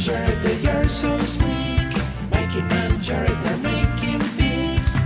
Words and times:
Jared, 0.00 0.38
they 0.38 0.66
are 0.70 0.88
so 0.88 1.18
sleek. 1.18 1.92
Mikey 2.30 2.60
and 2.60 3.02
Jared, 3.02 3.28
they're 3.28 3.58
making 3.58 4.20
beats. 4.38 4.96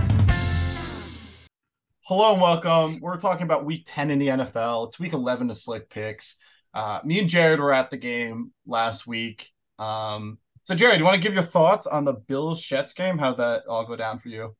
Hello 2.05 2.31
and 2.31 2.41
welcome. 2.41 3.01
We're 3.01 3.19
talking 3.19 3.43
about 3.43 3.65
week 3.65 3.83
10 3.85 4.09
in 4.09 4.19
the 4.19 4.29
NFL. 4.29 4.87
It's 4.87 4.97
week 4.97 5.11
11 5.11 5.49
of 5.49 5.57
Slick 5.57 5.89
Picks. 5.89 6.37
Uh, 6.73 7.01
me 7.03 7.19
and 7.19 7.27
Jared 7.27 7.59
were 7.59 7.73
at 7.73 7.89
the 7.89 7.97
game 7.97 8.53
last 8.65 9.05
week. 9.05 9.51
Um, 9.79 10.37
so, 10.63 10.73
Jared, 10.73 10.97
you 10.97 11.03
want 11.03 11.15
to 11.15 11.21
give 11.21 11.33
your 11.33 11.43
thoughts 11.43 11.87
on 11.87 12.05
the 12.05 12.13
Bills 12.13 12.61
Jets 12.61 12.93
game? 12.93 13.17
How 13.17 13.31
did 13.31 13.39
that 13.39 13.63
all 13.67 13.85
go 13.85 13.97
down 13.97 14.19
for 14.19 14.29
you? 14.29 14.55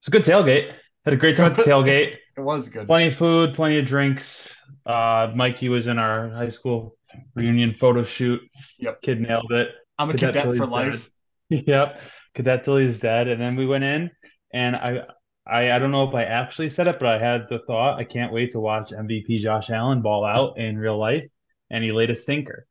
It's 0.00 0.08
a 0.08 0.10
good 0.10 0.24
tailgate. 0.24 0.72
Had 1.04 1.12
a 1.12 1.18
great 1.18 1.36
time 1.36 1.50
at 1.50 1.58
the 1.58 1.62
tailgate. 1.70 2.14
It 2.38 2.40
was 2.40 2.70
good. 2.70 2.86
Plenty 2.86 3.12
of 3.12 3.18
food, 3.18 3.54
plenty 3.54 3.78
of 3.80 3.84
drinks. 3.84 4.50
Uh, 4.86 5.30
Mikey 5.36 5.68
was 5.68 5.88
in 5.88 5.98
our 5.98 6.30
high 6.30 6.48
school 6.48 6.96
reunion 7.34 7.74
photo 7.78 8.04
shoot. 8.04 8.40
Yep. 8.78 9.02
Kid 9.02 9.20
nailed 9.20 9.52
it. 9.52 9.68
I'm 9.98 10.10
a 10.10 10.12
Cadet 10.12 10.44
cadet 10.44 10.56
for 10.56 10.66
life. 10.66 11.10
yep. 11.48 12.00
Cadet 12.34 12.64
till 12.64 12.76
he's 12.76 12.98
dead. 12.98 13.28
And 13.28 13.40
then 13.40 13.56
we 13.56 13.66
went 13.66 13.84
in 13.84 14.10
and 14.52 14.76
I 14.76 15.02
I 15.46 15.72
I 15.72 15.78
don't 15.78 15.90
know 15.90 16.08
if 16.08 16.14
I 16.14 16.24
actually 16.24 16.70
said 16.70 16.88
it, 16.88 16.98
but 16.98 17.08
I 17.08 17.18
had 17.18 17.48
the 17.48 17.60
thought 17.60 17.98
I 17.98 18.04
can't 18.04 18.32
wait 18.32 18.52
to 18.52 18.60
watch 18.60 18.90
MVP 18.90 19.38
Josh 19.38 19.70
Allen 19.70 20.02
ball 20.02 20.24
out 20.24 20.58
in 20.58 20.78
real 20.78 20.98
life. 20.98 21.24
And 21.70 21.82
he 21.84 21.92
laid 21.92 22.10
a 22.10 22.16
stinker. 22.16 22.66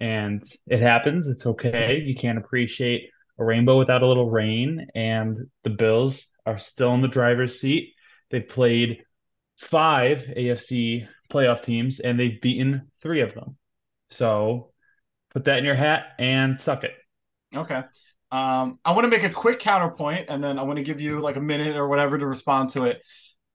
And 0.00 0.42
it 0.66 0.80
happens. 0.80 1.28
It's 1.28 1.46
okay. 1.46 2.00
You 2.00 2.14
can't 2.14 2.38
appreciate 2.38 3.10
a 3.38 3.44
rainbow 3.44 3.78
without 3.78 4.02
a 4.02 4.06
little 4.06 4.30
rain. 4.30 4.86
And 4.94 5.38
the 5.62 5.70
Bills 5.70 6.26
are 6.46 6.58
still 6.58 6.94
in 6.94 7.02
the 7.02 7.08
driver's 7.08 7.60
seat. 7.60 7.94
They've 8.30 8.46
played 8.46 9.02
five 9.58 10.18
AFC 10.36 11.06
playoff 11.32 11.62
teams 11.62 12.00
and 12.00 12.18
they've 12.18 12.40
beaten 12.40 12.90
three 13.02 13.20
of 13.20 13.34
them. 13.34 13.56
So 14.10 14.70
put 15.32 15.44
that 15.46 15.58
in 15.58 15.64
your 15.64 15.74
hat 15.74 16.04
and 16.18 16.60
suck 16.60 16.84
it. 16.84 16.92
Okay. 17.54 17.82
Um, 18.30 18.78
I 18.84 18.92
want 18.92 19.04
to 19.04 19.08
make 19.08 19.22
a 19.24 19.30
quick 19.30 19.60
counterpoint 19.60 20.26
and 20.28 20.42
then 20.42 20.58
I 20.58 20.62
want 20.62 20.78
to 20.78 20.82
give 20.82 21.00
you 21.00 21.20
like 21.20 21.36
a 21.36 21.40
minute 21.40 21.76
or 21.76 21.88
whatever 21.88 22.18
to 22.18 22.26
respond 22.26 22.70
to 22.70 22.84
it. 22.84 23.02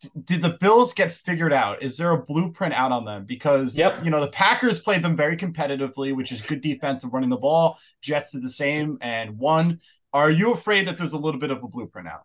D- 0.01 0.09
Did 0.23 0.41
the 0.41 0.57
Bills 0.61 0.93
get 0.93 1.11
figured 1.11 1.51
out? 1.51 1.83
Is 1.83 1.97
there 1.97 2.11
a 2.11 2.23
blueprint 2.23 2.73
out 2.73 2.91
on 2.93 3.03
them? 3.03 3.25
Because 3.25 3.77
Yep. 3.77 4.05
you 4.05 4.11
know 4.11 4.21
the 4.21 4.31
Packers 4.31 4.79
played 4.79 5.03
them 5.03 5.17
very 5.17 5.35
competitively, 5.35 6.15
which 6.15 6.31
is 6.31 6.41
good 6.41 6.61
defense 6.61 7.03
and 7.03 7.11
running 7.11 7.29
the 7.29 7.37
ball. 7.37 7.77
Jets 8.01 8.31
did 8.31 8.41
the 8.41 8.49
same 8.49 8.97
and 9.01 9.37
won. 9.37 9.79
Are 10.13 10.31
you 10.31 10.53
afraid 10.53 10.87
that 10.87 10.97
there's 10.97 11.13
a 11.13 11.17
little 11.17 11.39
bit 11.39 11.51
of 11.51 11.61
a 11.63 11.67
blueprint 11.67 12.07
out? 12.07 12.21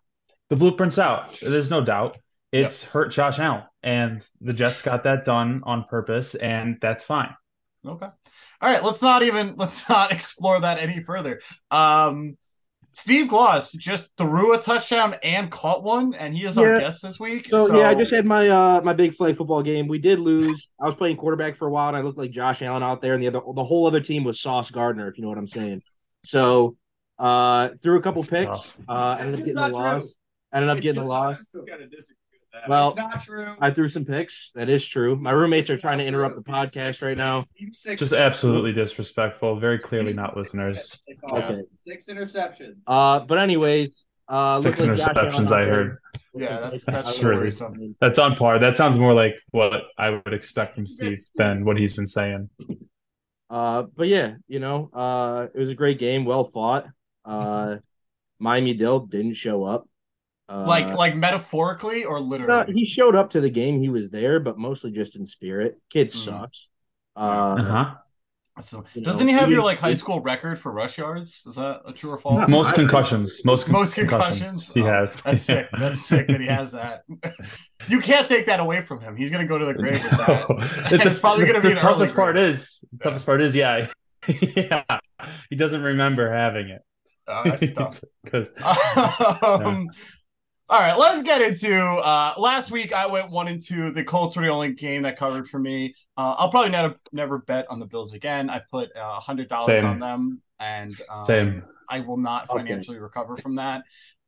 The 0.49 0.55
blueprint's 0.55 0.97
out. 0.97 1.37
There's 1.41 1.69
no 1.69 1.83
doubt. 1.83 2.17
It's 2.51 2.83
hurt 2.83 3.11
Josh 3.11 3.37
Allen. 3.39 3.63
And 3.83 4.21
the 4.39 4.53
Jets 4.53 4.81
got 4.81 5.03
that 5.03 5.25
done 5.25 5.61
on 5.65 5.83
purpose, 5.83 6.35
and 6.35 6.77
that's 6.81 7.03
fine. 7.03 7.35
Okay. 7.87 8.07
All 8.61 8.71
right, 8.71 8.83
let's 8.83 9.01
not 9.01 9.23
even 9.23 9.55
let's 9.57 9.87
not 9.89 10.11
explore 10.11 10.59
that 10.59 10.81
any 10.81 11.03
further. 11.03 11.39
Um 11.71 12.37
Steve 12.95 13.27
Gloss 13.27 13.73
just 13.73 14.15
threw 14.15 14.53
a 14.53 14.57
touchdown 14.57 15.15
and 15.21 15.51
caught 15.51 15.83
one, 15.83 16.13
and 16.13 16.33
he 16.33 16.45
is 16.45 16.57
our 16.57 16.79
guest 16.79 17.01
this 17.01 17.19
week. 17.19 17.45
So, 17.45 17.77
yeah, 17.77 17.89
I 17.89 17.93
just 17.93 18.13
had 18.13 18.25
my 18.25 18.47
uh 18.47 18.81
my 18.85 18.93
big 18.93 19.13
flag 19.13 19.35
football 19.35 19.61
game. 19.61 19.89
We 19.89 19.99
did 19.99 20.17
lose. 20.17 20.69
I 20.79 20.85
was 20.85 20.95
playing 20.95 21.17
quarterback 21.17 21.57
for 21.57 21.67
a 21.67 21.69
while, 21.69 21.89
and 21.89 21.97
I 21.97 22.01
looked 22.01 22.17
like 22.17 22.31
Josh 22.31 22.61
Allen 22.61 22.83
out 22.83 23.01
there, 23.01 23.13
and 23.13 23.21
the 23.21 23.27
other 23.27 23.41
the 23.53 23.65
whole 23.65 23.85
other 23.85 23.99
team 23.99 24.23
was 24.23 24.39
Sauce 24.39 24.71
Gardner, 24.71 25.09
if 25.09 25.17
you 25.17 25.23
know 25.23 25.27
what 25.29 25.37
I'm 25.37 25.47
saying. 25.47 25.81
So, 26.23 26.77
uh, 27.19 27.69
threw 27.83 27.97
a 27.97 28.01
couple 28.01 28.23
picks. 28.23 28.71
Uh, 28.87 29.17
ended 29.19 29.41
up 29.41 29.45
getting 29.45 29.55
the 29.55 29.67
loss. 29.67 30.15
Ended 30.53 30.69
up 30.69 30.79
getting 30.79 31.01
the 31.01 31.07
loss. 31.07 31.45
Well, 32.67 32.95
not 32.95 33.23
true. 33.23 33.55
I 33.59 33.71
threw 33.71 33.87
some 33.87 34.05
picks. 34.05 34.51
That 34.53 34.69
is 34.69 34.85
true. 34.85 35.15
My 35.15 35.31
roommates 35.31 35.69
are 35.69 35.77
trying 35.77 35.97
to 35.99 36.05
interrupt 36.05 36.35
the 36.35 36.43
podcast 36.43 37.01
right 37.01 37.17
now. 37.17 37.43
Just 37.71 38.13
absolutely 38.13 38.73
disrespectful. 38.73 39.59
Very 39.59 39.77
clearly 39.79 40.13
not 40.13 40.35
listeners. 40.37 41.01
Okay. 41.31 41.61
Six 41.81 42.05
interceptions. 42.07 42.75
Uh, 42.87 43.19
but 43.21 43.37
anyways, 43.37 44.05
uh, 44.27 44.61
Six 44.61 44.79
looked 44.79 44.97
like 44.99 45.11
interceptions, 45.15 45.51
I 45.51 45.65
heard. 45.65 45.97
yeah, 46.33 46.59
that's 46.59 46.85
That's 46.85 47.07
that's 47.07 47.23
really- 47.23 47.37
worrisome. 47.37 47.95
That's 48.01 48.17
on 48.19 48.35
par. 48.35 48.57
That 48.59 48.75
sounds 48.77 48.97
more 48.97 49.13
like 49.13 49.35
what 49.51 49.83
I 49.97 50.09
would 50.09 50.33
expect 50.33 50.75
from 50.75 50.87
Steve 50.87 51.19
than 51.35 51.65
what 51.65 51.77
he's 51.77 51.95
been 51.95 52.07
saying. 52.07 52.49
Uh, 53.49 53.83
but 53.95 54.07
yeah, 54.07 54.35
you 54.47 54.59
know, 54.59 54.89
uh, 54.91 55.47
it 55.53 55.59
was 55.59 55.69
a 55.69 55.75
great 55.75 55.99
game, 55.99 56.25
well 56.25 56.43
fought. 56.45 56.87
Uh, 57.23 57.77
Miami 58.39 58.73
Dill 58.73 59.01
didn't 59.01 59.35
show 59.35 59.63
up. 59.63 59.87
Uh, 60.47 60.63
Like 60.67 60.93
like 60.93 61.15
metaphorically 61.15 62.05
or 62.05 62.19
no, 62.19 62.27
literally? 62.29 62.73
he 62.73 62.85
showed 62.85 63.15
up 63.15 63.31
to 63.31 63.41
the 63.41 63.49
game. 63.49 63.81
He 63.81 63.89
was 63.89 64.09
there, 64.09 64.39
but 64.39 64.57
mostly 64.57 64.91
just 64.91 65.15
in 65.15 65.25
spirit. 65.25 65.79
Kid 65.89 66.07
Mhm. 66.07 66.11
sucks. 66.11 66.69
Uh, 67.15 67.55
Uh-huh. 67.59 67.95
So, 68.61 68.85
doesn't 69.01 69.25
know, 69.27 69.33
he 69.33 69.37
have 69.39 69.49
he 69.49 69.55
your 69.55 69.63
like 69.63 69.79
high 69.79 69.93
school 69.95 70.21
record 70.21 70.57
for 70.57 70.71
rush 70.71 70.97
yards? 70.97 71.45
Is 71.45 71.55
that 71.55 71.81
a 71.85 71.91
true 71.91 72.11
or 72.11 72.17
false? 72.17 72.49
Most 72.49 72.73
concussions. 72.73 73.41
Most, 73.43 73.67
Most 73.67 73.95
concussions, 73.95 74.39
concussions? 74.39 74.71
he 74.73 74.79
Oh, 74.81 74.85
has. 74.85 75.13
That's 75.25 75.41
sick. 75.43 75.67
That's 75.77 75.99
sick 75.99 76.27
that 76.27 76.39
he 76.39 76.47
has 76.47 76.71
that. 76.71 77.03
you 77.89 77.99
can't 77.99 78.27
take 78.29 78.45
that 78.45 78.61
away 78.61 78.81
from 78.81 79.01
him. 79.01 79.15
He's 79.17 79.29
gonna 79.29 79.45
go 79.45 79.57
to 79.57 79.65
the 79.65 79.73
grave 79.73 80.03
with 80.03 80.15
that. 80.17 80.45
It's, 80.91 81.03
It's 81.05 81.19
probably 81.19 81.45
gonna 81.47 81.59
be 81.61 81.67
the 81.67 81.73
an 81.73 81.77
toughest 81.77 81.99
early 81.99 82.13
part 82.15 82.37
grade. 82.37 82.53
is 82.55 82.79
the 82.93 83.03
toughest 83.03 83.25
part 83.25 83.41
is 83.41 83.53
yeah, 83.55 83.87
yeah. 84.27 84.83
He 85.49 85.55
doesn't 85.55 85.81
remember 85.81 86.31
having 86.31 86.69
it 86.69 86.81
Oh, 87.27 87.47
that's 87.49 87.71
tough. 87.73 88.01
because 88.23 88.47
um, 89.65 89.89
all 90.67 90.79
right, 90.79 90.97
let's 90.97 91.21
get 91.21 91.41
into 91.41 91.79
uh 91.79 92.33
last 92.37 92.71
week 92.71 92.91
I 92.91 93.05
went 93.05 93.29
one 93.31 93.47
and 93.47 93.61
two. 93.61 93.91
The 93.91 94.03
Colts 94.03 94.35
were 94.35 94.41
the 94.43 94.49
only 94.49 94.73
game 94.73 95.03
that 95.03 95.17
covered 95.17 95.47
for 95.47 95.59
me. 95.59 95.93
Uh 96.17 96.35
I'll 96.37 96.49
probably 96.49 96.71
never 96.71 96.95
never 97.11 97.37
bet 97.39 97.69
on 97.69 97.79
the 97.79 97.85
Bills 97.85 98.13
again. 98.13 98.49
I 98.49 98.61
put 98.71 98.89
a 98.95 98.99
uh, 99.03 99.19
hundred 99.19 99.47
dollars 99.49 99.83
on 99.83 99.99
them 99.99 100.41
and 100.59 100.99
um, 101.09 101.51
same. 101.51 101.63
I 101.87 101.99
will 101.99 102.17
not 102.17 102.49
Okay. 102.49 102.51
financially 102.51 102.97
recover 102.97 103.37
from 103.37 103.55
that. 103.55 103.83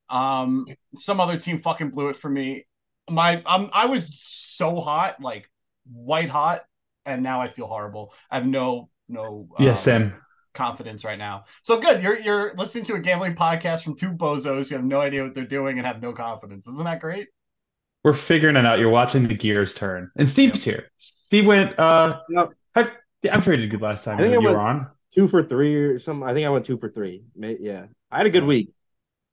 Um 0.10 0.76
some 0.96 1.20
other 1.20 1.38
team 1.40 1.60
fucking 1.60 1.90
blew 1.90 2.10
it 2.10 2.16
for 2.16 2.30
me. 2.30 2.66
My 3.10 3.42
um 3.44 3.70
I 3.74 3.88
was 3.88 4.08
so 4.22 4.76
hot, 4.76 5.20
like 5.22 5.50
white 5.92 6.30
hot, 6.30 6.62
and 7.06 7.24
now 7.24 7.42
I 7.42 7.48
feel 7.48 7.68
horrible. 7.68 8.14
I 8.30 8.36
have 8.36 8.48
no 8.48 8.90
no 9.10 9.50
Yeah, 9.58 9.74
um, 9.74 9.76
same. 9.76 10.14
Confidence 10.58 11.06
right 11.06 11.18
now. 11.18 11.46
So 11.64 11.80
good. 11.80 12.04
You're 12.04 12.20
you're 12.20 12.52
listening 12.56 12.84
to 12.86 12.96
a 12.96 13.00
gambling 13.00 13.36
podcast 13.36 13.84
from 13.84 13.96
two 13.96 14.12
bozos 14.12 14.70
who 14.70 14.76
have 14.76 14.84
no 14.84 15.00
idea 15.00 15.24
what 15.24 15.34
they're 15.34 15.46
doing 15.46 15.78
and 15.78 15.88
have 15.88 16.02
no 16.02 16.12
confidence. 16.12 16.68
Isn't 16.68 16.84
that 16.86 17.00
great? 17.00 17.28
We're 18.04 18.14
figuring 18.14 18.56
it 18.56 18.66
out. 18.66 18.80
You're 18.80 18.90
watching 18.90 19.28
the 19.28 19.34
gears 19.36 19.74
turn, 19.74 20.12
and 20.18 20.30
Steve's 20.30 20.64
here. 20.64 20.90
Steve 21.00 21.46
went. 21.46 21.78
Uh, 21.80 22.20
Yep. 22.30 22.50
I, 22.76 22.92
I'm 23.32 23.42
sure 23.42 23.54
he 23.54 23.62
did 23.62 23.72
good 23.72 23.82
last 23.82 24.04
time 24.04 24.18
I 24.18 24.22
think 24.22 24.34
you 24.34 24.40
I 24.40 24.44
went- 24.44 24.56
were 24.58 24.62
on. 24.62 24.88
two 25.14 25.28
for 25.28 25.44
three 25.44 25.76
or 25.76 26.00
something. 26.00 26.28
I 26.28 26.34
think 26.34 26.46
I 26.46 26.50
went 26.50 26.66
two 26.66 26.78
for 26.78 26.90
three. 26.90 27.24
Yeah, 27.36 27.86
I 28.12 28.18
had 28.18 28.26
a 28.28 28.30
good 28.30 28.44
week. 28.44 28.74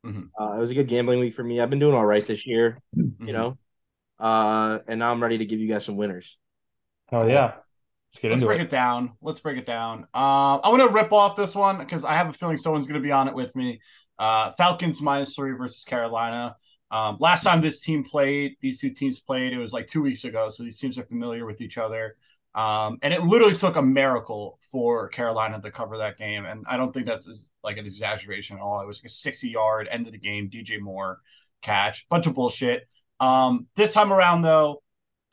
Mhm. 0.07 0.29
Uh, 0.39 0.55
it 0.57 0.59
was 0.59 0.71
a 0.71 0.75
good 0.75 0.89
gambling 0.89 1.21
week 1.21 1.35
for 1.35 1.43
me. 1.45 1.61
I've 1.61 1.71
been 1.71 1.79
doing 1.79 1.95
all 1.95 2.05
right 2.07 2.27
this 2.27 2.47
year, 2.47 2.79
Mhm. 2.97 3.27
you 3.27 3.33
know. 3.33 3.57
Uh, 4.19 4.79
and 4.87 4.99
now 4.99 5.11
I'm 5.11 5.23
ready 5.23 5.39
to 5.39 5.45
give 5.47 5.61
you 5.61 5.69
guys 5.69 5.85
some 5.85 5.97
winners. 5.97 6.39
Oh 7.13 7.27
yeah, 7.27 7.55
let's 8.15 8.21
get 8.21 8.31
Let's 8.31 8.43
into 8.43 8.47
break 8.47 8.61
it. 8.61 8.61
it 8.61 8.71
down. 8.71 9.13
Let's 9.21 9.41
break 9.41 9.59
it 9.59 9.67
down. 9.67 10.07
Uh, 10.15 10.61
I'm 10.63 10.77
gonna 10.77 10.93
rip 10.93 11.13
off 11.13 11.37
this 11.37 11.55
one 11.55 11.79
because 11.79 12.05
I 12.05 12.15
have 12.15 12.29
a 12.29 12.33
feeling 12.33 12.57
someone's 12.57 12.87
gonna 12.87 13.01
be 13.01 13.13
on 13.13 13.29
it 13.29 13.35
with 13.35 13.55
me. 13.57 13.81
Uh, 14.19 14.53
Falcons 14.53 15.03
minus 15.03 15.35
three 15.35 15.53
versus 15.53 15.85
Carolina. 15.85 16.57
Um, 16.91 17.17
last 17.19 17.43
time 17.43 17.61
this 17.61 17.81
team 17.81 18.05
played, 18.05 18.57
these 18.61 18.81
two 18.81 18.91
teams 18.91 19.19
played, 19.19 19.53
it 19.53 19.59
was 19.59 19.73
like 19.73 19.89
two 19.89 20.03
weeks 20.03 20.25
ago. 20.25 20.49
So 20.49 20.63
these 20.63 20.79
teams 20.79 20.97
are 20.99 21.05
familiar 21.05 21.45
with 21.45 21.61
each 21.61 21.77
other. 21.77 22.17
Um, 22.55 22.99
and 23.03 23.13
it 23.13 23.25
literally 23.25 23.57
took 23.57 23.75
a 23.75 23.83
miracle 23.83 24.61
for 24.71 25.09
Carolina 25.09 25.61
to 25.61 25.71
cover 25.73 25.99
that 25.99 26.17
game. 26.17 26.45
And 26.47 26.65
I 26.69 26.77
don't 26.77 26.93
think 26.93 27.07
that's 27.07 27.51
like 27.65 27.79
an 27.79 27.87
exaggeration 27.87 28.57
at 28.59 28.63
all. 28.63 28.81
It 28.81 28.87
was 28.87 29.01
like 29.01 29.07
a 29.07 29.09
60 29.09 29.49
yard 29.49 29.89
end 29.91 30.07
of 30.07 30.13
the 30.13 30.19
game, 30.21 30.49
DJ 30.51 30.79
Moore 30.81 31.19
catch, 31.63 32.09
bunch 32.09 32.29
of 32.29 32.35
bullshit. 32.35 32.87
Um, 33.19 33.67
this 33.75 33.93
time 33.93 34.13
around, 34.13 34.43
though, 34.43 34.84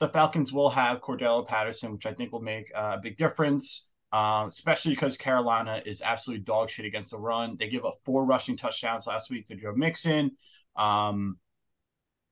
the 0.02 0.08
Falcons 0.08 0.52
will 0.52 0.68
have 0.68 1.00
Cordarrelle 1.00 1.46
Patterson, 1.46 1.92
which 1.92 2.06
I 2.06 2.12
think 2.12 2.32
will 2.32 2.42
make 2.42 2.72
a 2.74 2.98
big 2.98 3.16
difference, 3.16 3.92
um, 4.10 4.48
especially 4.48 4.94
because 4.94 5.16
Carolina 5.16 5.80
is 5.86 6.02
absolutely 6.02 6.42
dog 6.42 6.70
shit 6.70 6.86
against 6.86 7.12
the 7.12 7.18
run. 7.18 7.56
They 7.56 7.68
give 7.68 7.84
up 7.84 7.98
four 8.04 8.26
rushing 8.26 8.56
touchdowns 8.56 9.06
last 9.06 9.30
week 9.30 9.46
to 9.46 9.54
Joe 9.54 9.74
Mixon. 9.76 10.32
Um, 10.74 11.38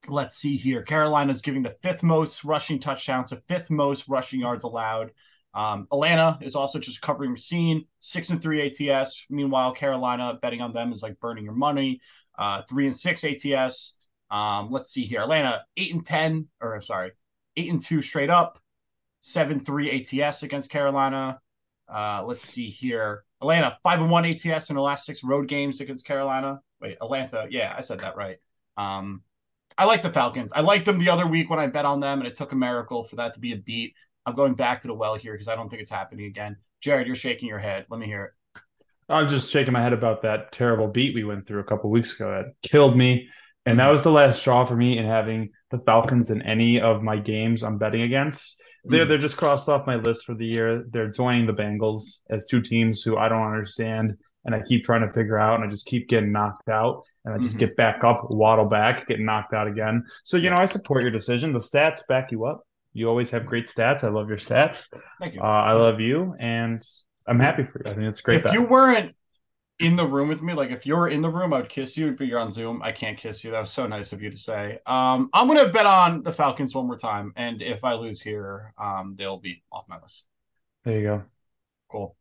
let's 0.09 0.35
see 0.35 0.57
here. 0.57 0.83
Carolina's 0.83 1.43
giving 1.43 1.63
the 1.63 1.77
fifth 1.81 2.03
most 2.03 2.43
rushing 2.43 2.81
touchdowns, 2.81 3.31
the 3.31 3.37
fifth 3.47 3.71
most 3.71 4.09
rushing 4.09 4.41
yards 4.41 4.65
allowed. 4.65 5.13
Um, 5.55 5.87
Atlanta 5.93 6.39
is 6.41 6.57
also 6.57 6.81
just 6.81 7.01
covering 7.01 7.31
Racine, 7.31 7.85
six 8.01 8.31
and 8.31 8.43
three 8.43 8.63
ATS. 8.63 9.27
Meanwhile, 9.31 9.75
Carolina 9.75 10.41
betting 10.43 10.61
on 10.61 10.73
them 10.73 10.91
is 10.91 11.05
like 11.05 11.21
burning 11.21 11.45
your 11.45 11.55
money. 11.55 12.01
Uh, 12.37 12.63
three 12.69 12.87
and 12.87 12.97
six 12.97 13.23
ATS. 13.23 14.11
Um, 14.29 14.73
let's 14.73 14.91
see 14.91 15.05
here. 15.05 15.21
Atlanta 15.21 15.65
eight 15.77 15.95
and 15.95 16.05
ten, 16.05 16.49
or 16.61 16.81
sorry, 16.81 17.13
eight 17.61 17.71
and 17.71 17.81
two 17.81 18.03
straight 18.03 18.31
up, 18.31 18.59
seven 19.21 19.61
three 19.61 19.91
ATS 19.91 20.43
against 20.43 20.71
Carolina. 20.71 21.41
Uh, 21.89 22.23
let's 22.27 22.45
see 22.45 22.71
here. 22.71 23.25
Atlanta 23.41 23.79
five 23.83 24.01
and 24.01 24.11
one 24.11 24.25
ATS 24.25 24.71
in 24.71 24.77
the 24.77 24.83
last 24.83 25.05
six 25.05 25.25
road 25.25 25.49
games 25.49 25.81
against 25.81 26.07
Carolina. 26.07 26.61
Wait, 26.81 26.97
Atlanta. 27.01 27.47
Yeah, 27.51 27.75
I 27.77 27.81
said 27.83 28.01
that 28.01 28.17
right. 28.17 28.39
Um, 28.77 29.23
I 29.77 29.85
like 29.85 30.03
the 30.03 30.11
Falcons. 30.11 30.53
I 30.53 30.61
liked 30.61 30.85
them 30.85 30.99
the 30.99 31.11
other 31.11 31.27
week 31.27 31.51
when 31.51 31.59
I 31.59 31.67
bet 31.67 31.85
on 31.85 32.01
them, 32.01 32.19
and 32.21 32.29
it 32.29 32.35
took 32.35 32.53
a 32.53 32.57
miracle 32.57 33.05
for 33.05 33.17
that 33.17 33.35
to 33.35 33.41
be 33.41 33.53
a 33.53 33.57
beat. 33.57 33.95
I'm 34.27 34.35
going 34.35 34.55
back 34.55 34.81
to 34.83 34.89
the 34.89 34.95
well 34.95 35.15
here 35.15 35.33
because 35.33 35.49
I 35.49 35.55
don't 35.55 35.69
think 35.69 35.83
it's 35.83 35.91
happening 35.91 36.27
again. 36.27 36.57
Jared, 36.81 37.07
you're 37.07 37.17
shaking 37.17 37.49
your 37.49 37.59
head. 37.59 37.87
Let 37.91 38.01
me 38.01 38.07
hear 38.07 38.25
it. 38.25 38.63
I'm 39.09 39.29
just 39.29 39.49
shaking 39.49 39.73
my 39.73 39.83
head 39.83 39.93
about 39.93 40.23
that 40.23 40.53
terrible 40.53 40.87
beat 40.87 41.15
we 41.15 41.25
went 41.25 41.47
through 41.47 41.61
a 41.61 41.65
couple 41.65 41.91
weeks 41.91 42.15
ago. 42.15 42.31
That 42.31 42.55
killed 42.63 42.97
me. 42.97 43.29
And 43.67 43.79
that 43.79 43.89
was 43.89 44.03
the 44.03 44.11
last 44.11 44.41
straw 44.41 44.65
for 44.65 44.77
me 44.77 44.99
in 44.99 45.05
having 45.05 45.51
the 45.71 45.79
Falcons 45.79 46.31
in 46.31 46.43
any 46.43 46.81
of 46.81 47.03
my 47.03 47.17
games 47.19 47.63
I'm 47.63 47.79
betting 47.79 48.03
against. 48.03 48.61
They're 48.85 49.05
Mhm. 49.05 49.09
they're 49.09 49.19
just 49.19 49.37
crossed 49.37 49.69
off 49.69 49.87
my 49.87 49.97
list 49.97 50.25
for 50.25 50.35
the 50.35 50.47
year. 50.47 50.85
They're 50.91 51.11
joining 51.11 51.47
the 51.47 51.53
Bengals 51.53 52.21
as 52.31 52.47
two 52.47 52.63
teams 52.63 53.03
who 53.03 53.19
I 53.19 53.29
don't 53.29 53.43
understand 53.47 54.17
and 54.47 54.55
I 54.55 54.63
keep 54.63 54.85
trying 54.85 55.07
to 55.07 55.13
figure 55.13 55.39
out 55.39 55.57
and 55.57 55.65
I 55.65 55.69
just 55.69 55.85
keep 55.85 56.09
getting 56.09 56.33
knocked 56.33 56.71
out 56.71 57.03
and 57.27 57.35
I 57.35 57.39
just 57.39 57.57
Mhm. 57.57 57.61
get 57.61 57.77
back 57.77 58.03
up, 58.03 58.31
waddle 58.31 58.65
back, 58.65 59.07
get 59.07 59.21
knocked 59.21 59.53
out 59.53 59.67
again. 59.69 60.05
So 60.25 60.39
you 60.39 60.49
know, 60.49 60.57
I 60.57 60.65
support 60.65 61.03
your 61.03 61.11
decision. 61.11 61.53
The 61.53 61.59
stats 61.59 62.07
back 62.09 62.33
you 62.33 62.47
up. 62.47 62.63
You 62.95 63.09
always 63.09 63.31
have 63.31 63.45
great 63.45 63.69
stats. 63.69 64.03
I 64.03 64.09
love 64.09 64.29
your 64.31 64.39
stats. 64.39 64.79
Thank 65.21 65.35
you. 65.35 65.43
Uh, 65.43 65.45
I 65.45 65.73
love 65.75 66.01
you 66.01 66.35
and 66.41 66.83
I'm 67.27 67.39
happy 67.39 67.65
for 67.65 67.83
you. 67.85 67.91
I 67.91 67.95
think 67.95 68.07
it's 68.09 68.23
great. 68.23 68.39
if 68.39 68.45
bet. 68.45 68.55
you 68.55 68.65
weren't 68.65 69.15
in 69.81 69.97
the 69.97 70.07
room 70.07 70.29
with 70.29 70.43
me, 70.43 70.53
like 70.55 70.71
if 70.71 70.87
you 70.87 70.97
were 70.97 71.09
in 71.09 71.23
the 71.23 71.31
room, 71.31 71.53
I 71.53 71.59
would 71.61 71.69
kiss 71.69 71.97
you, 71.97 72.13
but 72.13 72.27
you're 72.27 72.39
on 72.39 72.53
Zoom. 72.53 72.83
I 72.83 72.93
can't 72.93 73.17
kiss 73.19 73.45
you. 73.45 73.51
That 73.51 73.61
was 73.61 73.71
so 73.71 73.87
nice 73.87 74.13
of 74.13 74.23
you 74.23 74.31
to 74.31 74.37
say. 74.37 74.79
Um, 74.87 75.31
I'm 75.33 75.47
gonna 75.49 75.69
bet 75.69 75.87
on 75.87 76.23
the 76.23 76.33
Falcons 76.33 76.75
one 76.75 76.87
more 76.87 76.97
time, 76.99 77.33
and 77.37 77.63
if 77.63 77.85
I 77.85 77.95
lose 77.95 78.21
here, 78.21 78.73
um, 78.79 79.17
they'll 79.19 79.39
be 79.39 79.63
off 79.73 79.89
my 79.89 79.99
list. 80.01 80.27
there 80.85 80.99
you 80.99 81.07
go. 81.07 81.23
Cool. 81.89 82.17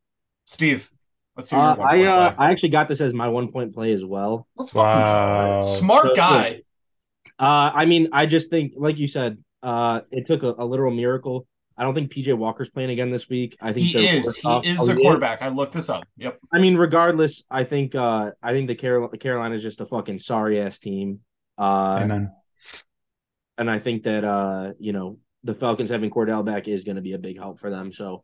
Steve, 0.46 0.92
let's 1.38 1.50
hear 1.50 1.60
Uh, 1.60 1.76
one 1.76 1.90
I 1.90 2.06
uh. 2.06 2.36
I 2.38 2.52
actually 2.52 2.70
got 2.70 2.88
this 2.88 3.02
as 3.02 3.14
my 3.14 3.28
one 3.28 3.52
point 3.52 3.74
play 3.74 3.92
as 3.94 4.04
well. 4.06 4.48
Let's 4.56 4.72
fucking 4.72 5.06
Wow. 5.06 5.62
go. 5.62 5.62
Smart 5.62 6.08
So, 6.08 6.16
guy. 6.16 6.62
Uh, 7.40 7.72
I 7.74 7.86
mean, 7.86 8.10
I 8.14 8.26
just 8.26 8.50
think, 8.50 8.74
like 8.78 9.00
you 9.00 9.08
said, 9.08 9.38
uh, 9.64 10.02
it 10.12 10.28
took 10.28 10.44
a, 10.44 10.56
a 10.60 10.66
literal 10.66 10.94
miracle. 10.94 11.48
I 11.80 11.84
don't 11.84 11.96
think 11.96 12.12
PJ 12.12 12.38
Walker's 12.38 12.70
playing 12.70 12.90
again 12.92 13.10
this 13.10 13.30
week. 13.30 13.56
I 13.62 13.72
think 13.74 13.88
He 13.88 13.94
they're 13.94 14.18
is. 14.18 14.36
He 14.36 14.48
off. 14.48 14.68
is 14.68 14.78
Oh, 14.82 14.86
the 14.86 14.96
he 14.96 15.02
quarterback. 15.02 15.42
I 15.42 15.48
looked 15.48 15.74
this 15.74 15.90
up. 15.90 16.04
Yep. 16.18 16.38
I 16.54 16.60
mean, 16.60 16.76
regardless, 16.76 17.44
I 17.50 17.64
think 17.64 17.96
uh, 17.96 18.32
I 18.44 18.52
think 18.52 18.68
the 18.68 18.76
Carol- 18.76 19.08
Carolina 19.10 19.56
is 19.56 19.64
just 19.64 19.80
a 19.82 19.86
fucking 19.86 20.20
sorry 20.20 20.62
ass 20.62 20.78
team. 20.80 21.22
Uh, 21.58 22.00
Amen. 22.04 22.32
and 23.58 23.72
I 23.72 23.80
think 23.80 24.04
that 24.04 24.24
uh, 24.24 24.74
you 24.80 24.92
know, 24.94 25.20
the 25.44 25.54
Falcons 25.54 25.90
having 25.90 26.12
Cordell 26.12 26.46
back 26.46 26.68
is 26.68 26.84
going 26.84 26.98
to 26.98 27.02
be 27.02 27.14
a 27.14 27.18
big 27.18 27.38
help 27.38 27.60
for 27.60 27.70
them. 27.70 27.92
So 27.94 28.24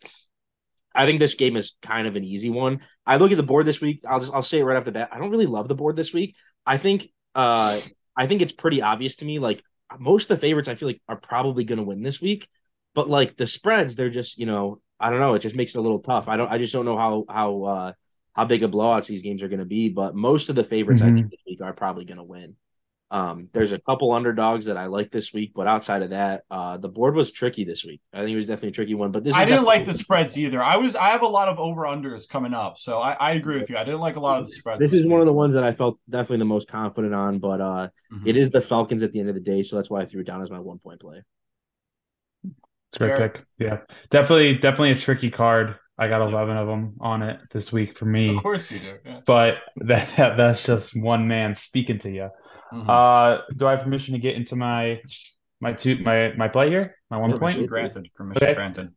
I 0.94 1.06
think 1.06 1.20
this 1.20 1.36
game 1.36 1.56
is 1.56 1.76
kind 1.82 2.08
of 2.08 2.16
an 2.16 2.24
easy 2.24 2.50
one. 2.50 2.82
I 3.06 3.18
look 3.18 3.32
at 3.32 3.38
the 3.38 3.44
board 3.44 3.66
this 3.66 3.82
week. 3.82 4.02
I'll 4.08 4.20
just 4.20 4.34
I'll 4.34 4.42
say 4.42 4.60
it 4.60 4.64
right 4.64 4.78
off 4.78 4.86
the 4.86 4.92
bat. 4.92 5.10
I 5.12 5.18
don't 5.20 5.32
really 5.32 5.46
love 5.46 5.68
the 5.68 5.76
board 5.76 5.96
this 5.96 6.14
week. 6.14 6.36
I 6.66 6.78
think 6.78 7.10
uh 7.36 7.80
I 8.18 8.28
think 8.28 8.42
it's 8.42 8.52
pretty 8.54 8.82
obvious 8.82 9.18
to 9.18 9.26
me. 9.26 9.40
Like 9.40 9.64
most 10.00 10.30
of 10.30 10.38
the 10.38 10.42
favorites, 10.42 10.68
I 10.68 10.76
feel 10.76 10.90
like 10.90 11.02
are 11.08 11.16
probably 11.18 11.64
going 11.64 11.78
to 11.80 11.84
win 11.86 12.02
this 12.02 12.20
week. 12.22 12.48
But 12.96 13.10
like 13.10 13.36
the 13.38 13.46
spreads, 13.46 13.96
they're 13.96 14.10
just 14.10 14.40
you 14.40 14.46
know 14.48 14.82
I 15.00 15.10
don't 15.10 15.20
know. 15.20 15.34
It 15.36 15.40
just 15.40 15.56
makes 15.56 15.76
it 15.76 15.80
a 15.80 15.82
little 15.82 16.00
tough. 16.00 16.28
I 16.28 16.38
don't. 16.38 16.50
I 16.52 16.58
just 16.58 16.74
don't 16.74 16.86
know 16.86 16.98
how 16.98 17.26
how 17.30 17.64
uh 17.64 17.92
how 18.34 18.46
big 18.46 18.64
of 18.64 18.72
blowouts 18.72 19.08
these 19.08 19.22
games 19.22 19.44
are 19.44 19.48
going 19.50 19.60
to 19.60 19.66
be. 19.66 19.90
But 19.90 20.16
most 20.16 20.50
of 20.50 20.56
the 20.56 20.64
favorites 20.64 21.02
I 21.02 21.12
think 21.12 21.30
this 21.30 21.40
week 21.46 21.62
are 21.62 21.74
probably 21.74 22.06
going 22.06 22.18
to 22.18 22.24
win. 22.24 22.56
Um, 23.12 23.50
there's 23.54 23.72
a 23.72 23.80
couple 23.80 24.12
underdogs 24.14 24.66
that 24.66 24.78
I 24.78 24.88
like 24.88 25.12
this 25.12 25.32
week, 25.32 25.52
but 25.56 25.68
outside 25.68 26.02
of 26.02 26.10
that, 26.10 26.44
uh, 26.50 26.78
the 26.78 26.90
board 26.90 27.14
was 27.16 27.32
tricky 27.32 27.64
this 27.64 27.86
week. 27.86 28.02
I 28.12 28.18
think 28.20 28.32
it 28.32 28.36
was 28.36 28.48
definitely 28.48 28.70
a 28.70 28.72
tricky 28.74 28.96
one. 28.96 29.12
But 29.12 29.24
this 29.24 29.36
I 29.36 29.46
didn't 29.46 29.64
like 29.64 29.82
the 29.82 29.92
definitely- 29.92 30.04
spreads 30.04 30.38
either. 30.40 30.62
I 30.62 30.78
was 30.78 30.96
I 30.96 31.10
have 31.10 31.22
a 31.22 31.28
lot 31.28 31.48
of 31.48 31.60
over 31.60 31.82
unders 31.84 32.28
coming 32.28 32.54
up, 32.54 32.78
so 32.78 32.98
I, 33.00 33.14
I 33.20 33.32
agree 33.34 33.58
with 33.60 33.70
you. 33.70 33.78
I 33.78 33.84
didn't 33.84 34.00
like 34.02 34.16
a 34.16 34.20
lot 34.20 34.40
of 34.40 34.46
the 34.48 34.52
spreads. 34.52 34.80
This 34.80 34.92
is 34.94 35.06
one 35.08 35.20
of 35.20 35.28
the 35.28 35.34
ones 35.34 35.54
that 35.54 35.64
I 35.64 35.72
felt 35.72 36.00
definitely 36.10 36.38
the 36.40 36.46
most 36.46 36.68
confident 36.68 37.14
on, 37.14 37.40
but 37.40 37.62
uh, 37.62 37.88
Mhm. 38.12 38.26
it 38.26 38.38
is 38.38 38.50
the 38.50 38.60
Falcons 38.62 39.04
at 39.04 39.12
the 39.12 39.20
end 39.20 39.30
of 39.30 39.36
the 39.36 39.42
day, 39.42 39.62
so 39.64 39.76
that's 39.76 39.90
why 39.90 40.02
I 40.02 40.06
threw 40.06 40.22
it 40.22 40.28
down 40.28 40.42
as 40.42 40.50
my 40.50 40.60
one 40.60 40.80
point 40.80 41.00
play. 41.00 41.22
It's 42.96 42.98
great 42.98 43.18
Jared? 43.18 43.34
pick. 43.34 43.46
Yeah, 43.60 43.80
definitely, 44.12 44.54
definitely 44.56 44.92
a 44.92 45.00
tricky 45.00 45.30
card. 45.32 45.76
I 45.98 46.08
got 46.08 46.22
eleven 46.22 46.58
of 46.58 46.68
them 46.68 46.96
on 47.00 47.24
it 47.24 47.42
this 47.52 47.72
week 47.72 47.98
for 47.98 48.06
me, 48.06 48.36
Of 48.36 48.44
course 48.44 48.72
you 48.72 48.80
do. 48.80 48.98
Yeah. 49.06 49.22
but 49.26 49.64
that 49.78 50.36
that's 50.38 50.64
just 50.64 50.96
one 50.96 51.28
man 51.28 51.56
speaking 51.58 52.00
to 52.00 52.10
you. 52.12 52.30
Mhm. 52.74 52.90
Uh, 52.90 53.42
do 53.56 53.68
I 53.68 53.72
have 53.72 53.82
permission 53.84 54.14
to 54.14 54.20
get 54.20 54.36
into 54.36 54.56
my 54.56 55.02
my 55.62 55.74
two 55.74 55.98
my 56.00 56.34
my 56.38 56.48
play 56.48 56.70
here? 56.70 56.96
My 57.10 57.18
one 57.18 57.32
Permission 57.32 57.62
point. 57.62 57.70
granted. 57.70 58.10
Permission 58.16 58.44
Okay. 58.44 58.54
granted. 58.56 58.94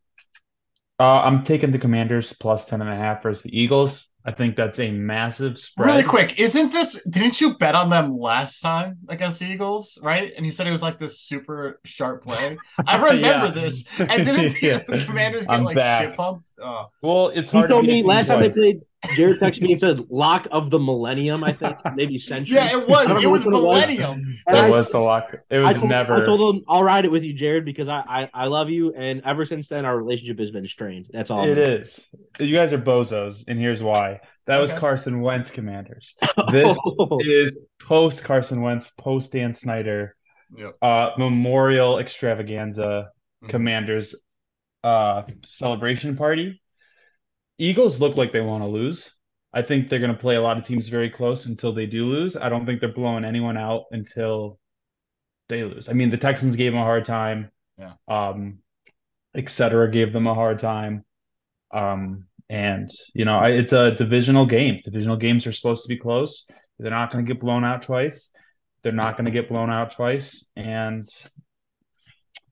Uh, 0.99 1.21
I'm 1.21 1.45
taking 1.45 1.71
the 1.71 1.79
Commanders 1.79 2.33
plus 2.33 2.65
ten 2.65 2.81
and 2.81 2.89
a 2.89 2.95
half 2.95 3.23
versus 3.23 3.43
the 3.43 3.57
Eagles. 3.57 4.07
I 4.29 4.31
think 4.31 4.55
that's 4.55 4.77
a 4.77 4.91
massive 4.91 5.57
spread. 5.57 5.87
Really 5.87 6.03
quick, 6.03 6.39
isn't 6.39 6.71
this? 6.71 7.03
Didn't 7.09 7.41
you 7.41 7.57
bet 7.57 7.73
on 7.73 7.89
them 7.89 8.15
last 8.15 8.59
time 8.61 8.99
against 9.07 9.39
the 9.39 9.47
Eagles, 9.47 9.97
right? 10.03 10.31
And 10.37 10.45
he 10.45 10.51
said 10.51 10.67
it 10.67 10.71
was 10.71 10.83
like 10.83 10.99
this 10.99 11.19
super 11.19 11.79
sharp 11.83 12.21
play. 12.21 12.55
I 12.85 12.97
remember 13.03 13.47
Yeah. 13.47 13.51
this. 13.51 13.87
And 13.99 14.09
didn't 14.27 14.53
the 14.61 14.83
Yeah. 14.91 14.99
Commanders 15.03 15.47
get 15.47 15.51
I'm 15.51 15.63
like 15.63 15.75
back. 15.75 16.09
shit 16.09 16.15
pumped? 16.15 16.51
Oh. 16.61 16.89
Well, 17.01 17.29
it's 17.29 17.49
He 17.49 17.57
hard. 17.57 17.67
to 17.69 17.73
told 17.73 17.85
beat 17.85 17.89
a 17.89 17.93
me 17.93 18.01
team 18.01 18.05
last 18.05 18.27
time 18.27 18.41
they 18.41 18.49
played, 18.51 18.81
Jared 19.15 19.37
texted 19.41 19.61
me 19.61 19.71
and 19.71 19.79
said 19.79 20.09
lock 20.09 20.47
of 20.51 20.69
the 20.71 20.79
millennium. 20.79 21.43
I 21.43 21.53
think 21.53 21.77
maybe 21.95 22.17
century. 22.19 22.55
Yeah, 22.55 22.77
it 22.77 22.87
was. 22.87 23.23
It 23.23 23.27
was 23.29 23.45
which 23.45 23.53
one 23.53 23.61
it 23.61 23.65
was. 23.65 23.85
Millennium. 23.87 24.25
It 24.47 24.55
I- 24.55 24.69
was 24.69 24.91
the 24.91 24.99
lock. 24.99 25.33
It 25.49 25.57
I 25.57 25.59
was 25.59 25.75
told, 25.77 25.89
never. 25.89 26.13
I 26.21 26.25
told 26.25 26.55
him 26.55 26.63
I'll 26.67 26.83
ride 26.83 27.05
it 27.05 27.11
with 27.11 27.23
you, 27.23 27.33
Jared, 27.33 27.65
because 27.65 27.87
I, 27.87 28.03
I 28.07 28.29
I 28.33 28.45
love 28.47 28.69
you, 28.69 28.93
and 28.93 29.21
ever 29.25 29.45
since 29.45 29.67
then 29.67 29.85
our 29.85 29.97
relationship 29.97 30.39
has 30.39 30.51
been 30.51 30.67
strained. 30.67 31.07
That's 31.11 31.31
all. 31.31 31.41
I'm 31.41 31.49
It 31.51 31.55
saying. 31.87 32.49
You 32.49 32.55
guys 32.55 32.73
are 32.73 32.77
bozos, 32.79 33.43
and 33.47 33.57
here's 33.59 33.81
why. 33.81 34.19
That 34.47 34.57
was 34.57 34.73
Carson 34.73 35.21
Wentz 35.21 35.51
Commanders. 35.51 36.15
This 36.51 36.77
is 37.21 37.59
post 37.81 38.23
Carson 38.23 38.61
Wentz, 38.61 38.89
post 38.97 39.31
Dan 39.31 39.53
Snyder, 39.53 40.15
Yep. 40.57 40.75
uh, 40.81 41.11
Memorial 41.17 41.99
Extravaganza 41.99 43.09
Mhm. 43.43 43.49
Commanders 43.49 44.15
uh, 44.83 45.21
celebration 45.47 46.17
party. 46.17 46.61
Eagles 47.59 47.99
look 47.99 48.17
like 48.17 48.31
they 48.31 48.41
want 48.41 48.63
to 48.63 48.67
lose. 48.67 49.11
I 49.53 49.61
think 49.61 49.89
they're 49.89 49.99
going 49.99 50.13
to 50.13 50.17
play 50.17 50.35
a 50.35 50.41
lot 50.41 50.57
of 50.57 50.65
teams 50.65 50.87
very 50.89 51.09
close 51.09 51.45
until 51.45 51.73
they 51.73 51.85
do 51.85 52.05
lose. 52.05 52.35
I 52.35 52.49
don't 52.49 52.65
think 52.65 52.79
they're 52.79 52.93
blowing 52.93 53.25
anyone 53.25 53.57
out 53.57 53.85
until 53.91 54.59
they 55.49 55.63
lose. 55.63 55.89
I 55.89 55.93
mean, 55.93 56.09
the 56.09 56.17
Texans 56.17 56.55
gave 56.55 56.71
them 56.71 56.81
a 56.81 56.85
hard 56.85 57.05
time. 57.05 57.51
Yeah. 57.77 57.93
Um, 58.07 58.59
et 59.35 59.49
cetera, 59.49 59.91
gave 59.91 60.13
them 60.13 60.27
a 60.27 60.33
hard 60.33 60.59
time. 60.59 61.03
Um, 61.71 62.25
and 62.49 62.89
you 63.13 63.25
know, 63.25 63.37
I, 63.37 63.49
it's 63.49 63.73
a 63.73 63.91
divisional 63.91 64.45
game. 64.45 64.81
Divisional 64.83 65.17
games 65.17 65.45
are 65.45 65.51
supposed 65.51 65.83
to 65.83 65.89
be 65.89 65.97
close. 65.97 66.45
They're 66.79 66.91
not 66.91 67.11
going 67.11 67.25
to 67.25 67.33
get 67.33 67.41
blown 67.41 67.63
out 67.63 67.83
twice. 67.83 68.29
They're 68.83 68.91
not 68.91 69.17
going 69.17 69.25
to 69.25 69.31
get 69.31 69.49
blown 69.49 69.69
out 69.69 69.91
twice, 69.91 70.45
and 70.55 71.05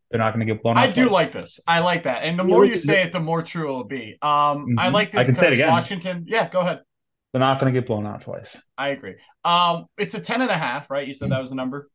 they're 0.10 0.20
not 0.20 0.34
going 0.34 0.46
to 0.46 0.54
get 0.54 0.64
blown 0.64 0.78
out. 0.78 0.88
I 0.90 0.92
do 0.92 1.04
twice. 1.04 1.12
like 1.12 1.32
this. 1.32 1.60
I 1.68 1.80
like 1.80 2.04
that. 2.04 2.24
And 2.24 2.38
the 2.40 2.44
more 2.44 2.66
you 2.66 2.78
say 2.78 3.04
it, 3.04 3.12
the 3.12 3.20
more 3.20 3.42
true 3.42 3.66
it'll 3.66 3.84
be. 3.84 4.18
Um, 4.22 4.76
I 4.78 4.88
Mhm. 4.88 4.94
like 4.94 5.16
I 5.16 5.20
this 5.20 5.28
can 5.28 5.36
say 5.36 5.48
it 5.48 5.50
because 5.52 5.56
again. 5.56 5.70
Washington. 5.70 6.26
Yeah, 6.28 6.50
go 6.50 6.62
ahead. 6.62 6.82
They're 7.34 7.40
not 7.42 7.60
going 7.60 7.74
to 7.74 7.80
get 7.80 7.88
blown 7.88 8.06
out 8.08 8.22
twice. 8.22 8.56
I 8.78 8.90
agree. 8.90 9.16
Um, 9.44 9.86
it's 9.98 10.14
a 10.14 10.22
ten 10.22 10.42
and 10.42 10.50
a 10.50 10.58
half, 10.58 10.90
right? 10.90 11.06
You 11.08 11.14
said 11.14 11.30
that 11.32 11.42
was 11.42 11.50
the 11.50 11.56
number. 11.58 11.90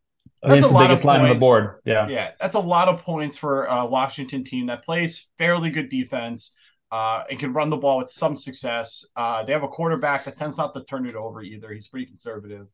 I 0.44 0.48
That's 0.48 0.62
a 0.64 0.68
the 0.68 0.74
lot 0.74 0.90
of 0.90 0.98
biggest 0.98 1.04
line 1.04 1.20
on 1.20 1.28
the 1.28 1.34
points. 1.34 1.40
board. 1.40 1.80
Yeah. 1.84 2.08
Yeah, 2.08 2.30
that's 2.38 2.54
a 2.54 2.60
lot 2.60 2.88
of 2.88 3.02
points 3.02 3.36
for 3.36 3.64
a 3.64 3.86
Washington 3.86 4.44
team 4.44 4.66
that 4.66 4.84
plays 4.84 5.30
fairly 5.38 5.70
good 5.70 5.88
defense 5.88 6.54
uh, 6.90 7.24
and 7.30 7.38
can 7.38 7.52
run 7.52 7.70
the 7.70 7.76
ball 7.76 7.98
with 7.98 8.08
some 8.08 8.36
success. 8.36 9.06
Uh, 9.16 9.44
they 9.44 9.52
have 9.52 9.62
a 9.62 9.68
quarterback 9.68 10.24
that 10.26 10.36
tends 10.36 10.58
not 10.58 10.74
to 10.74 10.84
turn 10.84 11.06
it 11.06 11.14
over 11.14 11.42
either. 11.42 11.72
He's 11.72 11.88
pretty 11.88 12.06
conservative. 12.06 12.66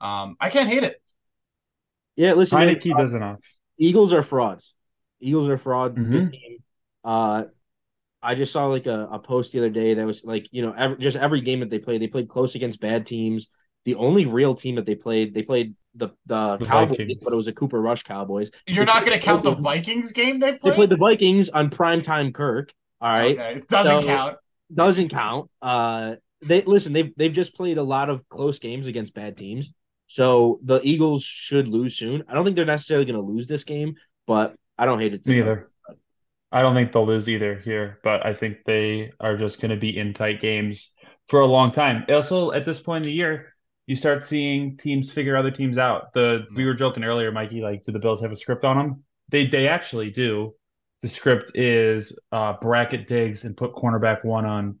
Um, 0.00 0.36
I 0.40 0.48
can't 0.50 0.68
hate 0.68 0.84
it. 0.84 1.02
Yeah, 2.16 2.32
listen, 2.32 2.58
man, 2.58 2.74
Heinicke 2.74 2.94
uh, 2.94 2.98
does 2.98 3.14
enough. 3.14 3.40
Eagles 3.78 4.12
are 4.12 4.22
frauds. 4.22 4.72
Eagles 5.20 5.48
are 5.48 5.58
fraud. 5.58 5.96
Mhm. 5.96 6.10
Good 6.10 6.32
team. 6.32 6.58
Uh, 7.04 7.44
I 8.22 8.34
just 8.34 8.52
saw 8.52 8.66
like 8.66 8.86
a, 8.86 9.08
a 9.12 9.18
post 9.18 9.52
the 9.52 9.58
other 9.60 9.70
day 9.70 9.94
that 9.94 10.06
was 10.06 10.24
like 10.24 10.48
you 10.52 10.62
know 10.62 10.72
every, 10.76 10.96
just 10.98 11.16
every 11.16 11.40
game 11.40 11.60
that 11.60 11.70
they 11.70 11.78
played, 11.78 12.00
they 12.02 12.08
played 12.08 12.28
close 12.28 12.54
against 12.54 12.80
bad 12.80 13.06
teams. 13.06 13.48
The 13.84 13.94
only 13.94 14.26
real 14.26 14.54
team 14.54 14.74
that 14.76 14.86
they 14.86 14.96
played, 14.96 15.32
they 15.32 15.42
played 15.42 15.72
the 15.94 16.08
the, 16.26 16.56
The 16.56 16.64
Cowboys, 16.66 16.98
Vikings. 16.98 17.20
But 17.20 17.32
it 17.32 17.36
was 17.36 17.46
a 17.46 17.52
Cooper 17.52 17.80
Rush 17.80 18.02
Cowboys. 18.02 18.50
You're 18.66 18.84
They 18.84 18.92
not 18.92 19.06
going 19.06 19.16
to 19.18 19.24
count 19.24 19.44
the 19.44 19.52
Vikings. 19.52 20.10
Vikings 20.10 20.12
game 20.12 20.40
they 20.40 20.52
played? 20.54 20.58
They 20.58 20.60
played? 20.60 20.74
played 20.74 20.88
the 20.90 20.96
Vikings 20.96 21.48
on 21.50 21.70
primetime 21.70 22.34
Kirk. 22.34 22.72
All 23.00 23.08
right, 23.10 23.38
Okay, 23.38 23.52
it 23.58 23.68
doesn't 23.68 24.00
So- 24.02 24.06
count. 24.06 24.36
doesn't 24.74 25.08
count. 25.10 25.50
Uh, 25.62 26.14
they 26.42 26.62
listen. 26.62 26.92
They've 26.92 27.12
they've 27.16 27.32
just 27.32 27.54
played 27.54 27.78
a 27.78 27.82
lot 27.82 28.10
of 28.10 28.28
close 28.28 28.58
games 28.58 28.86
against 28.88 29.14
bad 29.14 29.36
teams. 29.36 29.72
So 30.08 30.58
the 30.64 30.80
Eagles 30.82 31.22
should 31.24 31.68
lose 31.68 31.96
soon. 31.96 32.24
I 32.28 32.34
don't 32.34 32.44
think 32.44 32.56
they're 32.56 32.64
necessarily 32.64 33.04
going 33.06 33.20
to 33.20 33.26
lose 33.32 33.46
this 33.46 33.64
game, 33.64 33.94
but 34.26 34.54
I 34.78 34.86
don't 34.86 35.00
hate 35.00 35.14
it. 35.14 35.24
to 35.24 35.30
Me 35.30 35.38
either. 35.38 35.68
I 36.52 36.62
don't 36.62 36.74
think 36.74 36.92
they'll 36.92 37.06
lose 37.06 37.28
either 37.28 37.56
here, 37.58 37.98
but 38.02 38.24
I 38.24 38.32
think 38.32 38.58
they 38.64 39.12
are 39.20 39.36
just 39.36 39.60
going 39.60 39.72
to 39.72 39.76
be 39.76 39.96
in 39.96 40.14
tight 40.14 40.40
games 40.40 40.92
for 41.28 41.40
a 41.40 41.46
long 41.46 41.72
time. 41.72 42.04
Also, 42.08 42.52
at 42.52 42.64
this 42.64 42.78
point 42.78 43.04
in 43.04 43.10
the 43.10 43.16
year, 43.16 43.52
you 43.86 43.96
start 43.96 44.22
seeing 44.22 44.76
teams 44.76 45.10
figure 45.10 45.36
other 45.36 45.50
teams 45.50 45.78
out. 45.78 46.12
The 46.14 46.46
we 46.54 46.64
were 46.64 46.74
joking 46.74 47.04
earlier, 47.04 47.30
Mikey, 47.32 47.60
like, 47.60 47.84
do 47.84 47.92
the 47.92 47.98
Bills 47.98 48.20
have 48.22 48.32
a 48.32 48.36
script 48.36 48.64
on 48.64 48.76
them? 48.76 49.04
They 49.28 49.46
they 49.46 49.68
actually 49.68 50.10
do. 50.10 50.54
The 51.02 51.08
script 51.08 51.52
is 51.54 52.16
uh, 52.32 52.54
bracket 52.60 53.06
Diggs 53.06 53.44
and 53.44 53.56
put 53.56 53.74
cornerback 53.74 54.24
one 54.24 54.44
on 54.44 54.78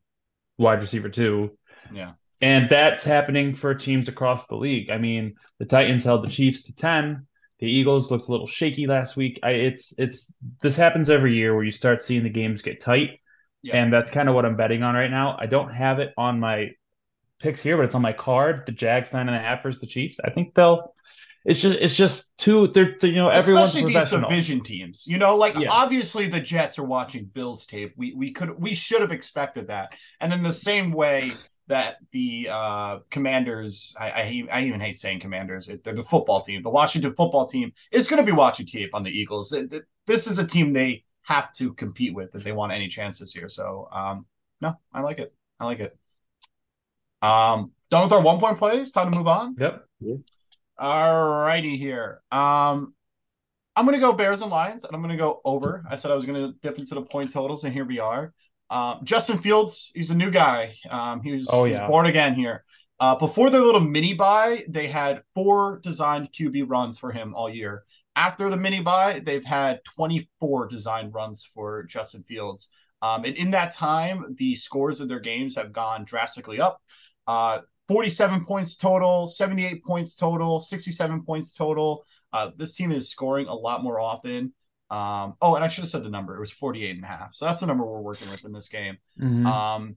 wide 0.58 0.80
receiver 0.80 1.08
two. 1.08 1.56
Yeah. 1.92 2.12
And 2.40 2.68
that's 2.68 3.02
happening 3.02 3.54
for 3.54 3.74
teams 3.74 4.08
across 4.08 4.46
the 4.46 4.56
league. 4.56 4.90
I 4.90 4.98
mean, 4.98 5.34
the 5.58 5.64
Titans 5.64 6.04
held 6.04 6.24
the 6.24 6.28
Chiefs 6.28 6.64
to 6.64 6.74
10. 6.74 7.26
The 7.58 7.66
Eagles 7.66 8.10
looked 8.10 8.28
a 8.28 8.30
little 8.30 8.46
shaky 8.46 8.86
last 8.86 9.16
week. 9.16 9.40
I, 9.42 9.52
it's 9.52 9.94
it's 9.96 10.32
this 10.62 10.76
happens 10.76 11.08
every 11.08 11.34
year 11.34 11.54
where 11.54 11.64
you 11.64 11.72
start 11.72 12.02
seeing 12.02 12.22
the 12.22 12.30
games 12.30 12.62
get 12.62 12.80
tight. 12.80 13.20
Yeah. 13.62 13.76
And 13.76 13.92
that's 13.92 14.10
kind 14.10 14.28
of 14.28 14.34
what 14.34 14.44
I'm 14.44 14.56
betting 14.56 14.82
on 14.82 14.94
right 14.94 15.10
now. 15.10 15.36
I 15.38 15.46
don't 15.46 15.72
have 15.72 15.98
it 15.98 16.12
on 16.16 16.38
my 16.38 16.72
picks 17.40 17.60
here, 17.60 17.76
but 17.76 17.86
it's 17.86 17.94
on 17.94 18.02
my 18.02 18.12
card. 18.12 18.64
The 18.66 18.72
Jags 18.72 19.12
nine 19.12 19.28
and 19.28 19.36
a 19.36 19.40
half 19.40 19.62
versus 19.62 19.80
the 19.80 19.86
halfers, 19.86 19.88
the 19.88 19.92
Chiefs. 19.92 20.20
I 20.24 20.30
think 20.30 20.54
they'll. 20.54 20.94
It's 21.44 21.60
just 21.60 21.78
it's 21.80 21.94
just 21.94 22.36
too. 22.38 22.68
They're, 22.68 22.96
they're 23.00 23.10
you 23.10 23.16
know 23.16 23.28
everyone's 23.28 23.74
Especially 23.74 23.94
these 23.94 24.10
division 24.10 24.62
teams. 24.62 25.06
You 25.06 25.18
know, 25.18 25.36
like 25.36 25.56
Yeah. 25.58 25.68
obviously 25.70 26.26
the 26.26 26.40
Jets 26.40 26.78
are 26.78 26.84
watching 26.84 27.24
Bills 27.24 27.66
tape. 27.66 27.94
We 27.96 28.12
we 28.14 28.32
could 28.32 28.60
we 28.60 28.74
should 28.74 29.00
have 29.00 29.12
expected 29.12 29.68
that. 29.68 29.94
And 30.20 30.32
in 30.32 30.42
the 30.42 30.52
same 30.52 30.90
way 30.90 31.32
that 31.68 31.96
the 32.12 32.48
uh, 32.50 32.98
Commanders, 33.10 33.94
I, 33.98 34.10
I 34.10 34.44
I 34.52 34.62
even 34.64 34.80
hate 34.80 34.96
saying 34.96 35.20
Commanders. 35.20 35.68
It, 35.68 35.82
they're 35.84 35.94
the 35.94 36.02
football 36.02 36.40
team. 36.40 36.62
The 36.62 36.70
Washington 36.70 37.14
football 37.14 37.46
team 37.46 37.72
is 37.90 38.06
going 38.06 38.24
to 38.24 38.26
be 38.26 38.36
watching 38.36 38.66
tape 38.66 38.94
on 38.94 39.02
the 39.02 39.10
Eagles. 39.10 39.52
It- 39.52 39.72
it- 39.72 39.84
this 40.06 40.28
is 40.28 40.38
a 40.38 40.46
team 40.46 40.72
they 40.72 41.04
have 41.22 41.52
to 41.54 41.74
compete 41.74 42.14
with 42.14 42.32
if 42.36 42.44
they 42.44 42.52
want 42.52 42.70
any 42.70 42.86
chances 42.86 43.32
here. 43.34 43.48
So 43.48 43.88
um, 43.90 44.24
no, 44.60 44.74
I 44.92 45.00
like 45.00 45.18
it. 45.18 45.34
I 45.58 45.64
like 45.64 45.80
it. 45.80 45.98
Um, 47.22 47.72
done 47.90 48.04
with 48.04 48.12
our 48.12 48.22
one 48.22 48.38
point 48.38 48.58
plays. 48.58 48.92
Time 48.92 49.10
to 49.10 49.18
move 49.18 49.26
on. 49.26 49.56
Yep. 49.58 49.84
All 50.78 51.28
righty 51.40 51.76
here. 51.76 52.22
Um, 52.30 52.94
I'm 53.74 53.84
gonna 53.84 53.98
go 53.98 54.12
Bears 54.12 54.42
and 54.42 54.50
Lions, 54.50 54.84
and 54.84 54.94
I'm 54.94 55.02
gonna 55.02 55.16
go 55.16 55.40
over. 55.44 55.84
I 55.90 55.96
said 55.96 56.10
I 56.10 56.14
was 56.14 56.24
gonna 56.24 56.52
dip 56.62 56.78
into 56.78 56.94
the 56.94 57.02
point 57.02 57.32
totals, 57.32 57.64
and 57.64 57.72
here 57.74 57.84
we 57.84 57.98
are. 57.98 58.32
Uh, 58.68 58.96
Justin 59.04 59.38
Fields, 59.38 59.92
he's 59.94 60.10
a 60.10 60.16
new 60.16 60.30
guy. 60.30 60.74
Um, 60.90 61.22
he 61.22 61.32
was, 61.32 61.48
Oh, 61.52 61.64
he 61.64 61.70
was 61.70 61.78
born 61.88 62.06
again 62.06 62.34
here. 62.34 62.64
Uh, 62.98 63.14
before 63.16 63.50
their 63.50 63.60
little 63.60 63.80
mini 63.80 64.14
bye, 64.14 64.64
they 64.68 64.86
had 64.86 65.22
four 65.34 65.80
designed 65.82 66.32
QB 66.32 66.64
runs 66.68 66.98
for 66.98 67.12
him 67.12 67.34
all 67.34 67.48
year. 67.50 67.84
After 68.16 68.48
the 68.48 68.56
mini 68.56 68.80
bye, 68.80 69.20
they've 69.22 69.44
had 69.44 69.80
24 69.94 70.68
designed 70.68 71.12
runs 71.12 71.44
for 71.44 71.82
Justin 71.84 72.22
Fields. 72.22 72.72
Um, 73.02 73.24
and 73.24 73.36
in 73.36 73.50
that 73.50 73.72
time, 73.72 74.34
the 74.38 74.56
scores 74.56 75.00
of 75.00 75.08
their 75.08 75.20
games 75.20 75.56
have 75.56 75.72
gone 75.72 76.04
drastically 76.04 76.60
up. 76.60 76.80
Uh, 77.26 77.60
47 77.88 78.44
points 78.44 78.76
total, 78.78 79.26
78 79.26 79.84
points 79.84 80.16
total, 80.16 80.58
67 80.60 81.22
points 81.22 81.52
total. 81.52 82.04
Uh, 82.32 82.50
this 82.56 82.74
team 82.74 82.90
is 82.90 83.10
scoring 83.10 83.46
a 83.46 83.54
lot 83.54 83.82
more 83.82 84.00
often. 84.00 84.52
Um, 84.90 85.34
oh, 85.40 85.54
and 85.54 85.64
I 85.64 85.68
should 85.68 85.82
have 85.82 85.90
said 85.90 86.04
the 86.04 86.10
number. 86.10 86.36
It 86.36 86.40
was 86.40 86.50
48 86.52 86.94
and 86.94 87.04
a 87.04 87.08
half. 87.08 87.34
So 87.34 87.44
that's 87.44 87.60
the 87.60 87.66
number 87.66 87.84
we're 87.84 88.00
working 88.00 88.30
with 88.30 88.44
in 88.44 88.52
this 88.52 88.68
game. 88.68 88.98
Mhm. 89.18 89.46
Um, 89.46 89.96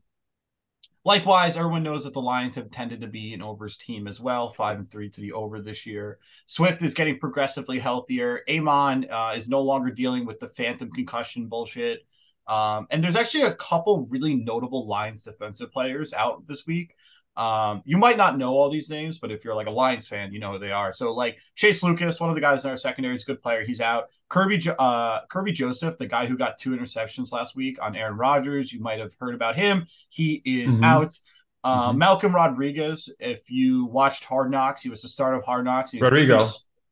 likewise, 1.05 1.57
everyone 1.57 1.83
knows 1.83 2.03
that 2.05 2.13
the 2.13 2.21
Lions 2.21 2.55
have 2.55 2.71
tended 2.71 3.01
to 3.01 3.07
be 3.07 3.33
an 3.33 3.41
overs 3.41 3.77
team 3.77 4.07
as 4.07 4.19
well, 4.19 4.49
five 4.49 4.77
and 4.77 4.89
three 4.89 5.09
to 5.09 5.21
the 5.21 5.33
over 5.33 5.61
this 5.61 5.85
year. 5.85 6.19
Swift 6.47 6.81
is 6.81 6.93
getting 6.93 7.19
progressively 7.19 7.79
healthier. 7.79 8.43
Amon 8.49 9.05
uh, 9.09 9.33
is 9.35 9.47
no 9.47 9.61
longer 9.61 9.91
dealing 9.91 10.25
with 10.25 10.39
the 10.39 10.49
phantom 10.49 10.91
concussion 10.91 11.47
bullshit. 11.47 12.05
Um, 12.47 12.87
and 12.89 13.03
there's 13.03 13.15
actually 13.15 13.43
a 13.43 13.53
couple 13.53 14.07
really 14.09 14.33
notable 14.33 14.87
Lions 14.87 15.23
defensive 15.23 15.71
players 15.71 16.13
out 16.13 16.47
this 16.47 16.65
week. 16.65 16.95
Um, 17.37 17.83
you 17.85 17.97
might 17.97 18.17
not 18.17 18.37
know 18.37 18.51
all 18.51 18.69
these 18.69 18.89
names, 18.89 19.17
but 19.17 19.31
if 19.31 19.45
you're 19.45 19.55
like 19.55 19.67
a 19.67 19.71
Lions 19.71 20.07
fan, 20.07 20.33
you 20.33 20.39
know 20.39 20.53
who 20.53 20.59
they 20.59 20.71
are. 20.71 20.91
So 20.91 21.13
like 21.13 21.39
Chase 21.55 21.83
Lucas, 21.83 22.19
one 22.19 22.29
of 22.29 22.35
the 22.35 22.41
guys 22.41 22.65
in 22.65 22.71
our 22.71 22.77
secondary, 22.77 23.15
is 23.15 23.23
a 23.23 23.25
good 23.25 23.41
player. 23.41 23.63
He's 23.63 23.79
out. 23.79 24.09
Kerby, 24.29 24.75
uh, 24.77 25.21
Kerby 25.27 25.53
Joseph, 25.53 25.97
the 25.97 26.07
guy 26.07 26.25
who 26.25 26.37
got 26.37 26.57
two 26.57 26.71
interceptions 26.71 27.31
last 27.31 27.55
week 27.55 27.77
on 27.81 27.95
Aaron 27.95 28.17
Rodgers, 28.17 28.73
you 28.73 28.81
might 28.81 28.99
have 28.99 29.13
heard 29.19 29.35
about 29.35 29.55
him. 29.55 29.85
He 30.09 30.41
is 30.43 30.77
Mhm. 30.79 30.83
out. 30.83 31.17
Uh, 31.63 31.91
Mhm. 31.93 31.97
Malcolm 31.97 32.35
Rodriguez, 32.35 33.15
if 33.19 33.49
you 33.49 33.85
watched 33.85 34.25
Hard 34.25 34.51
Knocks, 34.51 34.81
he 34.81 34.89
was 34.89 35.01
the 35.01 35.07
start 35.07 35.35
of 35.35 35.45
Hard 35.45 35.65
Knocks. 35.65 35.93
Rodrigo. 35.93 36.43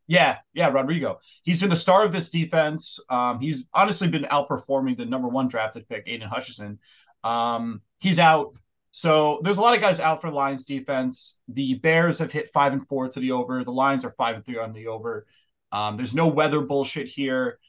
yeah, 0.08 0.38
yeah, 0.54 0.70
Rodrigo. 0.70 1.20
He's 1.44 1.60
been 1.60 1.70
the 1.70 1.76
star 1.76 2.06
of 2.06 2.14
this 2.14 2.30
defense. 2.30 3.00
Um, 3.10 3.42
he's 3.42 3.66
honestly 3.74 4.08
been 4.08 4.24
outperforming 4.24 4.98
the 4.98 5.06
number 5.06 5.28
one 5.28 5.50
drafted 5.50 5.88
pick, 5.90 6.04
Aidan 6.08 6.30
Hutchinson. 6.30 6.80
Um, 7.24 7.82
he's 8.00 8.20
out. 8.20 8.54
So 8.98 9.42
there's 9.44 9.60
a 9.60 9.62
lot 9.62 9.76
of 9.76 9.80
guys 9.80 10.00
out 10.00 10.22
for 10.22 10.32
the 10.32 10.36
Lions 10.36 10.66
defense. 10.66 11.40
The 11.50 11.76
Bears 11.76 12.18
have 12.18 12.32
hit 12.32 12.50
five 12.50 12.74
and 12.74 12.84
four 12.88 13.08
to 13.08 13.20
the 13.20 13.32
over. 13.32 13.64
The 13.64 13.72
Lions 13.72 14.04
are 14.04 14.16
five 14.18 14.34
and 14.34 14.44
three 14.44 14.58
on 14.58 14.74
the 14.74 14.88
over. 14.88 15.28
Um, 15.72 15.98
there's 15.98 16.16
no 16.16 16.30
weather 16.30 16.62
bullshit 16.62 17.08
here. 17.08 17.60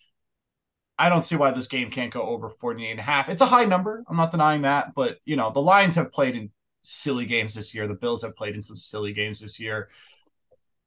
I 0.98 1.10
don't 1.10 1.20
see 1.20 1.36
why 1.36 1.50
this 1.50 1.66
game 1.66 1.90
can't 1.90 2.10
go 2.10 2.22
over 2.22 2.48
48 2.48 2.92
and 2.92 2.98
a 2.98 3.02
half. 3.02 3.28
It's 3.28 3.42
a 3.42 3.46
high 3.46 3.66
number. 3.66 4.02
I'm 4.08 4.16
not 4.16 4.30
denying 4.30 4.62
that, 4.62 4.94
but 4.94 5.18
you 5.26 5.36
know, 5.36 5.50
the 5.50 5.60
Lions 5.60 5.96
have 5.96 6.10
played 6.12 6.34
in 6.34 6.50
silly 6.80 7.26
games 7.26 7.54
this 7.54 7.74
year. 7.74 7.86
The 7.86 7.94
Bills 7.94 8.22
have 8.22 8.34
played 8.34 8.54
in 8.54 8.62
some 8.62 8.78
silly 8.78 9.12
games 9.12 9.40
this 9.40 9.60
year. 9.60 9.90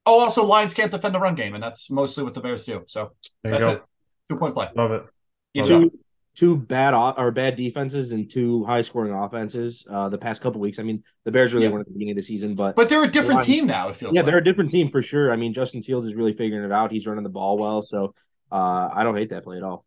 Oh, 0.06 0.18
also 0.18 0.44
Lions 0.44 0.74
can't 0.74 0.90
defend 0.90 1.14
the 1.14 1.20
run 1.20 1.36
game, 1.36 1.54
and 1.54 1.62
that's 1.62 1.88
mostly 1.88 2.24
what 2.24 2.34
the 2.34 2.40
Bears 2.40 2.64
do. 2.64 2.82
So 2.86 3.12
There 3.44 3.60
that's 3.60 3.68
it. 3.68 3.82
Two 4.28 4.38
point 4.38 4.54
play. 4.54 4.70
Love 4.74 4.90
it. 4.90 5.04
You 5.54 5.64
too. 5.64 5.92
Two 6.34 6.56
two 6.56 6.56
bad 6.56 6.94
o- 6.94 7.14
or 7.16 7.30
bad 7.30 7.56
defenses 7.56 8.12
and 8.12 8.30
two 8.30 8.64
high 8.64 8.80
scoring 8.80 9.12
offenses 9.12 9.84
uh 9.90 10.08
the 10.08 10.18
past 10.18 10.40
couple 10.40 10.60
weeks. 10.60 10.78
I 10.78 10.82
mean, 10.82 11.02
the 11.24 11.30
Bears 11.30 11.52
really 11.52 11.66
Yeah. 11.66 11.72
weren't 11.72 11.82
at 11.82 11.86
the 11.88 11.92
beginning 11.92 12.12
of 12.12 12.16
the 12.16 12.22
season, 12.22 12.54
but, 12.54 12.74
But 12.76 12.88
they're 12.88 13.04
a 13.04 13.08
different 13.08 13.40
Lions- 13.40 13.46
team 13.46 13.66
now, 13.66 13.88
it 13.90 13.96
feels 13.96 14.14
yeah, 14.14 14.20
like. 14.22 14.26
they're 14.26 14.38
a 14.38 14.44
different 14.44 14.70
team 14.70 14.88
for 14.88 15.02
sure. 15.02 15.32
I 15.32 15.36
mean, 15.36 15.52
Justin 15.52 15.82
Fields 15.82 16.06
is 16.06 16.14
really 16.14 16.32
figuring 16.32 16.64
it 16.64 16.72
out. 16.72 16.90
He's 16.90 17.06
running 17.06 17.24
the 17.24 17.30
ball 17.30 17.58
well, 17.58 17.82
so 17.82 18.14
uh 18.50 18.88
I 18.92 19.04
don't 19.04 19.16
hate 19.16 19.30
that 19.30 19.44
play 19.44 19.56
at 19.58 19.62
all. 19.62 19.84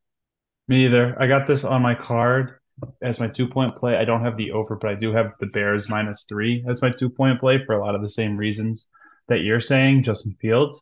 Me 0.67 0.85
either. 0.85 1.15
I 1.21 1.27
got 1.27 1.47
this 1.47 1.63
on 1.63 1.81
my 1.81 1.95
card 1.95 2.55
as 3.01 3.19
my 3.19 3.27
two 3.27 3.47
point 3.47 3.75
play. 3.75 3.95
I 3.95 4.05
don't 4.05 4.21
have 4.23 4.37
the 4.37 4.51
over, 4.51 4.75
but 4.75 4.89
I 4.89 4.95
do 4.95 5.11
have 5.13 5.31
the 5.39 5.45
Bears 5.47 5.87
minus 5.89 6.25
three 6.27 6.63
as 6.67 6.81
my 6.81 6.89
two 6.91 7.09
point 7.09 7.39
play 7.39 7.63
for 7.65 7.73
a 7.73 7.79
lot 7.83 7.95
of 7.95 8.01
the 8.01 8.09
same 8.09 8.35
reasons 8.37 8.87
that 9.29 9.39
you're 9.41 9.59
saying. 9.61 10.03
Justin 10.03 10.35
Fields 10.41 10.81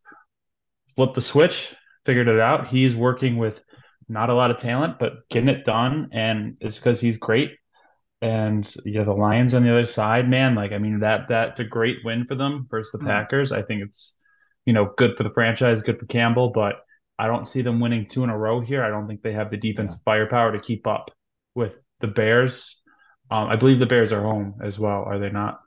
flipped 0.96 1.16
the 1.16 1.22
switch, 1.22 1.74
figured 2.06 2.28
it 2.28 2.40
out. 2.40 2.68
He's 2.68 2.96
working 2.96 3.38
with 3.38 3.62
not 4.14 4.30
a 4.30 4.36
lot 4.36 4.52
of 4.52 4.60
talent, 4.60 5.00
but 5.00 5.28
getting 5.30 5.50
it 5.50 5.66
done, 5.66 6.10
and 6.14 6.58
it's 6.62 6.78
because 6.78 7.02
he's 7.02 7.18
great. 7.18 7.52
And 8.22 8.72
yeah, 8.86 9.04
the 9.04 9.14
Lions 9.14 9.54
on 9.54 9.64
the 9.64 9.72
other 9.72 9.86
side, 9.86 10.30
man, 10.30 10.56
like 10.56 10.72
I 10.72 10.78
mean 10.78 11.00
that 11.02 11.28
that's 11.30 11.60
a 11.60 11.66
great 11.66 11.98
win 12.06 12.26
for 12.26 12.36
them 12.36 12.68
versus 12.70 12.92
the 12.94 13.00
Mhm. 13.00 13.08
Packers. 13.08 13.52
I 13.52 13.64
think 13.64 13.84
it's 13.84 14.14
you 14.66 14.74
know 14.74 14.94
good 14.98 15.18
for 15.18 15.24
the 15.24 15.32
franchise, 15.32 15.82
good 15.82 16.00
for 16.00 16.06
Campbell, 16.06 16.52
but 16.52 16.76
I 17.20 17.28
don't 17.28 17.48
see 17.48 17.62
them 17.62 17.80
winning 17.80 18.08
two 18.08 18.24
in 18.24 18.30
a 18.30 18.38
row 18.38 18.62
here. 18.62 18.84
I 18.84 18.90
don't 18.90 19.08
think 19.08 19.22
they 19.22 19.34
have 19.34 19.52
the 19.52 19.58
defense 19.58 19.94
defensive 19.94 20.04
firepower 20.06 20.54
to 20.54 20.60
keep 20.60 20.88
up 20.88 21.12
with 21.56 21.74
the 22.00 22.08
Bears. 22.08 22.78
Um, 23.30 23.48
I 23.50 23.56
believe 23.58 23.80
the 23.80 23.86
Bears 23.86 24.14
are 24.14 24.22
home 24.22 24.56
as 24.64 24.80
well, 24.80 25.04
are 25.04 25.20
they 25.20 25.30
not? 25.30 25.60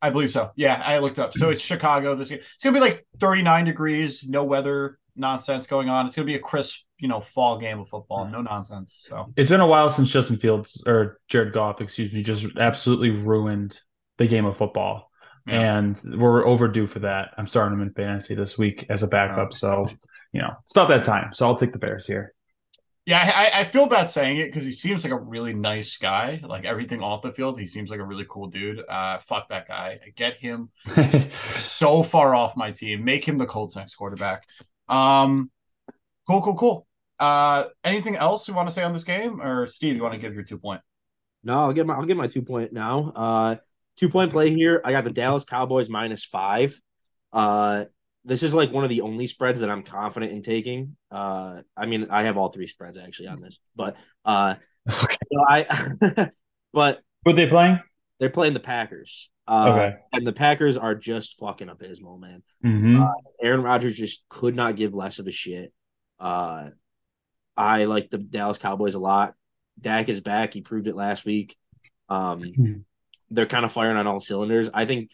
I 0.00 0.10
believe 0.10 0.30
so. 0.30 0.52
Yeah, 0.56 0.80
I 0.84 0.98
looked 0.98 1.18
up. 1.18 1.34
So 1.34 1.50
it's 1.50 1.62
Chicago 1.62 2.14
this 2.14 2.28
game. 2.28 2.38
It's 2.38 2.62
gonna 2.62 2.74
be 2.74 2.80
like 2.80 3.06
39 3.18 3.64
degrees, 3.64 4.28
no 4.28 4.44
weather 4.44 4.98
nonsense 5.16 5.66
going 5.66 5.88
on. 5.88 6.06
It's 6.06 6.14
gonna 6.14 6.26
be 6.26 6.36
a 6.36 6.40
crisp, 6.40 6.86
you 6.98 7.08
know, 7.08 7.20
fall 7.20 7.58
game 7.58 7.80
of 7.80 7.88
football. 7.88 8.26
No 8.26 8.42
nonsense. 8.42 8.96
So 9.08 9.32
It's 9.36 9.50
been 9.50 9.60
a 9.60 9.66
while 9.66 9.88
since 9.90 10.10
Justin 10.10 10.38
Fields 10.38 10.82
or 10.86 11.20
Jared 11.28 11.52
Goff, 11.52 11.80
excuse 11.80 12.12
me, 12.12 12.22
just 12.22 12.46
absolutely 12.58 13.10
ruined 13.10 13.78
the 14.18 14.26
game 14.26 14.44
of 14.46 14.56
football. 14.56 15.10
Yeah. 15.46 15.78
And 15.78 16.00
we're 16.18 16.46
overdue 16.46 16.86
for 16.86 16.98
that. 17.00 17.30
I'm 17.38 17.46
starting 17.46 17.78
him 17.78 17.82
in 17.86 17.92
fantasy 17.94 18.34
this 18.34 18.58
week 18.58 18.84
as 18.90 19.02
a 19.02 19.06
backup. 19.06 19.52
So, 19.54 19.88
you 20.32 20.42
know, 20.42 20.50
it's 20.64 20.72
about 20.72 20.88
that 20.88 21.04
time. 21.04 21.32
So 21.32 21.46
I'll 21.46 21.56
take 21.56 21.72
the 21.72 21.78
Bears 21.78 22.06
here. 22.06 22.34
yeah, 23.06 23.22
I, 23.34 23.60
I 23.60 23.64
feel 23.64 23.86
bad 23.86 24.10
saying 24.10 24.36
it 24.36 24.46
because 24.46 24.64
he 24.64 24.72
seems 24.72 25.02
like 25.04 25.12
a 25.14 25.18
really 25.18 25.54
nice 25.54 25.96
guy. 25.96 26.40
Like 26.42 26.66
everything 26.66 27.00
off 27.02 27.22
the 27.22 27.32
field, 27.32 27.58
he 27.58 27.66
seems 27.66 27.90
like 27.90 28.00
a 28.00 28.04
really 28.04 28.26
cool 28.28 28.48
dude. 28.48 28.82
Uh, 28.86 29.18
fuck 29.20 29.48
that 29.48 29.66
guy. 29.66 29.98
Get 30.16 30.34
him 30.34 30.68
so 31.46 32.02
far 32.02 32.34
off 32.34 32.56
my 32.56 32.72
team. 32.72 33.04
Make 33.04 33.26
him 33.26 33.38
the 33.38 33.46
Colts 33.46 33.76
next 33.76 33.94
quarterback. 33.94 34.44
Um, 34.88 35.50
cool, 36.26 36.42
cool, 36.42 36.56
cool. 36.56 36.87
Uh, 37.18 37.64
anything 37.84 38.16
else 38.16 38.46
you 38.48 38.54
want 38.54 38.68
to 38.68 38.72
say 38.74 38.82
on 38.82 38.92
this 38.92 39.04
game, 39.04 39.40
or 39.40 39.66
Steve, 39.66 39.96
you 39.96 40.02
want 40.02 40.14
to 40.14 40.20
give 40.20 40.34
your 40.34 40.44
two 40.44 40.58
point? 40.58 40.80
No, 41.42 41.60
I'll 41.60 41.72
get 41.72 41.86
my 41.86 41.94
I'll 41.94 42.04
get 42.04 42.16
my 42.16 42.26
two 42.26 42.42
point 42.42 42.72
now. 42.72 43.12
Uh 43.14 43.56
two 43.96 44.08
point 44.08 44.32
play 44.32 44.50
here. 44.50 44.80
I 44.84 44.92
got 44.92 45.04
the 45.04 45.10
Dallas 45.10 45.44
Cowboys 45.44 45.88
minus 45.88 46.24
five. 46.24 46.78
Uh 47.32 47.84
this 48.24 48.42
is 48.42 48.52
like 48.52 48.72
one 48.72 48.84
of 48.84 48.90
the 48.90 49.00
only 49.02 49.26
spreads 49.26 49.60
that 49.60 49.70
I'm 49.70 49.82
confident 49.84 50.32
in 50.32 50.42
taking. 50.42 50.96
Uh 51.10 51.62
I 51.76 51.86
mean 51.86 52.08
I 52.10 52.24
have 52.24 52.36
all 52.36 52.48
three 52.50 52.66
spreads 52.66 52.98
actually 52.98 53.28
on 53.28 53.40
this, 53.40 53.58
but 53.76 53.96
uh 54.24 54.56
okay. 54.90 55.16
you 55.30 55.38
know, 55.38 55.44
I 55.48 56.30
but 56.72 57.00
Who 57.24 57.30
are 57.30 57.34
they 57.34 57.46
playing? 57.46 57.78
they're 58.18 58.30
playing 58.30 58.54
the 58.54 58.60
Packers. 58.60 59.30
Uh 59.46 59.68
Okay. 59.70 59.96
and 60.12 60.26
the 60.26 60.32
Packers 60.32 60.76
are 60.76 60.96
just 60.96 61.38
fucking 61.38 61.68
abysmal, 61.68 62.18
man. 62.18 62.42
hmm 62.62 63.04
Aaron 63.40 63.62
Rodgers 63.62 63.96
just 63.96 64.24
could 64.28 64.56
not 64.56 64.74
give 64.76 64.92
less 64.92 65.20
of 65.20 65.28
a 65.28 65.32
shit. 65.32 65.72
Uh, 66.18 66.70
I 67.58 67.84
like 67.84 68.08
the 68.08 68.18
Dallas 68.18 68.56
Cowboys 68.58 68.94
a 68.94 68.98
lot. 69.00 69.34
Dak 69.80 70.08
is 70.08 70.20
back. 70.20 70.54
He 70.54 70.60
proved 70.62 70.86
it 70.86 70.96
last 70.96 71.24
week. 71.24 71.56
Um, 72.08 72.40
Mhm. 72.42 72.84
they're 73.30 73.46
kind 73.46 73.64
of 73.64 73.72
firing 73.72 73.96
on 73.98 74.06
all 74.06 74.20
cylinders. 74.20 74.70
I 74.72 74.86
think. 74.86 75.10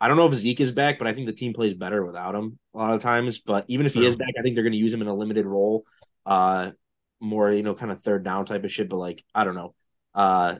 I 0.00 0.08
don't 0.08 0.16
know 0.16 0.26
if 0.26 0.34
Zeke 0.34 0.58
is 0.60 0.72
back, 0.72 0.98
but 0.98 1.06
I 1.06 1.12
think 1.14 1.26
the 1.26 1.32
team 1.32 1.52
plays 1.54 1.74
better 1.74 2.04
without 2.04 2.34
him 2.34 2.58
a 2.74 2.78
lot 2.78 2.92
of 2.92 3.00
times. 3.00 3.38
But 3.38 3.66
even 3.68 3.86
if 3.86 3.94
he 3.94 4.04
is 4.04 4.16
back, 4.16 4.34
I 4.36 4.42
think 4.42 4.56
they're 4.56 4.64
going 4.64 4.72
to 4.72 4.78
use 4.78 4.92
him 4.92 5.00
in 5.00 5.06
a 5.06 5.14
limited 5.14 5.46
role, 5.46 5.84
uh, 6.26 6.72
more 7.20 7.52
you 7.52 7.62
know, 7.62 7.76
kind 7.76 7.92
of 7.92 8.00
third 8.02 8.24
down 8.24 8.44
type 8.44 8.64
of 8.64 8.72
shit. 8.72 8.88
But 8.88 8.96
like, 8.96 9.24
I 9.32 9.44
don't 9.44 9.54
know. 9.54 9.76
Uh, 10.12 10.58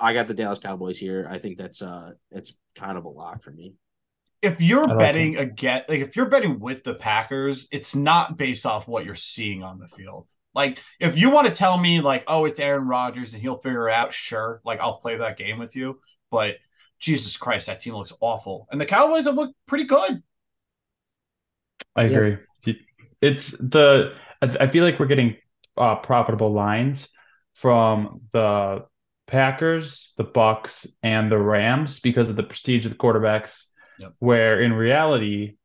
I 0.00 0.12
got 0.12 0.26
the 0.26 0.34
Dallas 0.34 0.58
Cowboys 0.58 0.98
here. 0.98 1.28
I 1.30 1.38
think 1.38 1.56
that's 1.56 1.82
uh, 1.82 2.14
it's 2.32 2.52
kind 2.74 2.98
of 2.98 3.04
a 3.04 3.08
lock 3.08 3.44
for 3.44 3.52
me. 3.52 3.74
If 4.42 4.60
you're 4.60 4.88
I 4.88 4.94
like 4.94 4.98
betting 4.98 5.36
again, 5.36 5.84
like 5.88 6.00
if 6.00 6.16
you're 6.16 6.28
betting 6.28 6.60
with 6.60 6.84
the 6.84 6.94
Packers, 6.94 7.68
it's 7.72 7.96
not 7.96 8.36
based 8.36 8.66
off 8.66 8.86
what 8.86 9.04
you're 9.04 9.16
seeing 9.16 9.62
on 9.62 9.78
the 9.78 9.88
field. 9.88 10.28
Like 10.54 10.80
if 11.00 11.16
you 11.18 11.30
want 11.30 11.46
to 11.46 11.52
tell 11.52 11.76
me 11.78 12.00
like, 12.00 12.24
oh, 12.26 12.44
it's 12.44 12.60
Aaron 12.60 12.86
Rodgers 12.86 13.34
and 13.34 13.42
he'll 13.42 13.56
figure 13.56 13.88
it 13.88 13.94
out, 13.94 14.12
sure, 14.12 14.60
like 14.64 14.80
I'll 14.80 14.98
play 14.98 15.16
that 15.16 15.38
game 15.38 15.58
with 15.58 15.76
you. 15.76 16.00
But 16.30 16.56
Jesus 17.00 17.36
Christ, 17.36 17.66
that 17.66 17.80
team 17.80 17.94
looks 17.94 18.12
awful. 18.20 18.68
And 18.70 18.80
the 18.80 18.86
Cowboys 18.86 19.26
have 19.26 19.34
looked 19.34 19.54
pretty 19.66 19.84
good. 19.84 20.22
I 21.96 22.04
Yeah. 22.04 22.06
agree. 22.06 22.36
It's 23.20 23.50
the 23.50 24.14
I 24.42 24.46
I 24.60 24.66
feel 24.68 24.84
like 24.84 24.98
we're 25.00 25.06
getting 25.06 25.36
uh, 25.76 25.96
profitable 25.96 26.52
lines 26.52 27.08
from 27.54 28.22
the 28.32 28.86
Packers, 29.26 30.12
the 30.16 30.24
Bucks, 30.24 30.86
and 31.02 31.30
the 31.30 31.38
Rams 31.38 32.00
because 32.00 32.28
of 32.28 32.36
the 32.36 32.42
prestige 32.44 32.86
of 32.86 32.92
the 32.92 32.98
quarterbacks. 32.98 33.64
Yep. 33.98 34.14
Where 34.18 34.60
in 34.60 34.72
reality, 34.72 35.56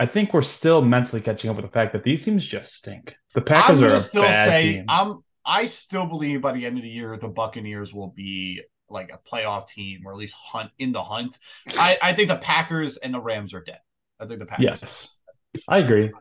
I 0.00 0.06
think 0.06 0.32
we're 0.32 0.42
still 0.42 0.82
mentally 0.82 1.20
catching 1.20 1.50
up 1.50 1.56
with 1.56 1.64
the 1.64 1.72
fact 1.72 1.92
that 1.92 2.04
these 2.04 2.24
teams 2.24 2.44
just 2.44 2.72
stink. 2.74 3.14
The 3.34 3.40
Packers 3.40 3.82
are 3.82 3.88
a 3.88 3.98
still 3.98 4.22
say 4.32 4.74
team. 4.74 4.84
I'm 4.88 5.18
I 5.44 5.64
still 5.64 6.06
believe 6.06 6.42
by 6.42 6.52
the 6.52 6.66
end 6.66 6.76
of 6.76 6.82
the 6.82 6.88
year 6.88 7.16
the 7.16 7.28
Buccaneers 7.28 7.92
will 7.92 8.08
be 8.08 8.62
like 8.90 9.12
a 9.12 9.18
playoff 9.18 9.66
team 9.66 10.02
or 10.04 10.12
at 10.12 10.18
least 10.18 10.34
hunt 10.34 10.70
in 10.78 10.92
the 10.92 11.02
hunt. 11.02 11.38
I, 11.68 11.98
I 12.02 12.12
think 12.12 12.28
the 12.28 12.36
Packers 12.36 12.96
and 12.98 13.12
the 13.12 13.20
Rams 13.20 13.54
are 13.54 13.62
dead. 13.62 13.80
I 14.20 14.26
think 14.26 14.40
the 14.40 14.46
Packers. 14.46 14.64
Yes, 14.82 15.14
I 15.68 15.78
agree, 15.78 16.12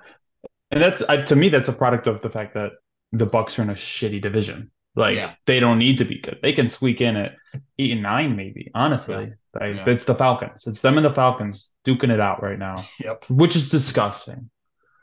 and 0.72 0.82
that's 0.82 1.02
I, 1.02 1.24
to 1.24 1.36
me 1.36 1.50
that's 1.50 1.68
a 1.68 1.74
product 1.74 2.08
of 2.08 2.22
the 2.22 2.30
fact 2.30 2.54
that 2.54 2.72
the 3.12 3.26
Bucks 3.26 3.60
are 3.60 3.64
in 3.64 3.70
a 3.70 3.74
shitty 3.74 4.22
division. 4.22 4.72
Like 4.98 5.16
Yeah. 5.16 5.34
they 5.46 5.60
don't 5.60 5.78
need 5.78 6.00
to 6.00 6.06
be 6.06 6.20
good. 6.20 6.40
They 6.42 6.54
can 6.54 6.70
squeak 6.70 7.00
in 7.02 7.16
at 7.16 7.36
eight 7.78 7.92
and 7.92 8.02
nine, 8.02 8.36
maybe. 8.36 8.72
Honestly, 8.74 9.16
Like, 9.54 9.76
Yeah. 9.76 9.86
it's 9.90 10.04
the 10.06 10.16
Falcons. 10.16 10.66
It's 10.68 10.82
them 10.82 10.98
and 10.98 11.06
the 11.06 11.14
Falcons 11.14 11.72
duking 11.86 12.10
it 12.12 12.20
out 12.20 12.42
right 12.44 12.58
now, 12.60 12.76
Yep. 13.00 13.30
which 13.30 13.56
is 13.56 13.70
disgusting. 13.70 14.50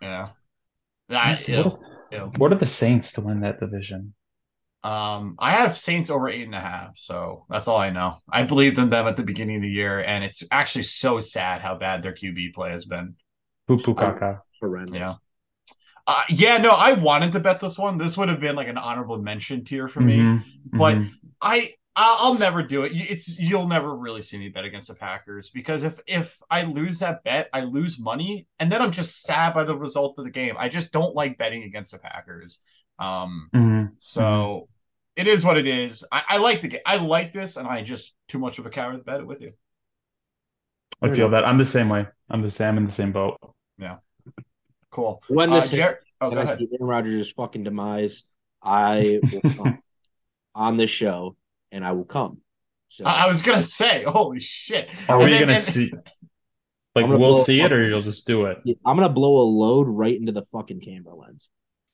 Yeah. 0.03 0.31
I, 1.11 1.35
What, 1.35 1.49
ew, 1.49 1.79
ew. 2.13 2.33
what 2.39 2.53
are 2.53 2.59
the 2.59 2.67
Saints 2.67 3.13
to 3.13 3.21
win 3.21 3.41
that 3.41 3.61
division? 3.61 4.15
Um, 4.83 5.37
I 5.39 5.53
have 5.53 5.79
Saints 5.79 6.11
over 6.11 6.29
eight 6.29 6.43
and 6.45 6.55
a 6.55 6.61
half, 6.61 6.99
so 6.99 7.47
that's 7.49 7.69
all 7.69 7.79
I 7.79 7.91
know. 7.91 8.19
I 8.29 8.43
believed 8.43 8.79
in 8.79 8.91
them 8.91 9.07
at 9.07 9.17
the 9.17 9.23
beginning 9.23 9.57
of 9.57 9.63
the 9.63 9.69
year, 9.71 10.01
and 10.01 10.23
it's 10.25 10.43
actually 10.51 10.83
so 10.85 11.21
sad 11.21 11.63
how 11.63 11.75
bad 11.77 12.03
their 12.03 12.13
QB 12.13 12.53
play 12.53 12.71
has 12.71 12.85
been. 12.85 13.15
Poo 13.67 13.79
poo 13.79 13.95
caca. 13.95 14.41
Horrendous. 14.61 14.95
Yeah. 14.95 15.15
Uh, 16.07 16.23
yeah, 16.29 16.59
no, 16.59 16.71
I 16.71 16.93
wanted 16.93 17.33
to 17.33 17.41
bet 17.41 17.61
this 17.61 17.79
one. 17.79 17.97
This 17.97 18.17
would 18.17 18.29
have 18.29 18.41
been 18.41 18.57
like 18.57 18.69
an 18.69 18.77
honorable 18.79 19.19
mention 19.19 19.65
tier 19.65 19.89
for 19.89 20.03
me. 20.03 20.33
Mhm, 20.33 20.45
But 20.77 21.01
mhm. 21.01 21.19
I 21.41 21.71
I'll 21.97 22.35
never 22.35 22.63
do 22.63 22.83
it. 22.83 22.93
It's 22.95 23.39
you'll 23.39 23.69
never 23.69 23.95
really 23.97 24.21
see 24.21 24.37
me 24.39 24.49
bet 24.49 24.65
against 24.65 24.89
the 24.89 24.95
Packers 24.97 25.51
because 25.51 25.83
if 25.85 26.01
if 26.07 26.39
I 26.51 26.65
lose 26.65 26.99
that 26.99 27.23
bet, 27.25 27.49
I 27.53 27.63
lose 27.63 27.99
money, 28.01 28.49
and 28.59 28.71
then 28.71 28.83
I'm 28.83 28.91
just 28.91 29.23
sad 29.23 29.55
by 29.55 29.65
the 29.65 29.77
result 29.79 30.19
of 30.19 30.25
the 30.25 30.31
game. 30.31 30.57
I 30.59 30.69
just 30.69 30.93
don't 30.93 31.15
like 31.15 31.39
betting 31.39 31.63
against 31.63 31.93
the 31.93 31.99
Packers. 31.99 32.63
Um, 32.99 33.51
Mhm. 33.53 33.97
so 33.99 34.69
it 35.17 35.27
is 35.29 35.45
what 35.45 35.57
it 35.57 35.67
is. 35.69 36.05
I, 36.11 36.25
I 36.31 36.37
like 36.39 36.61
the 36.61 36.69
game. 36.69 36.81
I 36.85 36.97
like 36.97 37.33
this, 37.33 37.57
and 37.57 37.69
I 37.69 37.83
just 37.83 38.17
too 38.29 38.39
much 38.41 38.59
of 38.59 38.67
a 38.67 38.71
coward 38.71 38.99
to 38.99 39.05
bet 39.05 39.21
it 39.21 39.27
with 39.27 39.41
you. 39.41 39.53
I 41.03 41.09
feel 41.11 41.29
that 41.31 41.45
I'm 41.45 41.59
the 41.59 41.65
same 41.65 41.89
way. 41.89 42.07
I'm 42.31 42.43
the 42.43 42.51
same. 42.51 42.71
I'm 42.71 42.79
in 42.79 42.87
the 42.87 42.93
same 42.93 43.13
boat. 43.13 43.37
Cool. 44.95 45.21
When 45.29 45.51
Uh, 45.53 45.57
this 45.57 45.71
Jer- 45.71 45.89
hits, 45.89 45.99
oh, 46.21 46.27
and 46.29 46.35
go 46.37 46.41
I 46.41 46.45
ahead. 46.45 46.59
see 46.61 46.69
Aaron 46.73 46.87
Rodgers' 46.87 47.33
fucking 47.33 47.65
demise, 47.65 48.23
I 48.63 49.19
will 49.33 49.41
come 49.57 49.83
on 50.55 50.77
this 50.77 50.91
show, 50.91 51.35
and 51.73 51.85
I 51.85 51.91
will 51.93 52.05
come. 52.05 52.39
So 52.91 53.05
I, 53.05 53.25
I 53.25 53.27
was 53.27 53.43
gonna 53.43 53.61
say, 53.63 54.05
holy 54.07 54.39
shit. 54.39 54.89
Are 55.09 55.19
And 55.21 55.31
we 55.31 55.39
gonna 55.39 55.55
and- 55.55 55.63
see? 55.65 55.93
Like 56.95 57.09
we'll 57.09 57.19
blow 57.19 57.43
see 57.43 57.61
it, 57.61 57.73
or 57.73 57.85
you'll 57.85 58.03
just 58.03 58.25
do 58.25 58.45
it. 58.47 58.59
I'm 58.87 58.97
gonna 58.97 59.09
blow 59.09 59.41
a 59.41 59.43
load 59.49 59.89
right 59.89 60.17
into 60.17 60.31
the 60.31 60.43
fucking 60.53 60.81
camera 60.81 61.13
lens. 61.17 61.49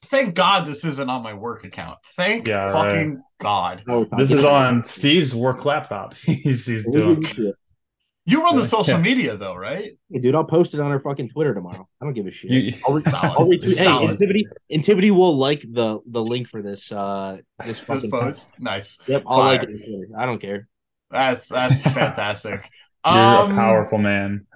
Thank 0.04 0.34
God 0.34 0.66
this 0.66 0.84
isn't 0.84 1.08
on 1.08 1.22
my 1.22 1.32
work 1.32 1.64
account. 1.64 1.98
Thank 2.04 2.46
Yeah, 2.48 2.70
fucking 2.72 3.22
God. 3.40 3.82
This 4.18 4.30
is 4.30 4.44
on 4.44 4.84
Steve's 4.84 5.34
work 5.34 5.64
laptop. 5.64 6.12
he's 6.26 6.66
he's 6.66 6.84
doing. 6.84 7.24
Shit. 8.30 8.38
You 8.38 8.44
run 8.44 8.54
the 8.54 8.62
Yeah. 8.62 8.66
social 8.66 8.98
media 8.98 9.36
though, 9.36 9.54
right? 9.56 9.90
Hey, 10.10 10.18
dude, 10.20 10.34
I'll 10.34 10.44
post 10.44 10.74
it 10.74 10.80
on 10.80 10.90
our 10.90 11.00
fucking 11.00 11.28
Twitter 11.30 11.52
tomorrow. 11.54 11.88
I 12.00 12.04
don't 12.04 12.14
give 12.14 12.26
a 12.26 12.30
shit. 12.30 12.50
You, 12.50 12.74
I'll, 12.86 12.94
re- 12.94 13.02
Solid. 13.02 13.16
I'll 13.24 13.46
retweet. 13.46 13.78
Hey, 13.78 13.84
Solid. 13.84 14.10
Intivity, 14.12 14.46
Intivity 14.68 15.10
will 15.10 15.36
like 15.36 15.62
the 15.62 15.98
the 16.06 16.22
link 16.22 16.48
for 16.48 16.62
this 16.62 16.90
uh 16.92 17.38
this 17.58 17.78
This 17.78 17.80
fucking 17.80 18.10
post. 18.10 18.52
Nice. 18.58 19.00
Yep, 19.06 19.24
I'll 19.26 19.38
Fire. 19.38 19.58
like 19.58 19.68
it. 19.68 20.08
I 20.18 20.26
don't 20.26 20.40
care. 20.40 20.68
That's 21.10 21.48
that's 21.48 21.82
fantastic. 21.92 22.70
you're 23.04 23.14
Um, 23.14 23.52
a 23.52 23.54
powerful 23.54 23.98
man. 23.98 24.46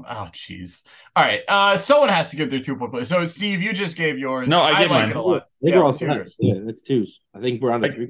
Oh 0.00 0.28
jeez. 0.32 0.86
All 1.14 1.24
right. 1.24 1.40
Uh 1.48 1.76
someone 1.76 2.10
has 2.10 2.30
to 2.30 2.36
give 2.36 2.50
their 2.50 2.60
two 2.60 2.76
point 2.76 2.92
play. 2.92 3.04
So 3.04 3.24
Steve, 3.24 3.62
you 3.62 3.72
just 3.72 3.96
gave 3.96 4.18
yours. 4.18 4.46
No, 4.48 4.60
I 4.62 4.80
gave 4.80 4.90
like 4.90 5.06
mine. 5.06 5.10
it 5.10 5.16
a 5.16 5.18
I 5.18 5.22
lot. 5.22 5.42
think 5.62 5.72
Yeah, 5.72 5.76
we're 5.76 5.80
all 5.82 5.86
let's 5.88 5.98
hear 6.00 6.08
set. 6.08 6.16
yours. 6.18 6.36
Yeah, 6.38 6.54
that's 6.66 6.82
twos. 6.82 7.20
I 7.34 7.40
think 7.40 7.62
we're 7.62 7.72
on 7.72 7.80
to 7.82 7.88
I- 7.88 7.90
three. 7.92 8.08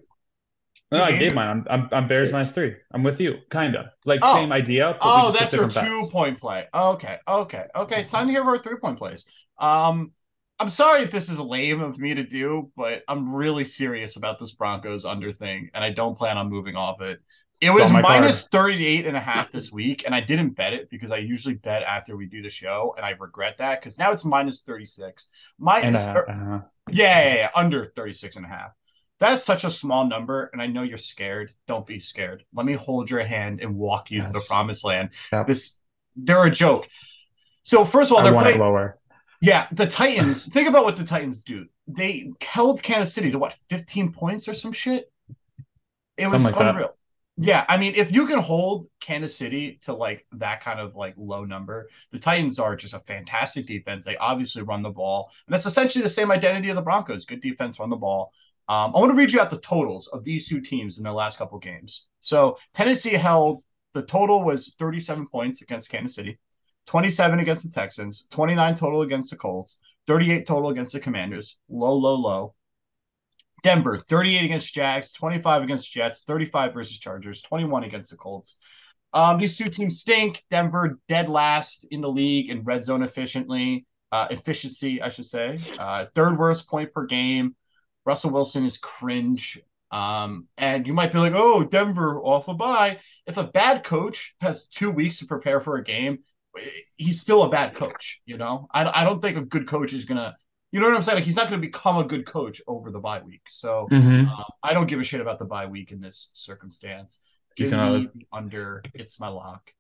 No, 0.93 1.03
I 1.03 1.19
gave 1.19 1.35
mine. 1.35 1.49
I'm, 1.49 1.65
I'm 1.69 1.89
I'm 1.93 2.09
Bears 2.09 2.31
minus 2.31 2.53
three. 2.53 2.77
I'm 2.93 3.03
with 3.03 3.21
you, 3.21 3.39
kinda. 3.51 3.93
Like 4.05 4.21
Oh. 4.23 4.37
same 4.37 4.53
idea. 4.53 4.97
Oh, 5.01 5.33
that's 5.33 5.55
your 5.55 5.69
two 5.69 6.09
point 6.13 6.39
play. 6.39 6.67
Okay, 6.73 7.19
okay, 7.27 7.65
okay. 7.75 8.01
It's 8.03 8.11
time 8.11 8.27
to 8.29 8.33
hear 8.33 8.45
our 8.45 8.59
three 8.59 8.77
point 8.77 8.99
plays. 8.99 9.29
Um, 9.59 10.13
I'm 10.59 10.71
sorry 10.71 11.03
if 11.03 11.11
this 11.11 11.29
is 11.29 11.39
lame 11.39 11.81
of 11.81 11.99
me 11.99 12.15
to 12.15 12.23
do, 12.23 12.71
but 12.77 13.03
I'm 13.09 13.35
really 13.35 13.65
serious 13.65 14.17
about 14.17 14.39
this 14.39 14.53
Broncos 14.53 15.05
under 15.05 15.33
thing, 15.33 15.71
and 15.75 15.85
I 15.85 15.91
don't 15.91 16.17
plan 16.17 16.39
on 16.39 16.49
moving 16.49 16.77
off 16.77 17.01
it. 17.01 17.21
It 17.61 17.71
was 17.71 17.91
card. 17.91 18.03
minus 18.03 18.49
38 18.49 19.07
and 19.07 19.17
a 19.17 19.21
half 19.21 19.51
this 19.51 19.73
week, 19.73 20.05
and 20.07 20.15
I 20.15 20.21
didn't 20.21 20.51
bet 20.51 20.75
it 20.75 20.91
because 20.91 21.11
I 21.11 21.19
usually 21.19 21.55
bet 21.55 21.83
after 21.83 22.17
we 22.17 22.27
do 22.27 22.43
the 22.43 22.51
show, 22.51 22.95
and 22.97 23.05
I 23.05 23.11
regret 23.19 23.59
that 23.59 23.81
because 23.81 23.99
now 23.99 24.13
it's 24.13 24.25
minus 24.25 24.63
36. 24.63 25.31
And 25.59 25.65
Minus, 25.65 26.07
uh, 26.07 26.15
er, 26.17 26.31
uh, 26.31 26.69
yeah, 26.91 27.29
yeah, 27.29 27.35
yeah, 27.35 27.51
under 27.57 27.85
36 27.85 28.37
and 28.37 28.45
a 28.45 28.49
half. 28.49 28.71
That's 29.19 29.43
such 29.43 29.65
a 29.65 29.71
small 29.71 30.07
number, 30.07 30.51
and 30.53 30.61
I 30.61 30.67
know 30.67 30.83
you're 30.83 30.99
scared. 30.99 31.53
Don't 31.67 31.87
be 31.87 32.01
scared. 32.01 32.45
Let 32.53 32.67
me 32.67 32.75
hold 32.75 33.11
your 33.11 33.23
hand 33.25 33.61
and 33.63 33.77
walk 33.77 34.11
you 34.11 34.23
to 34.23 34.31
the 34.31 34.45
promised 34.47 34.85
land. 34.85 35.11
Yep. 35.33 35.47
This, 35.47 35.81
they're 36.17 36.47
a 36.47 36.51
joke. 36.51 36.89
So 37.63 37.85
first 37.85 38.11
of 38.11 38.19
all, 38.19 38.23
they're 38.23 38.33
playing. 38.33 38.61
lower. 38.61 38.99
Yeah, 39.41 39.67
the 39.73 39.87
Titans. 39.87 40.53
think 40.53 40.69
about 40.69 40.85
what 40.85 40.97
the 40.97 41.05
Titans 41.05 41.43
do. 41.43 41.67
They 41.87 42.33
held 42.43 42.83
Kansas 42.83 43.15
City 43.15 43.31
to 43.31 43.39
what, 43.39 43.57
15 43.71 44.13
points 44.13 44.49
or 44.49 44.55
some 44.55 44.73
shit? 44.73 45.11
It 46.17 46.29
was 46.29 46.45
like 46.45 46.55
that. 46.55 46.69
unreal. 46.69 46.97
Yeah, 47.39 47.67
I 47.69 47.77
mean, 47.77 47.95
if 47.97 48.13
you 48.13 48.27
can 48.27 48.39
hold 48.39 48.87
Kansas 48.99 49.37
City 49.37 49.79
to 49.83 49.93
like 49.93 50.27
that 50.33 50.63
kind 50.63 50.81
of 50.81 50.97
like 50.97 51.15
low 51.19 51.45
number, 51.45 51.89
the 52.11 52.19
Titans 52.19 52.59
are 52.59 52.75
just 52.75 52.95
a 52.95 52.99
fantastic 53.01 53.67
defense. 53.67 54.07
They 54.07 54.17
obviously 54.17 54.63
run 54.63 54.83
the 54.83 54.91
ball, 54.91 55.31
and 55.47 55.53
that's 55.53 55.67
essentially 55.67 56.03
the 56.03 56.09
same 56.09 56.31
identity 56.31 56.71
of 56.71 56.77
the 56.77 56.83
Broncos. 56.83 57.27
Good 57.27 57.43
defense, 57.43 57.79
run 57.79 57.91
the 57.91 57.97
ball. 57.97 58.33
Um, 58.69 58.93
I 58.95 58.99
want 58.99 59.11
to 59.11 59.17
read 59.17 59.33
you 59.33 59.41
out 59.41 59.51
the 59.51 59.61
totals 59.61 60.09
of 60.09 60.25
these 60.25 60.49
two 60.49 60.61
teams 60.61 60.99
in 60.99 61.05
their 61.05 61.13
last 61.13 61.39
couple 61.39 61.59
games. 61.59 62.09
So 62.21 62.57
Tennessee 62.75 63.15
held 63.15 63.61
the 63.95 64.03
total 64.03 64.45
was 64.45 64.75
37 64.79 65.27
points 65.29 65.63
against 65.63 65.89
Kansas 65.89 66.15
City, 66.17 66.39
27 66.87 67.39
against 67.39 67.65
the 67.65 67.71
Texans, 67.71 68.27
29 68.31 68.75
total 68.75 69.03
against 69.03 69.31
the 69.31 69.37
Colts, 69.37 69.79
38 70.07 70.47
total 70.47 70.71
against 70.71 70.93
the 70.93 71.01
Commanders. 71.01 71.59
Low, 71.69 71.95
low, 71.95 72.17
low. 72.17 72.55
Denver, 73.63 73.97
38 73.97 74.45
against 74.45 74.75
Jags, 74.75 75.13
25 75.13 75.63
against 75.63 75.91
Jets, 75.91 76.25
35 76.25 76.75
versus 76.75 76.99
Chargers, 76.99 77.43
21 77.43 77.85
against 77.85 78.11
the 78.11 78.17
Colts. 78.17 78.59
Um, 79.13 79.39
these 79.39 79.57
two 79.57 79.71
teams 79.71 80.01
stink. 80.01 80.43
Denver 80.51 80.99
dead 81.09 81.29
last 81.29 81.87
in 81.91 82.01
the 82.01 82.11
league 82.11 82.51
in 82.51 82.65
red 82.65 82.85
zone 82.85 83.03
efficiently, 83.03 83.87
uh, 84.13 84.29
efficiency, 84.31 85.01
I 85.01 85.09
should 85.09 85.25
say. 85.25 85.59
Uh, 85.79 86.07
third 86.15 86.39
worst 86.39 86.69
point 86.69 86.93
per 86.93 87.07
game. 87.07 87.57
Russell 88.07 88.33
Wilson 88.33 88.65
is 88.65 88.79
cringe. 88.79 89.61
Um, 89.91 90.47
and 90.57 90.87
you 90.87 90.95
might 90.95 91.13
be 91.13 91.19
like, 91.19 91.33
oh, 91.35 91.65
Denver 91.65 92.21
off 92.21 92.49
a 92.49 92.55
bye. 92.55 92.99
If 93.27 93.37
a 93.37 93.45
bad 93.45 93.85
coach 93.85 94.35
has 94.41 94.67
two 94.67 94.91
weeks 94.91 95.19
to 95.19 95.27
prepare 95.27 95.61
for 95.61 95.77
a 95.77 95.85
game, 95.85 96.21
he's 96.97 97.21
still 97.21 97.43
a 97.43 97.51
bad 97.51 97.75
coach. 97.75 98.23
You 98.25 98.39
know, 98.39 98.69
I, 98.73 99.03
I 99.03 99.05
don't 99.05 99.21
think 99.21 99.37
a 99.37 99.43
good 99.43 99.67
coach 99.69 99.93
is 99.93 100.05
gonna. 100.05 100.37
You 100.73 100.81
know 100.81 100.89
what 100.89 100.97
I'm 100.97 101.03
saying? 101.03 101.17
Like 101.17 101.25
he's 101.25 101.37
not 101.37 101.49
going 101.49 101.61
to 101.61 101.67
become 101.67 101.97
a 101.97 102.05
good 102.05 102.27
coach 102.27 102.61
over 102.67 102.91
the 102.91 102.99
bye 102.99 103.21
week. 103.21 103.43
So 103.49 103.89
Mhm. 103.91 104.29
um, 104.29 104.45
I 104.63 104.75
don't 104.75 104.87
give 104.87 105.01
a 105.01 105.05
shit 105.05 105.21
about 105.21 105.39
the 105.39 105.45
bye 105.45 105.67
week 105.67 105.93
in 105.93 106.01
this 106.01 106.31
circumstance. 106.35 107.21
Give 107.55 107.71
me 107.71 107.77
the 107.79 108.27
under. 108.33 108.83
It's 108.93 109.19
my 109.19 109.29
lock. 109.29 109.73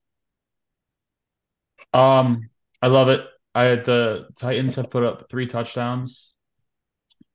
Um, 1.92 2.48
I 2.80 2.86
love 2.86 3.08
it. 3.08 3.20
I 3.54 3.64
had 3.64 3.84
the 3.84 4.28
Titans 4.38 4.76
have 4.76 4.90
put 4.90 5.02
up 5.02 5.28
three 5.28 5.46
touchdowns 5.46 6.32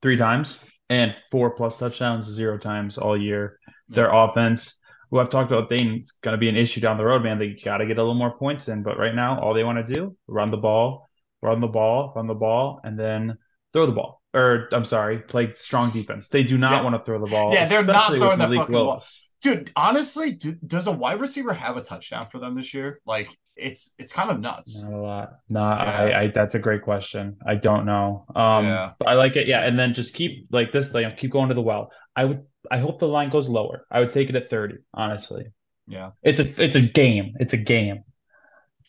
three 0.01 0.17
times 0.17 0.60
and 0.91 1.15
four 1.32 1.51
plus 1.51 1.77
touchdowns 1.77 2.25
zero 2.30 2.58
times 2.58 2.97
all 2.97 3.17
year. 3.17 3.58
Their 3.88 4.13
offense, 4.13 4.75
who 5.10 5.19
I've 5.19 5.30
talked 5.30 5.49
about 5.49 5.69
being 5.69 5.93
it's 5.95 6.12
going 6.12 6.34
to 6.34 6.38
be 6.38 6.49
an 6.49 6.58
issue 6.58 6.82
down 6.82 6.97
the 6.97 7.06
road, 7.06 7.23
man. 7.23 7.39
They 7.39 7.58
got 7.63 7.77
to 7.77 7.86
get 7.86 7.97
a 7.97 8.01
little 8.01 8.13
more 8.13 8.38
points 8.38 8.67
in, 8.67 8.84
but 8.84 8.97
right 8.97 9.15
now 9.15 9.39
all 9.39 9.54
they 9.54 9.63
want 9.63 9.86
to 9.86 9.93
do 9.93 10.17
run 10.27 10.51
the 10.51 10.58
ball, 10.58 11.10
run 11.41 11.62
the 11.62 11.67
ball, 11.67 12.12
run 12.13 12.27
the 12.27 12.34
ball, 12.34 12.82
and 12.84 12.99
then 12.99 13.38
throw 13.71 13.86
the 13.86 13.93
ball. 13.93 14.21
Or 14.34 14.67
I'm 14.73 14.84
sorry, 14.86 15.19
play 15.19 15.54
strong 15.56 15.91
defense. 15.91 16.27
They 16.27 16.43
do 16.43 16.58
not 16.58 16.71
Yeah. 16.71 16.84
want 16.84 16.95
to 16.97 17.04
throw 17.06 17.23
the 17.23 17.32
ball. 17.32 17.54
Yeah, 17.54 17.67
they're 17.69 17.86
not 17.86 18.13
throwing 18.13 18.39
the 18.39 18.56
fucking 18.56 18.73
ball. 18.73 19.01
Willis. 19.43 19.60
Dude, 19.60 19.71
honestly, 19.75 20.32
do, 20.32 20.54
does 20.65 20.88
a 20.88 20.91
wide 20.91 21.19
receiver 21.19 21.54
have 21.54 21.77
a 21.77 21.82
touchdown 21.82 22.27
for 22.27 22.39
them 22.39 22.56
this 22.56 22.73
year? 22.73 22.99
Like, 23.06 23.36
it's 23.56 23.95
it's 23.99 24.13
kind 24.13 24.30
of 24.32 24.39
nuts. 24.39 24.84
Not 24.84 24.93
a 24.93 25.01
lot. 25.01 25.30
No, 25.49 25.60
Yeah. 25.60 25.75
I, 25.75 26.21
I 26.21 26.27
that's 26.34 26.56
a 26.56 26.60
great 26.60 26.82
question. 26.84 27.38
I 27.45 27.56
don't 27.56 27.86
know. 27.86 28.25
Um, 28.36 28.65
Yeah. 28.65 28.93
but 28.97 29.08
I 29.08 29.13
like 29.13 29.36
it. 29.36 29.47
Yeah, 29.47 29.65
and 29.65 29.77
then 29.77 29.93
just 29.93 30.13
keep 30.13 30.47
like 30.51 30.71
this. 30.71 30.93
Like 30.93 31.17
keep 31.17 31.32
going 31.32 31.49
to 31.49 31.56
the 31.56 31.62
well. 31.62 31.91
I 32.15 32.25
would. 32.25 32.45
I 32.69 32.80
hope 32.80 32.99
the 32.99 33.08
line 33.08 33.30
goes 33.32 33.49
lower. 33.49 33.86
I 33.91 33.99
would 33.99 34.12
take 34.12 34.30
it 34.30 34.36
at 34.36 34.49
thirty. 34.49 34.75
Honestly, 34.93 35.45
Yeah, 35.88 36.12
It's 36.23 36.39
a 36.39 36.63
it's 36.63 36.75
a 36.75 36.82
game. 36.82 37.34
It's 37.39 37.54
a 37.54 37.58
game. 37.58 38.04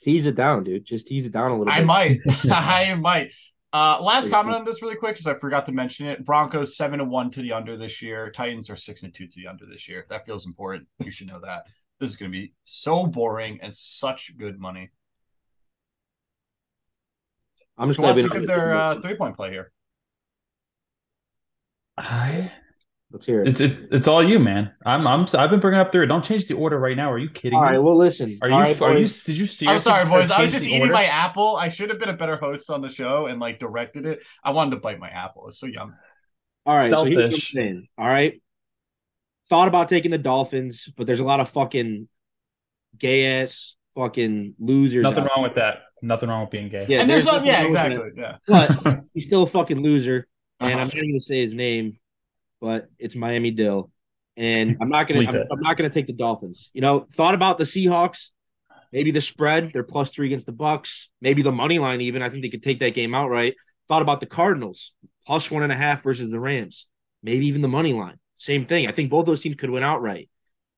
Tease 0.02 0.26
it 0.26 0.34
down, 0.36 0.64
dude. 0.64 0.84
Just 0.84 1.06
tease 1.08 1.26
it 1.26 1.32
down 1.32 1.50
a 1.52 1.58
little 1.58 1.66
bit. 1.66 1.74
I 1.74 1.78
bit. 1.78 1.86
might. 1.86 2.18
I 2.50 2.94
might. 2.94 3.32
Uh, 3.72 3.98
last 4.02 4.30
comment 4.30 4.54
on 4.54 4.64
this 4.64 4.82
really 4.82 4.96
quick 4.96 5.12
because 5.12 5.26
I 5.26 5.34
forgot 5.34 5.64
to 5.66 5.72
mention 5.72 6.06
it. 6.06 6.24
Broncos 6.24 6.76
seven 6.76 7.00
and 7.00 7.10
one 7.10 7.30
to 7.30 7.40
the 7.40 7.52
under 7.52 7.76
this 7.76 8.02
year. 8.02 8.30
Titans 8.30 8.68
are 8.68 8.76
six 8.76 9.02
and 9.02 9.14
two 9.14 9.26
to 9.26 9.34
the 9.36 9.46
under 9.46 9.64
this 9.64 9.88
year. 9.88 10.04
That 10.10 10.26
feels 10.26 10.46
important. 10.46 10.86
You 10.98 11.10
should 11.10 11.28
know 11.28 11.40
that. 11.40 11.66
This 11.98 12.10
is 12.10 12.16
going 12.16 12.30
to 12.30 12.38
be 12.38 12.52
so 12.64 13.06
boring 13.06 13.60
and 13.62 13.72
such 13.72 14.36
good 14.36 14.60
money. 14.60 14.90
I'm 17.78 17.88
just 17.88 17.98
gonna 17.98 18.14
to 18.14 18.28
give 18.28 18.46
their 18.46 18.74
uh, 18.74 19.00
three 19.00 19.14
point 19.14 19.34
play 19.34 19.50
here? 19.50 19.72
I 21.96 22.52
Let's 23.12 23.26
hear 23.26 23.42
it. 23.42 23.48
it's 23.48 23.60
it's 23.60 23.74
it's 23.90 24.08
all 24.08 24.26
you, 24.26 24.38
man. 24.38 24.72
I'm 24.86 25.06
I'm 25.06 25.26
I've 25.34 25.50
been 25.50 25.60
bringing 25.60 25.80
up 25.80 25.92
three. 25.92 26.06
Don't 26.06 26.24
change 26.24 26.46
the 26.46 26.54
order 26.54 26.78
right 26.78 26.96
now. 26.96 27.12
Are 27.12 27.18
you 27.18 27.28
kidding 27.28 27.58
All 27.58 27.64
me? 27.64 27.70
right. 27.72 27.78
Well, 27.78 27.96
listen. 27.96 28.38
Are 28.40 28.48
you 28.48 28.54
All 28.54 28.60
right, 28.60 28.80
are 28.80 28.96
you 28.98 29.06
did 29.06 29.36
you 29.36 29.46
see? 29.46 29.66
I'm 29.68 29.78
sorry, 29.78 30.08
boys. 30.08 30.30
I 30.30 30.40
was 30.40 30.50
just 30.50 30.66
eating 30.66 30.80
order? 30.82 30.94
my 30.94 31.04
apple. 31.04 31.56
I 31.56 31.68
should 31.68 31.90
have 31.90 31.98
been 31.98 32.08
a 32.08 32.16
better 32.16 32.36
host 32.36 32.70
on 32.70 32.80
the 32.80 32.88
show 32.88 33.26
and 33.26 33.38
like 33.38 33.58
directed 33.58 34.06
it. 34.06 34.22
I 34.42 34.52
wanted 34.52 34.70
to 34.72 34.76
bite 34.78 34.98
my 34.98 35.10
apple. 35.10 35.48
It's 35.48 35.58
so 35.60 35.66
yummy. 35.66 35.92
All 36.64 36.74
right. 36.76 36.90
So 36.90 37.04
here's 37.04 37.16
what 37.16 37.24
I'm 37.26 37.30
Selfish. 37.32 37.88
All 37.98 38.08
right. 38.08 38.40
Thought 39.48 39.68
about 39.68 39.88
taking 39.90 40.10
the 40.10 40.18
Dolphins, 40.18 40.88
but 40.96 41.06
there's 41.06 41.20
a 41.20 41.24
lot 41.24 41.40
of 41.40 41.50
fucking 41.50 42.08
gay 42.96 43.42
ass 43.42 43.74
fucking 43.94 44.54
losers. 44.58 45.02
Nothing 45.02 45.24
out 45.24 45.30
wrong 45.36 45.42
with 45.42 45.56
that. 45.56 45.80
Nothing 46.00 46.28
wrong 46.30 46.42
with 46.42 46.50
being 46.50 46.68
gay. 46.68 46.86
Yeah, 46.88 47.00
and 47.00 47.10
there's, 47.10 47.24
there's 47.26 47.44
no, 47.44 47.50
yeah, 47.52 47.62
nothing 47.68 47.74
wrong 47.74 47.90
with 48.06 48.18
exactly. 48.18 48.22
Yeah. 48.48 48.72
But 48.84 49.00
he's 49.14 49.26
still 49.26 49.42
a 49.42 49.46
fucking 49.46 49.82
loser, 49.82 50.26
and 50.60 50.70
Uh-huh. 50.72 50.80
I'm 50.80 50.86
not 50.88 50.94
going 50.94 51.12
to 51.14 51.20
say 51.20 51.40
his 51.40 51.54
name, 51.54 51.98
but 52.62 52.86
it's 52.98 53.16
Miami 53.16 53.50
Dill, 53.50 53.90
and 54.36 54.78
I'm 54.80 54.88
not 54.88 55.08
gonna. 55.08 55.28
I'm, 55.28 55.34
I'm 55.34 55.60
not 55.60 55.76
going 55.76 55.90
to 55.90 55.92
take 55.92 56.06
the 56.06 56.12
Dolphins. 56.14 56.70
You 56.72 56.80
know, 56.80 57.06
thought 57.12 57.34
about 57.34 57.58
the 57.58 57.64
Seahawks. 57.64 58.30
Maybe 58.92 59.10
the 59.10 59.20
spread. 59.20 59.70
They're 59.72 59.82
plus 59.82 60.10
three 60.10 60.26
against 60.26 60.46
the 60.46 60.52
Bucks. 60.52 61.10
Maybe 61.20 61.42
the 61.42 61.50
money 61.50 61.78
line. 61.78 62.00
Even 62.00 62.22
I 62.22 62.30
think 62.30 62.42
they 62.42 62.48
could 62.48 62.62
take 62.62 62.78
that 62.78 62.94
game 62.94 63.14
outright. 63.14 63.56
Thought 63.88 64.02
about 64.02 64.20
the 64.20 64.26
Cardinals 64.26 64.92
plus 65.26 65.50
one 65.50 65.62
and 65.64 65.72
a 65.72 65.74
half 65.74 66.02
versus 66.02 66.30
the 66.30 66.38
Rams. 66.38 66.86
Maybe 67.22 67.46
even 67.46 67.62
the 67.62 67.68
money 67.68 67.92
line. 67.92 68.18
Same 68.36 68.64
thing. 68.64 68.86
I 68.86 68.92
think 68.92 69.10
both 69.10 69.26
those 69.26 69.42
teams 69.42 69.56
could 69.56 69.70
win 69.70 69.82
outright. 69.82 70.30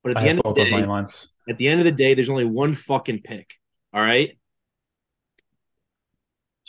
But 0.03 0.13
at 0.13 0.17
I 0.19 0.21
the 0.21 0.29
end 0.29 0.41
of 0.45 0.55
the 0.55 0.65
day, 0.65 1.07
at 1.49 1.59
the 1.59 1.69
end 1.69 1.81
of 1.81 1.85
the 1.85 1.93
day, 1.93 2.15
there's 2.15 2.31
only 2.31 2.45
one 2.45 2.75
fucking 2.75 3.23
pick. 3.23 3.55
All 3.93 4.01
right. 4.01 4.39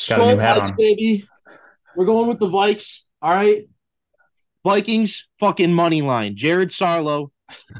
Got 0.09 0.19
a 0.19 0.23
new 0.23 0.31
Skull 0.31 0.37
hat 0.39 0.57
Vikes, 0.57 0.71
on. 0.71 0.75
baby. 0.77 1.27
We're 1.95 2.05
going 2.05 2.27
with 2.27 2.39
the 2.39 2.47
Vikes. 2.47 3.01
All 3.21 3.33
right. 3.33 3.65
Vikings 4.65 5.29
fucking 5.39 5.71
money 5.71 6.01
line. 6.01 6.35
Jared 6.35 6.69
Sarlo, 6.71 7.29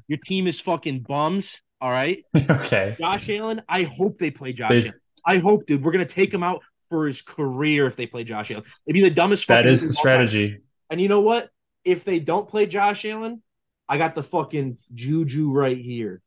your 0.07 0.19
team 0.23 0.47
is 0.47 0.61
fucking 0.61 0.99
bums. 1.01 1.59
All 1.81 1.89
right. 1.89 2.23
okay. 2.35 2.95
Josh 2.99 3.27
Allen, 3.29 3.61
I 3.67 3.83
hope 3.83 4.19
they 4.19 4.29
play 4.31 4.53
Josh 4.53 4.69
They- 4.69 4.81
Allen. 4.83 4.93
I 5.27 5.37
hope, 5.39 5.65
dude. 5.65 5.83
We're 5.83 5.91
gonna 5.91 6.05
take 6.05 6.31
him 6.31 6.43
out 6.43 6.61
for 6.87 7.07
his 7.07 7.23
career 7.23 7.87
if 7.87 7.95
they 7.95 8.05
play 8.05 8.23
Josh 8.23 8.51
Allen. 8.51 8.63
It'd 8.85 8.93
be 8.93 9.01
the 9.01 9.09
dumbest 9.09 9.47
That 9.47 9.57
fucking 9.63 9.71
is 9.71 9.81
the 9.81 9.87
all 9.87 9.93
time. 9.93 9.99
strategy. 9.99 10.59
And 10.91 11.01
you 11.01 11.07
know 11.09 11.21
what? 11.21 11.49
If 11.83 12.03
they 12.05 12.19
don't 12.19 12.47
play 12.47 12.67
Josh 12.67 13.03
Allen, 13.05 13.41
I 13.89 13.97
got 13.97 14.13
the 14.13 14.21
fucking 14.21 14.77
juju 14.93 15.51
right 15.51 15.77
here. 15.77 16.21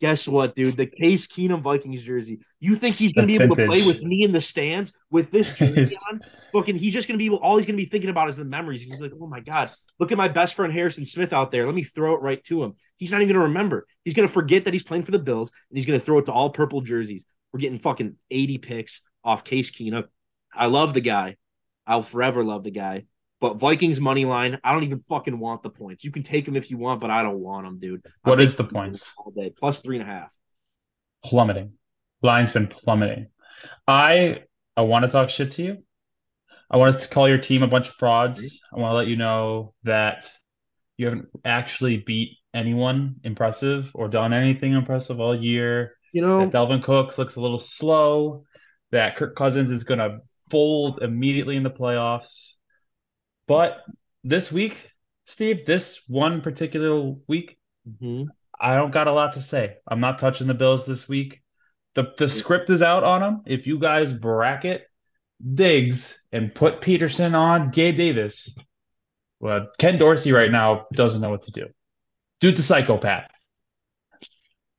Guess 0.00 0.26
what, 0.26 0.54
dude? 0.54 0.76
The 0.76 0.86
Case 0.86 1.26
Keenum 1.26 1.62
Vikings 1.62 2.02
jersey. 2.02 2.40
You 2.60 2.76
think 2.76 2.96
he's 2.96 3.12
gonna 3.12 3.26
be 3.26 3.36
able 3.36 3.54
to 3.56 3.66
play 3.66 3.86
with 3.86 4.02
me 4.02 4.24
in 4.24 4.32
the 4.32 4.40
stands 4.40 4.92
with 5.10 5.30
this 5.30 5.50
jersey 5.56 5.96
on? 6.10 6.20
Fucking, 6.52 6.76
he's 6.76 6.92
just 6.92 7.08
gonna 7.08 7.18
be 7.18 7.26
able. 7.26 7.38
All 7.38 7.56
he's 7.56 7.66
gonna 7.66 7.76
be 7.76 7.86
thinking 7.86 8.10
about 8.10 8.28
is 8.28 8.36
the 8.36 8.44
memories. 8.44 8.80
He's 8.80 8.90
gonna 8.90 9.02
be 9.02 9.08
like, 9.08 9.18
"Oh 9.20 9.26
my 9.26 9.40
god, 9.40 9.70
look 9.98 10.12
at 10.12 10.18
my 10.18 10.28
best 10.28 10.54
friend 10.54 10.72
Harrison 10.72 11.04
Smith 11.04 11.32
out 11.32 11.50
there. 11.50 11.64
Let 11.64 11.74
me 11.74 11.84
throw 11.84 12.14
it 12.14 12.22
right 12.22 12.42
to 12.44 12.64
him." 12.64 12.74
He's 12.96 13.12
not 13.12 13.22
even 13.22 13.34
gonna 13.34 13.46
remember. 13.46 13.86
He's 14.04 14.14
gonna 14.14 14.28
forget 14.28 14.64
that 14.64 14.74
he's 14.74 14.82
playing 14.82 15.04
for 15.04 15.12
the 15.12 15.18
Bills, 15.18 15.52
and 15.70 15.78
he's 15.78 15.86
gonna 15.86 16.00
throw 16.00 16.18
it 16.18 16.26
to 16.26 16.32
all 16.32 16.50
purple 16.50 16.80
jerseys. 16.80 17.24
We're 17.52 17.60
getting 17.60 17.78
fucking 17.78 18.16
eighty 18.30 18.58
picks 18.58 19.02
off 19.22 19.44
Case 19.44 19.70
Keenum. 19.70 20.04
I 20.54 20.66
love 20.66 20.92
the 20.92 21.00
guy. 21.00 21.36
I'll 21.86 22.02
forever 22.02 22.44
love 22.44 22.64
the 22.64 22.70
guy. 22.70 23.04
But 23.44 23.58
Vikings 23.58 24.00
money 24.00 24.24
line, 24.24 24.58
I 24.64 24.72
don't 24.72 24.84
even 24.84 25.04
fucking 25.06 25.38
want 25.38 25.62
the 25.62 25.68
points. 25.68 26.02
You 26.02 26.10
can 26.10 26.22
take 26.22 26.46
them 26.46 26.56
if 26.56 26.70
you 26.70 26.78
want, 26.78 27.02
but 27.02 27.10
I 27.10 27.22
don't 27.22 27.40
want 27.40 27.66
them, 27.66 27.78
dude. 27.78 28.00
I 28.24 28.30
What 28.30 28.38
the 28.38 28.64
points? 28.64 29.04
All 29.18 29.32
day 29.32 29.52
plus 29.54 29.80
three 29.80 30.00
and 30.00 30.08
a 30.08 30.10
half. 30.10 30.34
Plummeting. 31.22 31.72
Line's 32.22 32.52
been 32.52 32.68
plummeting. 32.68 33.26
I 33.86 34.44
I 34.78 34.80
want 34.80 35.04
to 35.04 35.10
talk 35.10 35.28
shit 35.28 35.52
to 35.52 35.62
you. 35.62 35.82
I 36.70 36.78
want 36.78 36.98
to 36.98 37.06
call 37.06 37.28
your 37.28 37.36
team 37.36 37.62
a 37.62 37.66
bunch 37.66 37.88
of 37.88 37.96
frauds. 37.96 38.40
I 38.74 38.80
want 38.80 38.92
to 38.92 38.96
let 38.96 39.08
you 39.08 39.16
know 39.16 39.74
that 39.82 40.26
you 40.96 41.04
haven't 41.04 41.28
actually 41.44 41.98
beat 41.98 42.38
anyone 42.54 43.16
impressive 43.24 43.90
or 43.92 44.08
done 44.08 44.32
anything 44.32 44.72
impressive 44.72 45.20
all 45.20 45.38
year. 45.38 45.98
You 46.14 46.22
know, 46.22 46.46
That 46.46 46.52
Dalvin 46.54 46.82
Cooks 46.82 47.18
looks 47.18 47.36
a 47.36 47.42
little 47.42 47.58
slow. 47.58 48.44
That 48.90 49.16
Kirk 49.16 49.36
Cousins 49.36 49.70
is 49.70 49.84
going 49.84 50.00
to 50.00 50.20
fold 50.50 51.02
immediately 51.02 51.56
in 51.56 51.62
the 51.62 51.70
playoffs. 51.70 52.53
But 53.46 53.78
this 54.22 54.50
week, 54.50 54.90
Steve, 55.26 55.66
this 55.66 56.00
one 56.06 56.40
particular 56.40 57.14
week, 57.28 57.58
mhm. 57.88 58.28
I 58.58 58.76
don't 58.76 58.92
got 58.92 59.08
a 59.08 59.12
lot 59.12 59.34
to 59.34 59.42
say. 59.42 59.76
I'm 59.86 60.00
not 60.00 60.18
touching 60.18 60.46
the 60.46 60.54
Bills 60.54 60.86
this 60.86 61.08
week. 61.08 61.42
The 61.94 62.12
the 62.18 62.28
script 62.28 62.70
is 62.70 62.82
out 62.82 63.04
on 63.04 63.20
them. 63.20 63.42
If 63.46 63.66
you 63.66 63.78
guys 63.78 64.12
bracket 64.12 64.86
Diggs 65.54 66.16
and 66.32 66.54
put 66.54 66.80
Peterson 66.80 67.34
on 67.34 67.70
Gabe 67.70 67.96
Davis, 67.96 68.54
well, 69.40 69.68
Ken 69.78 69.98
Dorsey 69.98 70.32
right 70.32 70.50
now 70.50 70.86
doesn't 70.92 71.20
know 71.20 71.30
what 71.30 71.42
to 71.42 71.52
do. 71.52 71.68
Dude's 72.40 72.60
a 72.60 72.62
psychopath. 72.62 73.30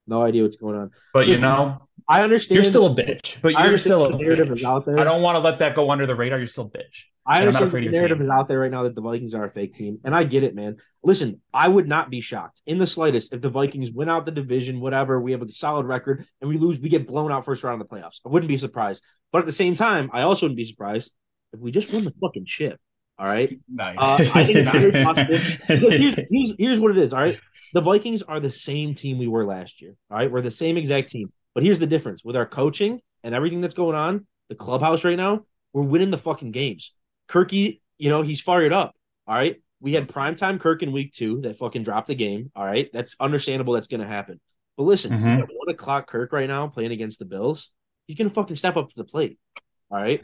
No 0.07 0.23
idea 0.23 0.43
what's 0.43 0.55
going 0.55 0.75
on. 0.75 0.91
But 1.13 1.27
you 1.27 1.39
know, 1.39 1.87
I 2.07 2.21
understand. 2.23 2.61
you're 2.61 2.71
still 2.71 2.87
a 2.87 2.95
bitch. 2.95 3.35
But 3.41 3.53
you're 3.53 3.77
still 3.77 4.05
a 4.05 4.17
narrative 4.17 4.51
is 4.51 4.61
bitch. 4.61 4.65
out 4.65 4.85
there. 4.85 4.99
I 4.99 5.03
don't 5.03 5.21
want 5.21 5.35
to 5.35 5.39
let 5.39 5.59
that 5.59 5.75
go 5.75 5.89
under 5.91 6.05
the 6.05 6.15
radar. 6.15 6.37
You're 6.37 6.47
still 6.47 6.71
a 6.73 6.77
bitch. 6.77 7.05
I 7.27 7.37
And 7.37 7.47
understand 7.47 7.69
afraid 7.69 7.87
the 7.87 7.91
narrative 7.91 8.21
is 8.21 8.29
out 8.29 8.47
there 8.47 8.59
right 8.59 8.69
now 8.69 8.83
that 8.83 8.93
the 8.93 9.01
Vikings 9.01 9.33
are 9.33 9.45
a 9.45 9.49
fake 9.49 9.73
team, 9.73 9.99
and 10.03 10.13
I 10.13 10.25
get 10.25 10.43
it, 10.43 10.53
man. 10.53 10.77
Listen, 11.03 11.41
I 11.51 11.67
would 11.67 11.87
not 11.87 12.11
be 12.11 12.21
shocked 12.21 12.61
in 12.67 12.77
the 12.77 12.85
slightest 12.85 13.33
if 13.33 13.41
the 13.41 13.49
Vikings 13.49 13.91
win 13.91 14.09
out 14.09 14.25
the 14.25 14.31
division, 14.31 14.79
whatever. 14.79 15.19
We 15.19 15.31
have 15.31 15.41
a 15.41 15.51
solid 15.51 15.87
record, 15.87 16.27
and 16.39 16.49
we 16.49 16.57
lose, 16.59 16.79
we 16.79 16.87
get 16.89 17.07
blown 17.07 17.31
out 17.31 17.43
first 17.43 17.63
round 17.63 17.81
of 17.81 17.87
the 17.87 17.95
playoffs. 17.95 18.19
I 18.23 18.29
wouldn't 18.29 18.47
be 18.47 18.57
surprised, 18.57 19.03
but 19.31 19.39
at 19.39 19.47
the 19.47 19.51
same 19.51 19.75
time, 19.75 20.11
I 20.13 20.21
also 20.21 20.45
wouldn't 20.45 20.57
be 20.57 20.65
surprised 20.65 21.11
if 21.51 21.59
we 21.59 21.71
just 21.71 21.91
won 21.91 22.05
the 22.05 22.13
fucking 22.21 22.45
ship. 22.45 22.79
All 23.17 23.25
right, 23.25 23.57
Nice. 23.69 23.95
Uh, 23.97 24.29
I 24.33 24.45
think 24.45 24.57
it's 24.67 25.03
possible. 25.03 25.37
Here's, 25.67 26.15
here's, 26.29 26.53
here's 26.57 26.79
what 26.79 26.91
it 26.91 26.97
is. 26.97 27.13
All 27.13 27.19
right. 27.19 27.39
The 27.73 27.81
Vikings 27.81 28.21
are 28.23 28.39
the 28.39 28.51
same 28.51 28.93
team 28.93 29.17
we 29.17 29.27
were 29.27 29.45
last 29.45 29.81
year. 29.81 29.95
All 30.11 30.17
right. 30.17 30.29
We're 30.31 30.41
the 30.41 30.51
same 30.51 30.77
exact 30.77 31.09
team. 31.09 31.31
But 31.53 31.63
here's 31.63 31.79
the 31.79 31.87
difference 31.87 32.23
with 32.23 32.35
our 32.35 32.45
coaching 32.45 33.01
and 33.23 33.33
everything 33.33 33.61
that's 33.61 33.73
going 33.73 33.95
on, 33.95 34.27
the 34.49 34.55
clubhouse 34.55 35.03
right 35.03 35.17
now, 35.17 35.45
we're 35.73 35.81
winning 35.83 36.11
the 36.11 36.17
fucking 36.17 36.51
games. 36.51 36.93
Kirky, 37.29 37.79
you 37.97 38.09
know, 38.09 38.21
he's 38.21 38.41
fired 38.41 38.73
up. 38.73 38.95
All 39.27 39.35
right. 39.35 39.61
We 39.81 39.93
had 39.93 40.07
primetime 40.07 40.59
Kirk 40.59 40.83
in 40.83 40.91
week 40.91 41.13
two 41.13 41.41
that 41.41 41.57
fucking 41.57 41.83
dropped 41.83 42.07
the 42.07 42.15
game. 42.15 42.51
All 42.55 42.65
right. 42.65 42.89
That's 42.93 43.15
understandable. 43.19 43.73
That's 43.73 43.87
going 43.87 44.01
to 44.01 44.07
happen. 44.07 44.39
But 44.77 44.83
listen, 44.83 45.11
Mhm. 45.11 45.37
we 45.47 45.55
one 45.55 45.69
o'clock 45.73 46.07
Kirk 46.07 46.33
right 46.33 46.47
now 46.47 46.67
playing 46.67 46.91
against 46.91 47.19
the 47.19 47.25
Bills. 47.25 47.71
He's 48.07 48.17
going 48.17 48.29
to 48.29 48.33
fucking 48.33 48.57
step 48.57 48.75
up 48.77 48.89
to 48.89 48.95
the 48.95 49.03
plate. 49.05 49.37
All 49.89 49.97
right. 50.01 50.23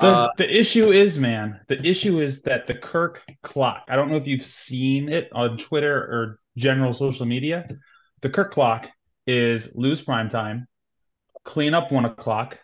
The, 0.00 0.06
Uh, 0.06 0.28
the 0.38 0.58
issue 0.60 0.90
is, 0.90 1.18
man, 1.18 1.60
the 1.68 1.80
issue 1.86 2.20
is 2.20 2.42
that 2.42 2.66
the 2.66 2.74
Kirk 2.74 3.22
clock, 3.42 3.84
I 3.88 3.96
don't 3.96 4.10
know 4.10 4.16
if 4.16 4.26
you've 4.26 4.44
seen 4.44 5.08
it 5.08 5.28
on 5.32 5.56
Twitter 5.56 5.96
or 5.96 6.40
general 6.56 6.92
social 6.94 7.26
media. 7.26 7.68
The 8.22 8.30
Kirk 8.30 8.52
clock 8.52 8.88
is 9.26 9.68
lose 9.74 10.02
prime 10.02 10.28
time, 10.28 10.66
clean 11.44 11.74
up 11.74 11.92
one 11.92 12.04
o'clock. 12.04 12.58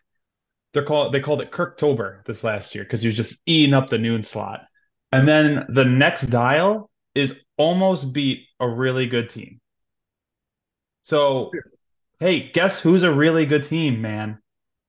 They're 0.72 0.84
called 0.84 1.12
they 1.12 1.20
called 1.20 1.42
it 1.42 1.50
Kirktober 1.52 2.24
this 2.26 2.44
last 2.44 2.74
year 2.74 2.84
because 2.84 3.02
he 3.02 3.08
was 3.08 3.16
just 3.16 3.36
eating 3.46 3.74
up 3.74 3.88
the 3.90 3.98
noon 3.98 4.22
slot. 4.22 4.62
And 5.12 5.26
then 5.26 5.66
the 5.68 5.84
next 5.84 6.22
dial 6.30 6.90
is 7.14 7.34
almost 7.56 8.12
beat 8.12 8.46
a 8.60 8.68
really 8.68 9.06
good 9.06 9.30
team. 9.30 9.60
So, 11.04 11.50
hey, 12.20 12.50
guess 12.52 12.78
who's 12.78 13.02
a 13.02 13.12
really 13.12 13.46
good 13.46 13.68
team, 13.68 14.00
man? 14.00 14.38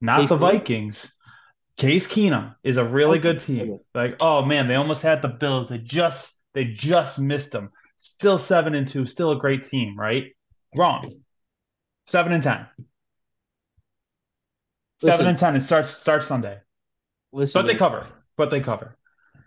Not 0.00 0.28
the 0.28 0.36
Vikings. 0.36 1.10
Case 1.82 2.06
Keenum 2.06 2.54
is 2.62 2.76
a 2.76 2.84
really 2.84 3.18
good 3.18 3.40
team. 3.40 3.80
Like, 3.92 4.14
oh 4.20 4.44
man, 4.44 4.68
they 4.68 4.76
almost 4.76 5.02
had 5.02 5.20
the 5.20 5.26
Bills. 5.26 5.68
They 5.68 5.78
just 5.78 6.32
they 6.54 6.64
just 6.66 7.18
missed 7.18 7.50
them. 7.50 7.70
Still 7.96 8.38
seven 8.38 8.76
and 8.76 8.86
two, 8.86 9.04
still 9.04 9.32
a 9.32 9.36
great 9.36 9.68
team, 9.68 9.98
right? 9.98 10.26
Wrong. 10.76 11.20
Seven 12.06 12.30
and 12.30 12.42
ten. 12.44 12.68
Listen. 15.02 15.16
Seven 15.16 15.30
and 15.30 15.38
ten. 15.40 15.56
It 15.56 15.62
starts 15.62 15.90
starts 15.90 16.28
Sunday. 16.28 16.58
listen, 17.32 17.60
But 17.60 17.66
they 17.66 17.74
cover. 17.74 18.06
But 18.36 18.52
they 18.52 18.60
cover. 18.60 18.96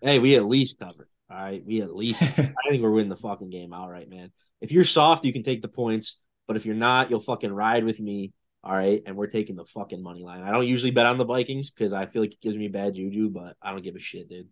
Hey, 0.02 0.20
we 0.20 0.36
at 0.36 0.44
least 0.44 0.78
covered. 0.78 1.08
All 1.32 1.38
right. 1.38 1.64
We 1.66 1.82
at 1.82 1.96
least 1.96 2.22
I 2.22 2.54
think 2.70 2.84
we're 2.84 2.92
winning 2.92 3.10
the 3.10 3.16
fucking 3.16 3.50
game 3.50 3.72
All 3.72 3.90
right, 3.90 4.10
man. 4.10 4.34
If 4.60 4.74
you're 4.74 4.84
soft, 4.84 5.24
you 5.24 5.32
can 5.32 5.44
take 5.44 5.62
the 5.62 5.70
points. 5.70 6.20
But 6.50 6.58
if 6.58 6.66
you're 6.66 6.76
not, 6.76 7.10
you'll 7.10 7.22
fucking 7.22 7.54
ride 7.54 7.86
with 7.86 7.98
me. 7.98 8.34
All 8.66 8.76
right. 8.76 9.02
And 9.06 9.16
we're 9.16 9.28
taking 9.28 9.56
the 9.56 9.66
fucking 9.66 10.02
money 10.02 10.24
line. 10.24 10.42
I 10.42 10.52
don't 10.52 10.68
usually 10.68 10.92
bet 10.92 11.06
on 11.06 11.18
the 11.18 11.26
Vikings 11.26 11.70
because 11.70 11.94
I 11.94 12.08
feel 12.08 12.24
like 12.24 12.34
it 12.34 12.42
gives 12.42 12.56
me 12.58 12.68
bad 12.68 12.96
juju, 12.96 13.30
but 13.30 13.56
I 13.62 13.72
don't 13.72 13.84
give 13.84 13.96
a 13.96 14.00
shit, 14.00 14.28
dude. 14.28 14.48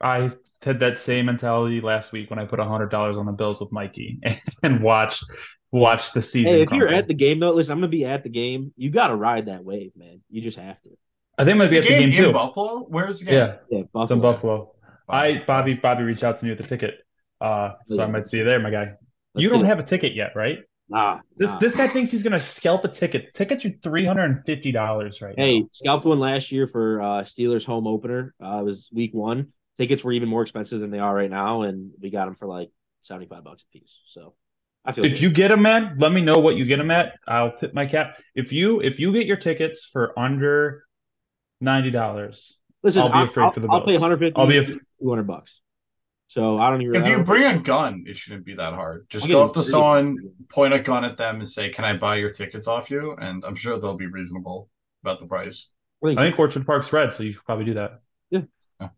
I 0.00 0.30
had 0.62 0.80
that 0.80 0.98
same 0.98 1.26
mentality 1.26 1.80
last 1.80 2.12
week 2.12 2.30
when 2.30 2.38
I 2.38 2.44
put 2.46 2.58
hundred 2.60 2.90
dollars 2.90 3.16
on 3.16 3.26
the 3.26 3.32
Bills 3.32 3.60
with 3.60 3.72
Mikey 3.72 4.20
and 4.62 4.82
watched 4.82 5.24
watch 5.72 6.12
the 6.12 6.22
season. 6.22 6.54
Hey, 6.54 6.62
if 6.62 6.70
you're 6.70 6.86
crumble. 6.88 6.98
at 6.98 7.08
the 7.08 7.14
game 7.14 7.38
though, 7.40 7.50
listen, 7.52 7.72
I'm 7.72 7.78
gonna 7.78 7.88
be 7.88 8.04
at 8.04 8.22
the 8.22 8.28
game. 8.28 8.72
You 8.76 8.90
got 8.90 9.08
to 9.08 9.16
ride 9.16 9.46
that 9.46 9.64
wave, 9.64 9.92
man. 9.96 10.20
You 10.30 10.40
just 10.42 10.58
have 10.58 10.80
to. 10.82 10.90
I 11.38 11.44
think 11.44 11.52
I'm 11.54 11.58
gonna 11.58 11.70
the 11.70 11.74
be 11.74 11.78
at 11.78 11.82
the 11.84 11.88
game 11.88 12.08
in 12.10 12.12
too. 12.12 12.32
Buffalo? 12.32 12.80
Where's 12.88 13.18
the 13.20 13.24
game? 13.26 13.34
Yeah, 13.34 13.56
Yeah, 13.70 13.78
it's 13.80 13.90
Buffalo. 13.92 14.16
in 14.16 14.22
Buffalo. 14.22 14.74
I 15.08 15.42
Bobby 15.46 15.74
Bobby 15.74 16.02
reached 16.04 16.22
out 16.24 16.38
to 16.38 16.44
me 16.44 16.50
with 16.52 16.58
the 16.60 16.66
ticket. 16.66 16.98
Uh, 17.40 17.72
so 17.86 18.00
I 18.02 18.06
might 18.06 18.28
see 18.28 18.38
you 18.38 18.44
there, 18.44 18.58
my 18.60 18.70
guy. 18.70 18.92
Let's 19.34 19.42
you 19.42 19.48
get 19.48 19.50
don't 19.50 19.64
it. 19.64 19.68
have 19.68 19.78
a 19.78 19.84
ticket 19.84 20.14
yet, 20.14 20.32
right? 20.36 20.58
Nah, 20.88 21.20
This 21.36 21.48
nah. 21.48 21.58
this 21.58 21.76
guy 21.76 21.86
thinks 21.86 22.12
he's 22.12 22.22
gonna 22.22 22.40
scalp 22.40 22.84
a 22.84 22.88
ticket. 22.88 23.32
Tickets 23.34 23.64
are 23.64 23.70
three 23.82 24.04
hundred 24.04 24.24
and 24.24 24.44
fifty 24.44 24.70
dollars 24.70 25.22
right 25.22 25.36
now. 25.36 25.42
Hey, 25.44 25.60
now. 25.60 25.68
scalped 25.72 26.04
one 26.04 26.18
last 26.20 26.52
year 26.52 26.66
for 26.66 27.00
uh 27.00 27.22
Steelers 27.22 27.64
home 27.64 27.86
opener. 27.86 28.34
Uh, 28.42 28.58
it 28.58 28.64
was 28.64 28.88
week 28.92 29.12
one. 29.14 29.52
Tickets 29.78 30.04
were 30.04 30.12
even 30.12 30.28
more 30.28 30.42
expensive 30.42 30.80
than 30.80 30.90
they 30.90 30.98
are 30.98 31.14
right 31.14 31.30
now, 31.30 31.62
and 31.62 31.90
we 32.00 32.10
got 32.10 32.26
them 32.26 32.34
for 32.34 32.46
like 32.46 32.70
seventy 33.00 33.26
five 33.26 33.44
bucks 33.44 33.64
a 33.68 33.78
piece. 33.78 33.98
So 34.06 34.34
I 34.84 34.92
feel 34.92 35.06
If 35.06 35.12
good. 35.14 35.22
you 35.22 35.30
get 35.30 35.48
them, 35.48 35.62
man, 35.62 35.96
let 35.98 36.12
me 36.12 36.20
know 36.20 36.38
what 36.38 36.56
you 36.56 36.66
get 36.66 36.76
them 36.76 36.90
at. 36.90 37.14
I'll 37.26 37.56
tip 37.56 37.72
my 37.72 37.86
cap. 37.86 38.18
If 38.34 38.52
you 38.52 38.80
if 38.80 38.98
you 39.00 39.10
get 39.12 39.24
your 39.26 39.38
tickets 39.38 39.88
for 39.90 40.16
under 40.18 40.84
ninety 41.62 41.90
dollars, 41.90 42.58
listen, 42.82 43.02
I'll 43.04 43.24
be 43.24 43.30
afraid 43.30 43.44
I'll, 43.44 43.52
for 43.52 43.60
the 43.60 43.68
I'll 43.68 43.80
pay 43.86 43.94
150 43.94 44.36
I'll 44.38 44.46
be 44.46 44.58
af- 44.58 44.78
200 45.00 45.22
bucks. 45.26 45.60
So 46.34 46.58
I 46.58 46.68
don't 46.68 46.82
even. 46.82 46.96
If 46.96 47.06
you 47.06 47.14
don't- 47.14 47.24
bring 47.24 47.44
a 47.44 47.58
gun, 47.60 48.02
it 48.08 48.16
shouldn't 48.16 48.44
be 48.44 48.54
that 48.54 48.72
hard. 48.74 49.06
Just 49.08 49.26
I'll 49.26 49.30
go 49.30 49.44
up 49.44 49.52
to 49.52 49.60
it. 49.60 49.64
someone, 49.64 50.18
point 50.48 50.74
a 50.74 50.80
gun 50.80 51.04
at 51.04 51.16
them, 51.16 51.36
and 51.36 51.48
say, 51.48 51.68
"Can 51.70 51.84
I 51.84 51.96
buy 51.96 52.16
your 52.16 52.30
tickets 52.30 52.66
off 52.66 52.90
you?" 52.90 53.12
And 53.20 53.44
I'm 53.44 53.54
sure 53.54 53.78
they'll 53.78 53.96
be 53.96 54.08
reasonable 54.08 54.68
about 55.04 55.20
the 55.20 55.28
price. 55.28 55.74
I 56.02 56.08
think 56.08 56.18
I 56.18 56.22
think 56.24 56.38
Orchard 56.40 56.66
Park's 56.66 56.92
red, 56.92 57.14
so 57.14 57.22
you 57.22 57.30
should 57.30 57.44
probably 57.44 57.66
do 57.66 57.74
that. 57.74 58.00
Yeah. 58.30 58.40
Yeah. 58.80 58.88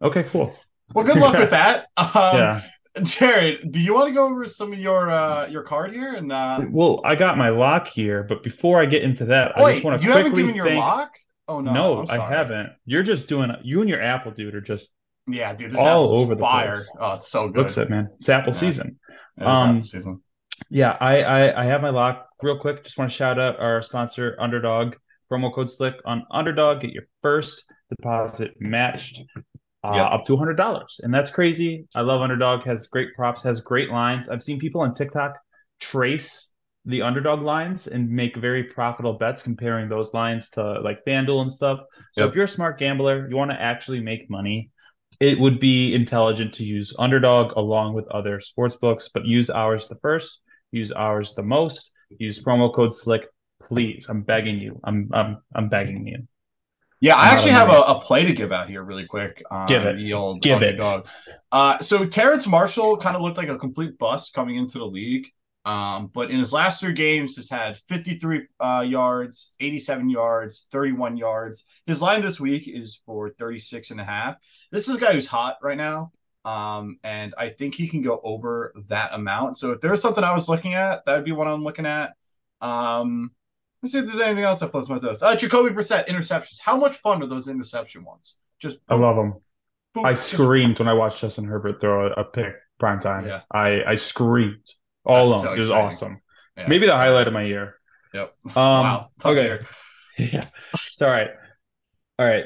Okay, 0.00 0.22
cool. 0.22 0.54
Well, 0.94 1.04
good 1.04 1.16
luck 1.16 1.36
with 1.36 1.50
that. 1.50 1.88
Um, 1.98 2.06
yeah. 2.14 2.60
Jared, 3.02 3.72
do 3.72 3.80
you 3.80 3.92
want 3.94 4.08
to 4.08 4.14
go 4.14 4.26
over 4.26 4.46
some 4.46 4.72
of 4.72 4.78
your 4.78 5.10
uh, 5.10 5.48
your 5.48 5.64
card 5.64 5.92
here? 5.92 6.14
And 6.14 6.30
uh, 6.30 6.60
Well, 6.70 7.00
I 7.04 7.16
got 7.16 7.36
my 7.36 7.48
lock 7.48 7.88
here, 7.88 8.22
but 8.28 8.44
before 8.44 8.80
I 8.80 8.86
get 8.86 9.02
into 9.02 9.24
that, 9.26 9.56
I 9.58 9.72
just 9.72 9.84
want 9.84 10.00
to 10.00 10.06
you 10.06 10.12
quickly 10.12 10.22
haven't 10.30 10.34
given 10.38 10.54
your 10.54 10.66
thank- 10.66 10.78
lock? 10.78 11.10
Oh 11.48 11.60
no, 11.60 11.72
No, 11.72 11.96
I'm 11.98 12.10
I 12.10 12.16
sorry. 12.16 12.32
haven't. 12.36 12.70
You're 12.86 13.02
just 13.02 13.26
doing 13.28 13.50
you 13.64 13.80
and 13.80 13.90
your 13.90 14.00
Apple 14.00 14.30
dude 14.30 14.54
are 14.54 14.60
just 14.60 14.88
Yeah, 15.32 15.54
dude, 15.54 15.72
this 15.72 15.80
All 15.80 16.14
over 16.14 16.34
the 16.34 16.40
fire. 16.40 16.76
place. 16.76 16.88
Oh, 17.00 17.14
it's 17.14 17.28
so 17.28 17.48
good. 17.48 17.64
looks 17.66 17.76
it, 17.76 17.90
man. 17.90 18.08
It's 18.18 18.28
Apple 18.28 18.52
Yeah. 18.52 18.58
season. 18.58 18.98
It 19.38 19.42
Um, 19.46 19.68
apple 19.70 19.82
season. 19.82 20.22
Yeah, 20.68 20.96
I, 21.00 21.22
I 21.22 21.62
I 21.62 21.64
have 21.66 21.80
my 21.82 21.90
lock 21.90 22.28
real 22.42 22.58
quick. 22.58 22.84
Just 22.84 22.98
want 22.98 23.10
to 23.10 23.16
shout 23.16 23.38
out 23.38 23.58
our 23.58 23.82
sponsor, 23.82 24.36
Underdog. 24.38 24.94
Promo 25.30 25.54
code 25.54 25.70
Slick 25.70 25.94
on 26.04 26.26
Underdog. 26.30 26.80
Get 26.82 26.90
your 26.90 27.04
first 27.22 27.64
deposit 27.88 28.54
matched 28.60 29.20
uh, 29.84 29.92
Yep. 29.94 30.06
up 30.12 30.26
to 30.26 30.36
hundred 30.36 30.56
dollars, 30.56 31.00
and 31.02 31.14
that's 31.14 31.30
crazy. 31.30 31.86
I 31.94 32.00
love 32.02 32.20
Underdog. 32.20 32.64
Has 32.66 32.86
great 32.88 33.14
props. 33.14 33.42
Has 33.42 33.60
great 33.60 33.90
lines. 33.90 34.28
I've 34.28 34.42
seen 34.42 34.58
people 34.58 34.80
on 34.82 34.94
TikTok 34.94 35.34
trace 35.80 36.48
the 36.86 37.02
Underdog 37.02 37.42
lines 37.42 37.86
and 37.86 38.10
make 38.10 38.36
very 38.36 38.64
profitable 38.64 39.12
bets 39.14 39.42
comparing 39.42 39.88
those 39.88 40.12
lines 40.14 40.48
to 40.50 40.80
like 40.80 41.04
FanDuel 41.06 41.42
and 41.42 41.52
stuff. 41.52 41.78
So 42.12 42.22
Yep. 42.22 42.28
if 42.30 42.34
you're 42.34 42.44
a 42.44 42.48
smart 42.48 42.78
gambler, 42.78 43.28
you 43.28 43.36
want 43.36 43.50
to 43.50 43.60
actually 43.60 44.00
make 44.00 44.28
money. 44.30 44.70
It 45.20 45.38
would 45.38 45.60
be 45.60 45.94
intelligent 45.94 46.54
to 46.54 46.64
use 46.64 46.94
Underdog 46.98 47.52
along 47.56 47.94
with 47.94 48.08
other 48.08 48.40
sports 48.40 48.76
books, 48.76 49.10
but 49.12 49.24
use 49.26 49.50
ours 49.50 49.86
the 49.88 49.96
first 49.96 50.40
use 50.72 50.92
ours 50.92 51.34
the 51.34 51.42
most 51.42 51.90
use 52.18 52.42
promo 52.42 52.72
code 52.74 52.94
slick 52.94 53.26
please 53.62 54.06
i'm 54.08 54.22
begging 54.22 54.58
you 54.58 54.80
i'm 54.84 55.08
i'm 55.12 55.36
i'm 55.54 55.68
begging 55.68 56.06
you 56.06 56.18
Yeah, 57.00 57.16
I 57.16 57.28
actually 57.28 57.52
have 57.52 57.68
a, 57.70 57.80
a 57.80 58.00
play 58.00 58.24
to 58.24 58.32
give 58.32 58.52
out 58.52 58.68
here 58.68 58.82
really 58.82 59.06
quick. 59.06 59.42
On 59.50 59.66
Give 59.66 59.84
it. 59.86 59.96
The 59.96 60.12
old 60.12 60.42
Give 60.42 60.60
it. 60.62 60.80
underdog. 60.80 61.06
Uh, 61.50 61.78
so 61.78 62.04
Terrace 62.06 62.46
Marshall 62.46 62.98
kind 62.98 63.16
of 63.16 63.22
looked 63.22 63.38
like 63.38 63.48
a 63.48 63.58
complete 63.58 63.96
bust 63.98 64.34
coming 64.34 64.56
into 64.56 64.78
the 64.78 64.86
league. 64.86 65.26
Um, 65.64 66.10
but 66.12 66.30
in 66.30 66.38
his 66.38 66.52
last 66.52 66.80
three 66.80 66.94
games, 66.94 67.36
has 67.36 67.50
had 67.50 67.78
53 67.88 68.46
uh, 68.60 68.84
yards, 68.86 69.54
87 69.60 70.08
yards, 70.08 70.66
31 70.72 71.16
yards. 71.16 71.66
His 71.86 72.00
line 72.00 72.22
this 72.22 72.40
week 72.40 72.66
is 72.66 73.02
for 73.04 73.30
36 73.30 73.90
and 73.90 74.00
a 74.00 74.04
half. 74.04 74.36
This 74.72 74.88
is 74.88 74.96
a 74.96 75.00
guy 75.00 75.12
who's 75.12 75.26
hot 75.26 75.58
right 75.62 75.76
now. 75.76 76.12
Um, 76.46 76.98
and 77.04 77.34
I 77.36 77.50
think 77.50 77.74
he 77.74 77.88
can 77.88 78.00
go 78.00 78.20
over 78.24 78.72
that 78.88 79.12
amount. 79.12 79.56
So 79.58 79.72
if 79.72 79.80
there's 79.82 80.00
something 80.00 80.24
I 80.24 80.34
was 80.34 80.48
looking 80.48 80.72
at, 80.74 81.04
that 81.04 81.16
would 81.16 81.24
be 81.26 81.32
what 81.32 81.46
I'm 81.48 81.62
looking 81.62 81.84
at. 81.84 82.14
Um, 82.62 83.30
let's 83.82 83.92
see 83.92 83.98
if 83.98 84.06
there's 84.06 84.20
anything 84.20 84.44
else 84.44 84.60
that 84.60 84.70
floats 84.70 84.88
my 84.88 84.98
toes. 84.98 85.22
Uh, 85.22 85.36
Jacoby 85.36 85.74
Brissett 85.74 86.06
interceptions. 86.08 86.58
How 86.58 86.78
much 86.78 86.96
fun 86.96 87.22
are 87.22 87.26
those 87.26 87.48
interception 87.48 88.04
ones? 88.04 88.38
Just 88.58 88.78
i 88.90 88.94
love 88.94 89.16
them 89.16 89.34
boop, 89.96 90.04
i 90.04 90.12
just- 90.12 90.28
screamed 90.28 90.78
when 90.78 90.86
i 90.86 90.92
watched 90.92 91.22
justin 91.22 91.44
herbert 91.46 91.80
throw 91.80 92.08
a, 92.08 92.10
a 92.10 92.24
pick 92.24 92.52
prime 92.78 93.00
time 93.00 93.26
Yeah. 93.26 93.40
i 93.50 93.82
i 93.84 93.94
screamed 93.96 94.70
all 95.04 95.28
That's 95.30 95.42
alone 95.42 95.44
so 95.44 95.54
it 95.54 95.58
was 95.58 95.70
awesome. 95.70 96.20
Yeah, 96.56 96.68
maybe 96.68 96.86
the 96.86 96.92
highlight 96.96 97.26
of 97.26 97.32
my 97.32 97.44
year. 97.44 97.74
Yep. 98.14 98.34
um 98.48 98.54
wow. 98.56 99.08
Tough 99.20 99.32
okay. 99.32 99.42
year. 99.44 99.66
yeah. 100.18 100.46
It's 100.74 101.00
all 101.02 101.10
right. 101.10 101.30
All 102.18 102.26
right. 102.26 102.44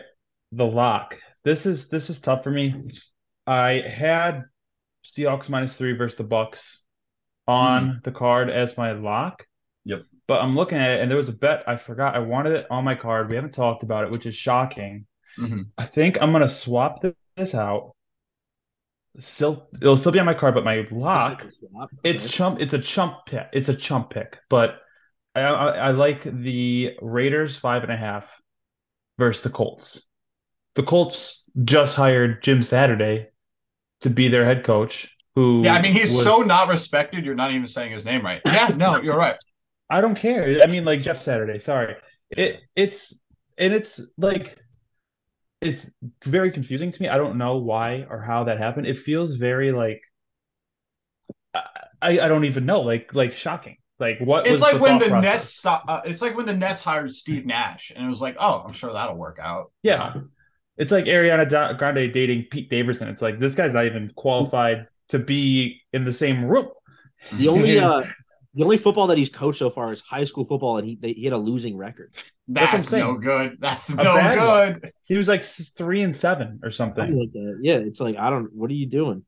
The 0.52 0.64
lock. 0.64 1.16
This 1.44 1.66
is 1.66 1.88
this 1.88 2.10
is 2.10 2.20
tough 2.20 2.44
for 2.44 2.50
me. 2.50 2.74
I 3.46 3.82
had 3.86 4.44
seahawks 5.04 5.48
minus 5.48 5.74
three 5.76 5.92
versus 5.92 6.16
the 6.16 6.24
bucks 6.24 6.80
on 7.46 8.00
the 8.04 8.12
card 8.12 8.48
as 8.50 8.76
my 8.76 8.92
lock. 8.92 9.44
Yep. 9.86 10.04
but 10.26 10.40
i'm 10.40 10.56
looking 10.56 10.78
at 10.78 10.92
it 10.96 11.00
and 11.02 11.10
there 11.10 11.18
was 11.18 11.28
a 11.28 11.32
bet 11.32 11.64
i 11.68 11.76
forgot 11.76 12.14
i 12.14 12.18
wanted 12.18 12.58
it 12.58 12.66
on 12.70 12.84
my 12.84 12.94
card. 12.94 13.28
We 13.28 13.36
haven't 13.36 13.52
talked 13.52 13.82
about 13.82 14.04
it 14.04 14.10
which 14.10 14.24
is 14.24 14.34
shocking. 14.34 15.06
Mhm. 15.38 15.66
i 15.76 15.84
think 15.84 16.16
i'm 16.20 16.32
gonna 16.32 16.48
swap 16.48 17.04
this 17.36 17.54
out 17.54 17.93
still 19.20 19.68
it'll 19.80 19.96
still 19.96 20.12
be 20.12 20.18
on 20.18 20.26
my 20.26 20.34
card 20.34 20.54
but 20.54 20.64
my 20.64 20.86
lock 20.90 21.44
it's 22.02 22.28
chump. 22.28 22.60
It's 22.60 22.74
a 22.74 22.78
chump 22.78 23.26
pick. 23.26 23.46
It's 23.52 23.68
a 23.68 23.74
chump 23.74 24.10
pick, 24.10 24.38
but 24.48 24.80
I, 25.34 25.40
I 25.40 25.68
I 25.70 25.90
like 25.90 26.24
the 26.24 26.92
Raiders 27.00 27.56
five 27.56 27.82
and 27.82 27.92
a 27.92 27.96
half 27.96 28.26
versus 29.18 29.42
the 29.42 29.50
Colts. 29.50 30.02
The 30.74 30.82
Colts 30.82 31.44
just 31.64 31.94
hired 31.94 32.42
Jim 32.42 32.62
Saturday 32.62 33.28
to 34.00 34.10
be 34.10 34.28
their 34.28 34.44
head 34.44 34.64
coach. 34.64 35.08
Who? 35.34 35.62
Yeah, 35.64 35.74
I 35.74 35.82
mean 35.82 35.92
he's 35.92 36.14
was- 36.14 36.24
so 36.24 36.42
not 36.42 36.68
respected. 36.68 37.24
You're 37.24 37.34
not 37.34 37.52
even 37.52 37.66
saying 37.66 37.92
his 37.92 38.04
name 38.04 38.22
right. 38.24 38.40
Yeah, 38.44 38.72
no, 38.76 39.00
you're 39.00 39.16
right. 39.16 39.36
I 39.90 40.00
don't 40.00 40.16
care. 40.16 40.60
I 40.62 40.66
mean, 40.66 40.84
like 40.84 41.02
Jeff 41.02 41.22
Saturday. 41.22 41.58
Sorry. 41.58 41.96
It 42.30 42.60
it's 42.74 43.12
and 43.58 43.72
it's 43.72 44.00
like 44.16 44.58
it's 45.64 45.84
very 46.24 46.50
confusing 46.52 46.92
to 46.92 47.02
me. 47.02 47.08
I 47.08 47.16
don't 47.16 47.38
know 47.38 47.56
why 47.56 48.06
or 48.10 48.20
how 48.20 48.44
that 48.44 48.58
happened. 48.58 48.86
It 48.86 48.98
feels 48.98 49.36
very 49.36 49.72
like 49.72 50.00
I 52.02 52.20
I 52.20 52.28
don't 52.28 52.44
even 52.44 52.66
know. 52.66 52.80
Like 52.80 53.14
like 53.14 53.34
shocking. 53.34 53.76
Like 53.98 54.18
what 54.20 54.46
It's 54.46 54.50
was 54.50 54.60
like 54.60 54.74
the 54.74 54.80
when 54.80 54.98
the 54.98 55.06
process? 55.06 55.22
Nets 55.22 55.44
stop. 55.44 55.84
Uh, 55.88 56.02
it's 56.04 56.20
like 56.20 56.36
when 56.36 56.46
the 56.46 56.54
Nets 56.54 56.82
hired 56.82 57.14
Steve 57.14 57.46
Nash, 57.46 57.92
and 57.94 58.04
it 58.04 58.08
was 58.08 58.20
like, 58.20 58.36
oh, 58.38 58.64
I'm 58.66 58.72
sure 58.72 58.92
that'll 58.92 59.18
work 59.18 59.38
out. 59.40 59.72
Yeah. 59.82 60.14
It's 60.76 60.90
like 60.90 61.04
Ariana 61.04 61.78
Grande 61.78 62.12
dating 62.12 62.46
Pete 62.50 62.68
Davidson. 62.68 63.08
It's 63.08 63.22
like 63.22 63.38
this 63.38 63.54
guy's 63.54 63.72
not 63.72 63.86
even 63.86 64.10
qualified 64.16 64.88
to 65.10 65.18
be 65.20 65.80
in 65.92 66.04
the 66.04 66.12
same 66.12 66.44
room. 66.44 66.68
The 67.32 67.48
only 67.48 67.78
uh, 67.78 68.02
the 68.54 68.64
only 68.64 68.76
football 68.78 69.08
that 69.08 69.18
he's 69.18 69.30
coached 69.30 69.58
so 69.58 69.70
far 69.70 69.92
is 69.92 70.00
high 70.00 70.24
school 70.24 70.44
football, 70.44 70.78
and 70.78 70.86
he 70.86 70.96
they, 71.00 71.12
he 71.12 71.24
had 71.24 71.32
a 71.32 71.38
losing 71.38 71.76
record. 71.76 72.12
That's 72.48 72.90
That's 72.90 72.92
no 72.92 73.14
good. 73.14 73.56
That's 73.60 73.88
A 73.94 73.96
no 74.04 74.14
bad 74.14 74.38
one. 74.38 74.80
good. 74.80 74.92
He 75.04 75.14
was 75.16 75.28
like 75.28 75.44
three 75.44 76.02
and 76.02 76.14
seven 76.14 76.60
or 76.62 76.70
Something 76.70 77.02
something. 77.06 77.18
like 77.18 77.32
that. 77.32 77.58
Yeah, 77.62 77.76
it's 77.76 78.00
like 78.00 78.16
I 78.16 78.30
don't. 78.30 78.52
What 78.54 78.70
are 78.70 78.74
you 78.74 78.86
doing? 78.86 79.24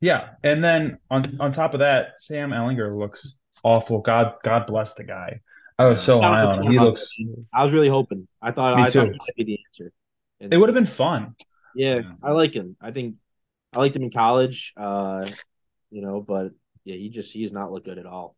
Yeah. 0.00 0.30
And 0.42 0.62
then 0.64 0.98
on 1.10 1.36
on 1.40 1.52
top 1.52 1.74
of 1.74 1.80
that, 1.80 2.12
Sam 2.18 2.50
Ehlinger 2.50 2.96
looks 2.98 3.36
awful. 3.64 4.00
God 4.00 4.34
God 4.44 4.66
bless 4.66 4.94
the 4.94 5.04
guy. 5.04 5.40
I 5.78 5.86
was 5.86 6.02
so 6.02 6.20
high 6.20 6.42
on 6.42 6.62
him. 6.62 6.72
He 6.72 6.78
looks. 6.78 7.08
I 7.52 7.64
was 7.64 7.72
really 7.72 7.88
hoping. 7.88 8.28
I 8.40 8.50
thought 8.52 8.76
Me 8.76 8.82
I 8.84 8.90
thought 8.90 9.04
he 9.06 9.10
might 9.18 9.36
be 9.36 9.44
the 9.44 9.58
answer. 9.66 9.92
And- 10.40 10.52
It 10.52 10.56
would 10.58 10.68
have 10.68 10.74
been 10.74 10.86
fun. 10.86 11.34
Yeah, 11.74 11.96
Yeah. 11.96 12.12
I 12.22 12.32
like 12.32 12.54
him. 12.54 12.76
I 12.80 12.90
think 12.92 13.16
I 13.72 13.78
liked 13.78 13.96
him 13.96 14.02
in 14.02 14.10
college. 14.10 14.72
Uh, 14.76 15.28
you 15.90 16.02
know, 16.02 16.20
but 16.20 16.52
yeah, 16.84 16.96
he 16.96 17.08
just 17.08 17.32
he's 17.32 17.52
not 17.52 17.72
look 17.72 17.84
good 17.84 17.98
at 17.98 18.06
all. 18.06 18.36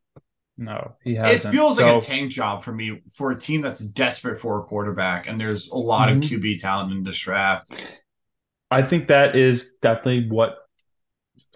No, 0.58 0.96
he 1.02 1.12
It 1.12 1.18
hasn't. 1.18 1.44
It 1.46 1.56
feels 1.56 1.80
like 1.80 2.02
a 2.02 2.06
tank 2.06 2.30
job 2.30 2.62
for 2.62 2.72
me 2.72 3.00
for 3.16 3.30
a 3.30 3.38
team 3.38 3.62
that's 3.62 3.80
desperate 3.80 4.38
for 4.38 4.60
a 4.60 4.62
quarterback, 4.64 5.26
and 5.26 5.40
there's 5.40 5.70
a 5.70 5.76
lot 5.76 6.08
Mhm. 6.08 6.16
of 6.16 6.22
QB 6.22 6.56
talent 6.58 6.92
in 6.92 7.02
this 7.02 7.18
draft. 7.18 7.72
I 8.70 8.82
think 8.82 9.08
that 9.08 9.34
is 9.36 9.72
definitely 9.82 10.28
what 10.28 10.56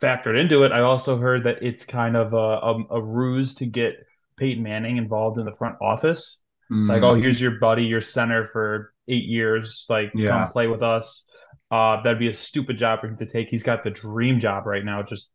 factored 0.02 0.38
into 0.38 0.64
it. 0.64 0.72
I 0.72 0.80
also 0.80 1.18
heard 1.18 1.44
that 1.44 1.62
it's 1.62 1.84
kind 1.84 2.16
of 2.16 2.32
a, 2.32 2.36
a, 2.36 2.84
a 2.96 3.02
ruse 3.02 3.54
to 3.56 3.66
get 3.66 3.94
Peyton 4.38 4.62
Manning 4.62 4.96
involved 4.96 5.38
in 5.38 5.44
the 5.44 5.54
front 5.56 5.76
office. 5.80 6.42
Like, 6.88 7.02
oh, 7.02 7.14
here's 7.14 7.40
your 7.40 7.52
buddy, 7.60 7.84
your 7.84 8.00
center 8.00 8.48
for 8.52 8.92
eight 9.08 9.24
years. 9.24 9.86
Like, 9.88 10.10
Yeah. 10.14 10.30
come 10.30 10.52
play 10.52 10.66
with 10.66 10.82
us. 10.82 11.24
Uh, 11.70 12.02
that'd 12.02 12.18
be 12.18 12.28
a 12.28 12.34
stupid 12.34 12.76
job 12.78 13.00
for 13.00 13.08
him 13.08 13.16
to 13.18 13.26
take. 13.26 13.48
He's 13.48 13.62
got 13.62 13.84
the 13.84 13.90
dream 13.90 14.40
job 14.40 14.66
right 14.66 14.84
now, 14.84 15.02
just 15.02 15.30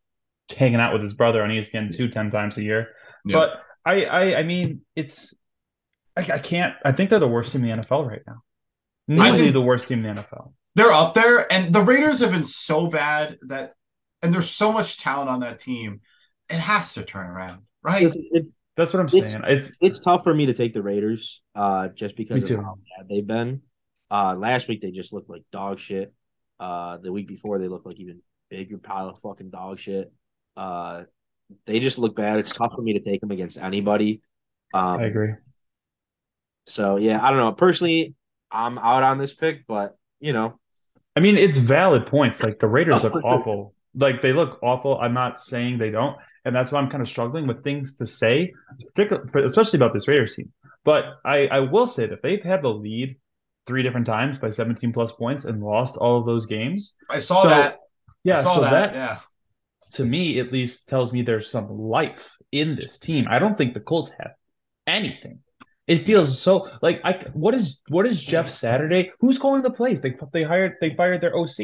hanging 0.56 0.80
out 0.80 0.94
with 0.94 1.02
his 1.02 1.14
brother 1.14 1.42
on 1.42 1.50
ESPN 1.52 1.90
two 1.96 2.10
ten 2.10 2.30
times 2.30 2.58
a 2.58 2.64
year. 2.64 2.90
Yeah. 3.26 3.38
But 3.38 3.64
I, 3.86 4.06
I, 4.06 4.40
I 4.40 4.44
mean, 4.44 4.82
it's 4.96 5.34
I, 6.16 6.22
I 6.34 6.40
can't. 6.40 6.76
I 6.86 6.92
think 6.92 7.10
they're 7.10 7.20
the 7.20 7.28
worst 7.28 7.52
team 7.52 7.64
in 7.64 7.78
the 7.80 7.86
NFL 7.86 8.08
right 8.08 8.22
now. 8.28 8.42
Nearly 9.08 9.52
the 9.52 9.62
worst 9.62 9.88
team 9.88 10.06
in 10.06 10.16
the 10.16 10.22
NFL. 10.24 10.54
they're 10.76 10.92
up 10.92 11.14
there, 11.14 11.52
and 11.52 11.74
the 11.74 11.82
Raiders 11.82 12.20
have 12.20 12.32
been 12.32 12.44
so 12.44 12.88
bad 12.88 13.38
that, 13.48 13.74
and 14.22 14.34
there's 14.34 14.50
so 14.50 14.72
much 14.72 15.00
talent 15.00 15.30
on 15.30 15.40
that 15.42 15.60
team, 15.60 16.02
it 16.50 16.56
has 16.58 16.94
to 16.94 17.04
turn 17.04 17.26
around. 17.26 17.64
right? 17.84 18.04
It's, 18.04 18.16
it's 18.32 18.56
That's 18.78 18.94
what 18.94 19.00
I'm 19.02 19.08
It's- 19.08 19.34
saying. 19.34 19.44
It's 19.48 19.72
it's 19.82 20.00
tough 20.00 20.24
for 20.24 20.34
me 20.34 20.46
to 20.46 20.54
take 20.54 20.74
the 20.74 20.82
Raiders, 20.84 21.42
uh, 21.56 21.90
just 21.90 22.16
because 22.16 22.44
of 22.44 22.48
too. 22.48 22.58
how 22.62 22.76
bad 22.98 23.10
they've 23.10 23.26
been. 23.26 23.62
Uh, 24.10 24.36
last 24.36 24.68
week 24.68 24.82
they 24.82 24.92
just 24.92 25.14
looked 25.14 25.30
like 25.30 25.44
dog 25.52 25.80
shit. 25.80 26.14
Uh, 26.60 26.98
the 26.98 27.12
week 27.12 27.28
before 27.28 27.58
they 27.60 27.68
looked 27.68 27.86
like 27.88 27.98
even 28.00 28.22
bigger 28.50 28.78
pile 28.78 29.10
of 29.10 29.18
fucking 29.24 29.50
dog 29.50 29.80
shit. 29.80 30.12
Uh, 30.56 31.04
they 31.66 31.80
just 31.80 31.98
look 31.98 32.16
bad. 32.16 32.40
It's 32.40 32.54
tough 32.54 32.74
for 32.76 32.82
me 32.82 32.94
to 32.94 33.00
take 33.00 33.22
them 33.22 33.32
against 33.32 33.58
anybody. 33.58 34.22
Um, 34.74 35.00
I 35.00 35.06
agree. 35.06 35.34
So 36.66 36.98
yeah, 36.98 37.24
I 37.24 37.30
don't 37.30 37.40
know. 37.40 37.52
Personally, 37.52 38.14
I'm 38.52 38.78
out 38.78 39.04
on 39.04 39.18
this 39.18 39.34
pick, 39.34 39.66
but 39.68 39.98
you 40.20 40.34
know, 40.34 40.60
I 41.16 41.20
mean, 41.20 41.38
it's 41.38 41.58
valid 41.58 42.08
points. 42.08 42.42
Like 42.42 42.60
the 42.60 42.68
Raiders 42.68 43.04
look 43.04 43.24
awful. 43.24 43.74
Like 43.96 44.22
they 44.22 44.34
look 44.34 44.60
awful. 44.64 44.98
I'm 45.00 45.14
not 45.14 45.40
saying 45.42 45.78
they 45.78 45.90
don't, 45.90 46.16
and 46.46 46.56
that's 46.56 46.72
why 46.72 46.80
I'm 46.80 46.90
kind 46.90 47.02
of 47.02 47.10
struggling 47.10 47.48
with 47.48 47.64
things 47.64 47.96
to 47.98 48.08
say, 48.08 48.54
particularly, 48.96 49.46
especially 49.46 49.78
about 49.78 49.94
this 49.94 50.08
Raiders 50.08 50.36
team. 50.36 50.52
But 50.84 51.18
I, 51.26 51.48
I 51.48 51.60
will 51.60 51.88
say 51.88 52.08
that 52.08 52.22
they've 52.24 52.42
had 52.42 52.64
the 52.64 52.70
lead 52.70 53.18
three 53.68 53.84
different 53.84 54.08
times 54.08 54.38
by 54.40 54.50
17 54.50 54.94
plus 54.94 55.12
points 55.12 55.46
and 55.46 55.62
lost 55.62 55.96
all 55.98 56.20
of 56.20 56.26
those 56.26 56.46
games. 56.46 56.94
I 57.10 57.20
saw 57.20 57.44
So, 57.44 57.50
that. 57.50 57.78
Yeah, 58.24 58.40
I 58.40 58.42
saw 58.42 58.56
so 58.56 58.62
that. 58.62 58.94
that, 58.94 58.94
Yeah. 58.96 59.20
To 59.94 60.06
me 60.06 60.40
at 60.40 60.52
least 60.52 60.88
tells 60.88 61.12
me 61.12 61.22
there's 61.22 61.50
some 61.50 61.70
life 61.70 62.30
in 62.52 62.76
this 62.76 62.98
team. 62.98 63.28
I 63.30 63.40
don't 63.40 63.58
think 63.58 63.74
the 63.74 63.80
Colts 63.80 64.12
have 64.20 64.32
anything. 64.88 65.40
It 65.88 66.06
feels 66.06 66.40
so 66.40 66.70
like 66.82 67.02
I 67.04 67.26
what 67.34 67.54
is 67.54 67.80
what 67.90 68.06
is 68.06 68.22
Jeff 68.22 68.50
Saturday? 68.50 69.12
Who's 69.20 69.38
calling 69.38 69.62
the 69.62 69.72
plays? 69.72 70.02
They 70.02 70.16
they 70.32 70.44
hired 70.44 70.76
they 70.80 70.96
fired 70.96 71.22
their 71.22 71.36
OC. 71.36 71.58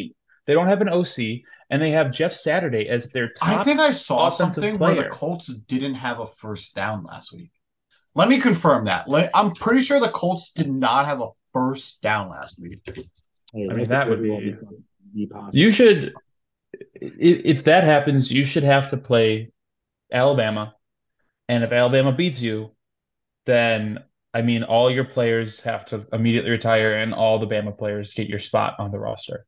They 0.46 0.54
don't 0.54 0.68
have 0.68 0.82
an 0.82 0.90
OC 0.90 1.42
and 1.70 1.82
they 1.82 1.92
have 1.92 2.12
Jeff 2.12 2.34
Saturday 2.34 2.90
as 2.90 3.10
their 3.12 3.30
top 3.34 3.60
I 3.60 3.64
think 3.64 3.80
I 3.80 3.92
saw 3.92 4.28
offensive 4.28 4.64
something 4.64 4.80
where 4.80 4.96
the. 4.96 5.10
Colts 5.10 5.48
didn't 5.48 5.96
have 5.96 6.20
a 6.20 6.28
first 6.28 6.76
down 6.76 7.04
last 7.04 7.34
week. 7.34 7.52
Let 8.16 8.30
me 8.30 8.40
confirm 8.40 8.86
that. 8.86 9.08
Let- 9.08 9.30
I'm 9.36 9.52
pretty 9.52 9.82
sure 9.82 10.00
the 10.00 10.10
Colts 10.10 10.52
did 10.52 10.72
not 10.72 11.06
have 11.06 11.22
a 11.22 11.30
first 11.54 12.02
down 12.02 12.30
last 12.30 12.62
week. 12.62 12.80
hey, 13.54 13.68
I 13.70 13.74
mean, 13.74 13.90
that 13.90 14.10
would 14.10 14.24
be- 14.24 14.56
be 15.14 15.28
possible. 15.28 15.52
You 15.54 15.72
should 15.72 16.14
if, 16.74 17.58
if 17.60 17.66
that 17.66 17.84
happens, 17.84 18.32
you 18.32 18.44
should 18.44 18.64
have 18.64 18.90
to 18.92 18.98
play 18.98 19.52
Alabama. 20.12 20.76
And 21.50 21.64
if 21.64 21.72
Alabama 21.72 22.12
beats 22.14 22.42
you, 22.42 22.72
then 23.46 24.00
I 24.34 24.42
mean 24.44 24.64
all 24.64 24.92
your 24.92 25.06
players 25.06 25.60
have 25.62 25.86
to 25.88 26.06
immediately 26.14 26.52
retire 26.52 26.96
and 27.02 27.14
all 27.14 27.40
the 27.40 27.48
Bama 27.48 27.78
players 27.78 28.14
get 28.14 28.28
your 28.30 28.40
spot 28.40 28.76
on 28.80 28.92
the 28.92 29.00
roster. 29.00 29.46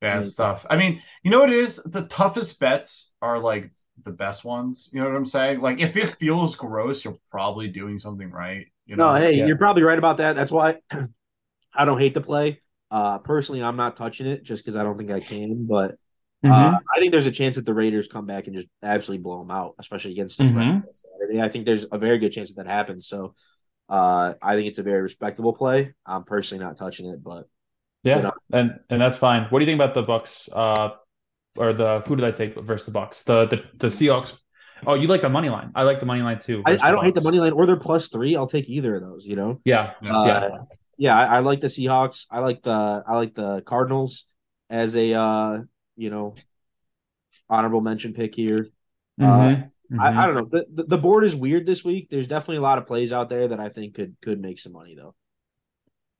Yeah, 0.00 0.18
it's 0.18 0.34
tough. 0.34 0.66
I 0.68 0.76
mean, 0.76 1.00
you 1.22 1.30
know 1.30 1.38
what 1.40 1.50
it 1.52 1.58
is? 1.58 1.76
The 1.76 2.06
toughest 2.06 2.58
bets 2.58 3.14
are 3.22 3.38
like 3.38 3.70
the 4.02 4.10
best 4.12 4.44
ones. 4.44 4.90
You 4.92 5.00
know 5.00 5.06
what 5.08 5.16
I'm 5.16 5.26
saying? 5.26 5.60
Like 5.60 5.80
if 5.80 5.96
it 5.96 6.16
feels 6.16 6.56
gross, 6.56 7.04
you're 7.04 7.18
probably 7.30 7.68
doing 7.68 8.00
something 8.00 8.30
right. 8.30 8.66
You 8.86 8.96
know? 8.96 9.12
No, 9.12 9.20
hey, 9.20 9.34
Yeah. 9.34 9.46
you're 9.46 9.58
probably 9.58 9.84
right 9.84 9.98
about 9.98 10.16
that. 10.16 10.34
That's 10.34 10.50
why 10.50 10.78
I 11.74 11.84
don't 11.84 11.98
hate 11.98 12.14
the 12.14 12.20
play. 12.20 12.61
Uh, 12.92 13.18
personally, 13.18 13.62
I'm 13.62 13.76
not 13.76 13.96
touching 13.96 14.26
it 14.26 14.44
just 14.44 14.62
because 14.62 14.76
I 14.76 14.82
don't 14.84 14.98
think 14.98 15.10
I 15.10 15.20
can. 15.20 15.66
But 15.66 15.96
Mm-hmm. 16.44 16.74
uh, 16.74 16.78
I 16.94 16.98
think 16.98 17.12
there's 17.12 17.26
a 17.26 17.30
chance 17.30 17.54
that 17.56 17.64
the 17.64 17.72
Raiders 17.72 18.08
come 18.08 18.26
back 18.26 18.48
and 18.48 18.56
just 18.56 18.68
absolutely 18.82 19.22
blow 19.22 19.38
them 19.38 19.50
out, 19.52 19.76
especially 19.78 20.10
against 20.10 20.38
the 20.38 20.44
Mhm. 20.44 20.82
Saturday. 20.92 21.40
I 21.40 21.48
think 21.48 21.66
there's 21.66 21.86
a 21.90 21.98
very 21.98 22.18
good 22.18 22.32
chance 22.32 22.52
that 22.52 22.64
that 22.64 22.70
happens. 22.70 23.06
So 23.06 23.34
uh, 23.88 24.34
I 24.42 24.56
think 24.56 24.66
it's 24.68 24.78
a 24.78 24.82
very 24.82 25.02
respectable 25.02 25.52
play. 25.52 25.94
I'm 26.04 26.24
personally 26.24 26.64
not 26.64 26.76
touching 26.76 27.06
it, 27.08 27.22
but 27.22 27.46
Yeah, 28.02 28.16
you 28.16 28.22
know. 28.24 28.32
and 28.52 28.80
and 28.90 29.00
that's 29.00 29.18
fine. 29.18 29.46
What 29.50 29.60
do 29.60 29.64
you 29.64 29.70
think 29.70 29.80
about 29.80 29.94
the 29.94 30.02
Bucks? 30.02 30.48
Uh, 30.52 30.90
or 31.56 31.72
the 31.72 32.02
who 32.06 32.16
did 32.16 32.24
I 32.24 32.32
take 32.32 32.56
versus 32.60 32.86
the 32.86 32.92
Bucks? 32.92 33.22
The 33.22 33.46
the 33.46 33.58
the 33.78 33.86
Seahawks. 33.88 34.36
Oh, 34.86 34.94
you 34.94 35.06
like 35.06 35.22
the 35.22 35.28
money 35.28 35.48
line? 35.48 35.70
I 35.76 35.82
like 35.82 36.00
the 36.00 36.06
money 36.06 36.22
line 36.22 36.40
too. 36.40 36.62
I, 36.66 36.76
I 36.82 36.90
don't 36.90 37.04
hate 37.04 37.14
the 37.14 37.20
money 37.20 37.38
line 37.38 37.52
or 37.52 37.66
their 37.66 37.76
plus 37.76 38.08
three. 38.08 38.34
I'll 38.34 38.48
take 38.48 38.68
either 38.68 38.96
of 38.96 39.02
those. 39.02 39.26
You 39.26 39.36
know. 39.36 39.60
Yeah, 39.64 39.94
Yeah. 40.02 40.12
Uh, 40.12 40.40
Yeah. 40.48 40.58
Yeah, 40.96 41.18
I, 41.18 41.36
I 41.36 41.38
like 41.40 41.60
the 41.60 41.66
Seahawks. 41.68 42.26
I 42.30 42.40
like 42.40 42.62
the 42.62 43.02
I 43.06 43.16
like 43.16 43.34
the 43.34 43.62
Cardinals 43.62 44.26
as 44.70 44.96
a 44.96 45.14
uh, 45.14 45.58
you 45.96 46.10
know 46.10 46.34
honorable 47.48 47.80
mention 47.80 48.12
pick 48.12 48.34
here. 48.34 48.68
Mhm, 49.20 49.70
mhm. 49.90 50.00
I, 50.00 50.22
I 50.22 50.26
don't 50.26 50.34
know. 50.34 50.48
The, 50.50 50.66
the 50.72 50.82
the 50.84 50.98
board 50.98 51.24
is 51.24 51.36
weird 51.36 51.66
this 51.66 51.84
week. 51.84 52.08
There's 52.10 52.28
definitely 52.28 52.58
a 52.58 52.62
lot 52.62 52.78
of 52.78 52.86
plays 52.86 53.12
out 53.12 53.28
there 53.28 53.48
that 53.48 53.60
I 53.60 53.68
think 53.68 53.94
could 53.94 54.16
could 54.22 54.40
make 54.40 54.58
some 54.58 54.72
money 54.72 54.94
though. 54.94 55.14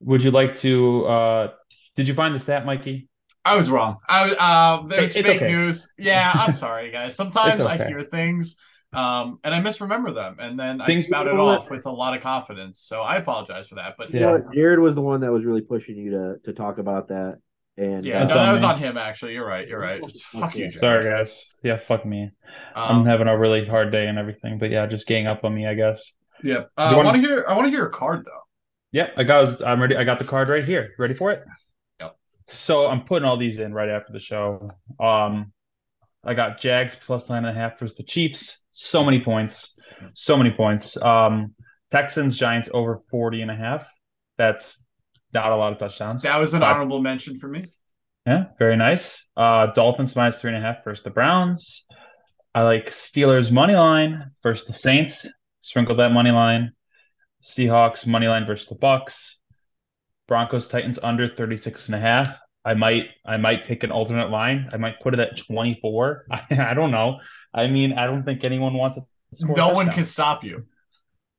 Would 0.00 0.22
you 0.22 0.30
like 0.30 0.56
to? 0.58 1.06
Uh, 1.06 1.52
did 1.96 2.08
you 2.08 2.14
find 2.14 2.34
the 2.34 2.38
stat, 2.38 2.66
Mikey? 2.66 3.08
I 3.44 3.56
was 3.56 3.70
wrong. 3.70 3.96
I 4.08 4.24
was 4.24 4.36
uh 4.38 4.82
there's 4.86 5.16
it's 5.16 5.26
fake 5.26 5.42
okay. 5.42 5.52
news. 5.52 5.92
Yeah, 5.98 6.30
I'm 6.34 6.52
sorry 6.64 6.90
guys. 6.90 7.16
Sometimes 7.16 7.60
It's 7.60 7.68
I 7.68 7.88
hear 7.88 8.00
things 8.00 8.56
um 8.92 9.38
and 9.44 9.54
I 9.54 9.60
misremember 9.60 10.12
them 10.12 10.36
and 10.38 10.58
then 10.58 10.80
I 10.80 10.86
Things- 10.86 11.06
spout 11.06 11.26
it 11.26 11.30
You 11.30 11.36
know 11.36 11.46
what? 11.46 11.60
off 11.60 11.70
with 11.70 11.86
a 11.86 11.90
lot 11.90 12.14
of 12.16 12.22
confidence. 12.22 12.80
So 12.80 13.00
I 13.02 13.16
apologize 13.16 13.68
for 13.68 13.76
that. 13.76 13.94
But 13.96 14.12
You 14.12 14.20
Yeah. 14.20 14.38
Jared 14.54 14.78
was 14.80 14.94
the 14.94 15.00
one 15.00 15.20
that 15.20 15.32
was 15.32 15.44
really 15.44 15.62
pushing 15.62 15.96
you 15.96 16.10
to 16.10 16.36
to 16.44 16.52
talk 16.52 16.78
about 16.78 17.08
that. 17.08 17.38
And 17.78 18.04
yeah, 18.04 18.24
no, 18.24 18.34
that 18.34 18.52
was 18.52 18.62
me. 18.62 18.68
on 18.68 18.78
him 18.78 18.98
actually. 18.98 19.32
You're 19.32 19.46
right. 19.46 19.66
You're 19.66 19.78
right. 19.80 20.02
Just 20.02 20.24
fuck 20.24 20.54
you, 20.54 20.68
Jared. 20.70 20.74
Sorry, 20.74 21.04
guys. 21.04 21.54
Yeah, 21.62 21.78
fuck 21.78 22.04
me. 22.04 22.30
I'm 22.74 22.98
Um, 22.98 23.06
having 23.06 23.28
a 23.28 23.38
really 23.38 23.64
hard 23.66 23.90
day 23.92 24.08
and 24.08 24.18
everything, 24.18 24.58
but 24.58 24.70
yeah, 24.70 24.84
just 24.86 25.06
gang 25.06 25.26
up 25.26 25.42
on 25.44 25.54
me, 25.54 25.66
I 25.66 25.72
guess. 25.74 26.12
yeah. 26.42 26.64
Uh, 26.76 26.92
I 26.92 26.96
wanna- 26.96 27.16
hear. 27.18 27.44
I 27.48 27.54
want 27.56 27.66
to 27.66 27.70
hear 27.70 27.86
a 27.86 27.90
card 27.90 28.26
though. 28.26 28.42
Yep, 28.92 29.14
I 29.16 29.22
got. 29.24 29.64
I'm 29.66 29.80
ready. 29.80 29.96
I 29.96 30.04
got 30.04 30.18
the 30.18 30.26
card 30.26 30.50
right 30.50 30.64
here. 30.66 30.90
Ready 30.98 31.14
for 31.14 31.30
it? 31.32 31.42
Yep. 32.00 32.14
So 32.46 32.86
I'm 32.88 33.04
putting 33.04 33.26
all 33.26 33.38
these 33.38 33.58
in 33.58 33.72
right 33.72 33.88
after 33.88 34.12
the 34.12 34.20
show. 34.20 34.70
Um, 35.00 35.52
I 36.22 36.34
got 36.34 36.60
Jags 36.60 36.94
plus 37.06 37.26
nine 37.30 37.46
and 37.46 37.56
a 37.56 37.58
half 37.58 37.78
versus 37.78 37.96
the 37.96 38.02
Chiefs. 38.02 38.58
So 38.72 39.04
many 39.04 39.20
points. 39.20 39.74
So 40.14 40.36
many 40.36 40.50
points. 40.50 40.96
Um, 40.96 41.54
Texans 41.90 42.38
Giants 42.38 42.68
over 42.72 43.00
40 43.10 43.42
and 43.42 43.50
a 43.50 43.54
half. 43.56 43.86
That's 44.38 44.78
not 45.32 45.52
a 45.52 45.56
lot 45.56 45.72
of 45.72 45.78
touchdowns. 45.78 46.22
That 46.22 46.38
was 46.38 46.54
an 46.54 46.60
Five- 46.60 46.76
honorable 46.76 47.00
mention 47.00 47.36
for 47.36 47.48
me. 47.48 47.64
Yeah, 48.26 48.44
very 48.58 48.76
nice. 48.76 49.24
Uh, 49.36 49.66
Dolphins 49.72 50.14
minus 50.14 50.40
three 50.40 50.54
and 50.54 50.62
a 50.62 50.66
half 50.66 50.84
versus 50.84 51.02
the 51.02 51.10
Browns. 51.10 51.84
I 52.54 52.62
like 52.62 52.90
Steelers 52.90 53.50
money 53.50 53.74
line 53.74 54.30
versus 54.42 54.66
the 54.66 54.72
Saints. 54.72 55.26
Sprinkle 55.60 55.96
that 55.96 56.12
money 56.12 56.30
line. 56.30 56.72
Seahawks 57.42 58.06
money 58.06 58.28
line 58.28 58.46
versus 58.46 58.68
the 58.68 58.74
Bucks. 58.76 59.38
Broncos 60.28 60.68
Titans 60.68 60.98
under 61.02 61.28
36 61.28 61.86
and 61.86 61.94
a 61.96 61.98
half. 62.00 62.38
I 62.64 62.74
might 62.74 63.06
I 63.26 63.36
might 63.38 63.64
take 63.64 63.82
an 63.82 63.90
alternate 63.90 64.30
line. 64.30 64.70
I 64.72 64.76
might 64.76 65.00
put 65.00 65.14
it 65.14 65.20
at 65.20 65.36
24. 65.36 66.26
I, 66.30 66.42
I 66.70 66.74
don't 66.74 66.92
know. 66.92 67.18
I 67.54 67.66
mean, 67.66 67.92
I 67.94 68.06
don't 68.06 68.24
think 68.24 68.44
anyone 68.44 68.74
wants 68.74 68.96
to 68.96 69.04
score 69.36 69.56
No 69.56 69.68
one 69.74 69.86
touchdown. 69.86 69.94
can 69.94 70.06
stop 70.06 70.44
you. 70.44 70.66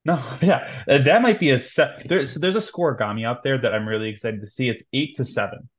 No, 0.06 0.22
yeah, 0.42 0.84
uh, 0.90 0.98
that 1.00 1.22
might 1.22 1.40
be 1.40 1.52
a 1.52 1.60
set. 1.60 2.06
There's 2.10 2.36
there's 2.36 2.56
a 2.56 2.60
scorigami 2.60 3.26
out 3.26 3.44
there 3.44 3.58
that 3.58 3.74
I'm 3.74 3.88
really 3.88 4.10
excited 4.10 4.42
to 4.42 4.48
see. 4.48 4.70
It's 4.70 4.84
eight 4.94 5.16
to 5.18 5.26
seven, 5.26 5.70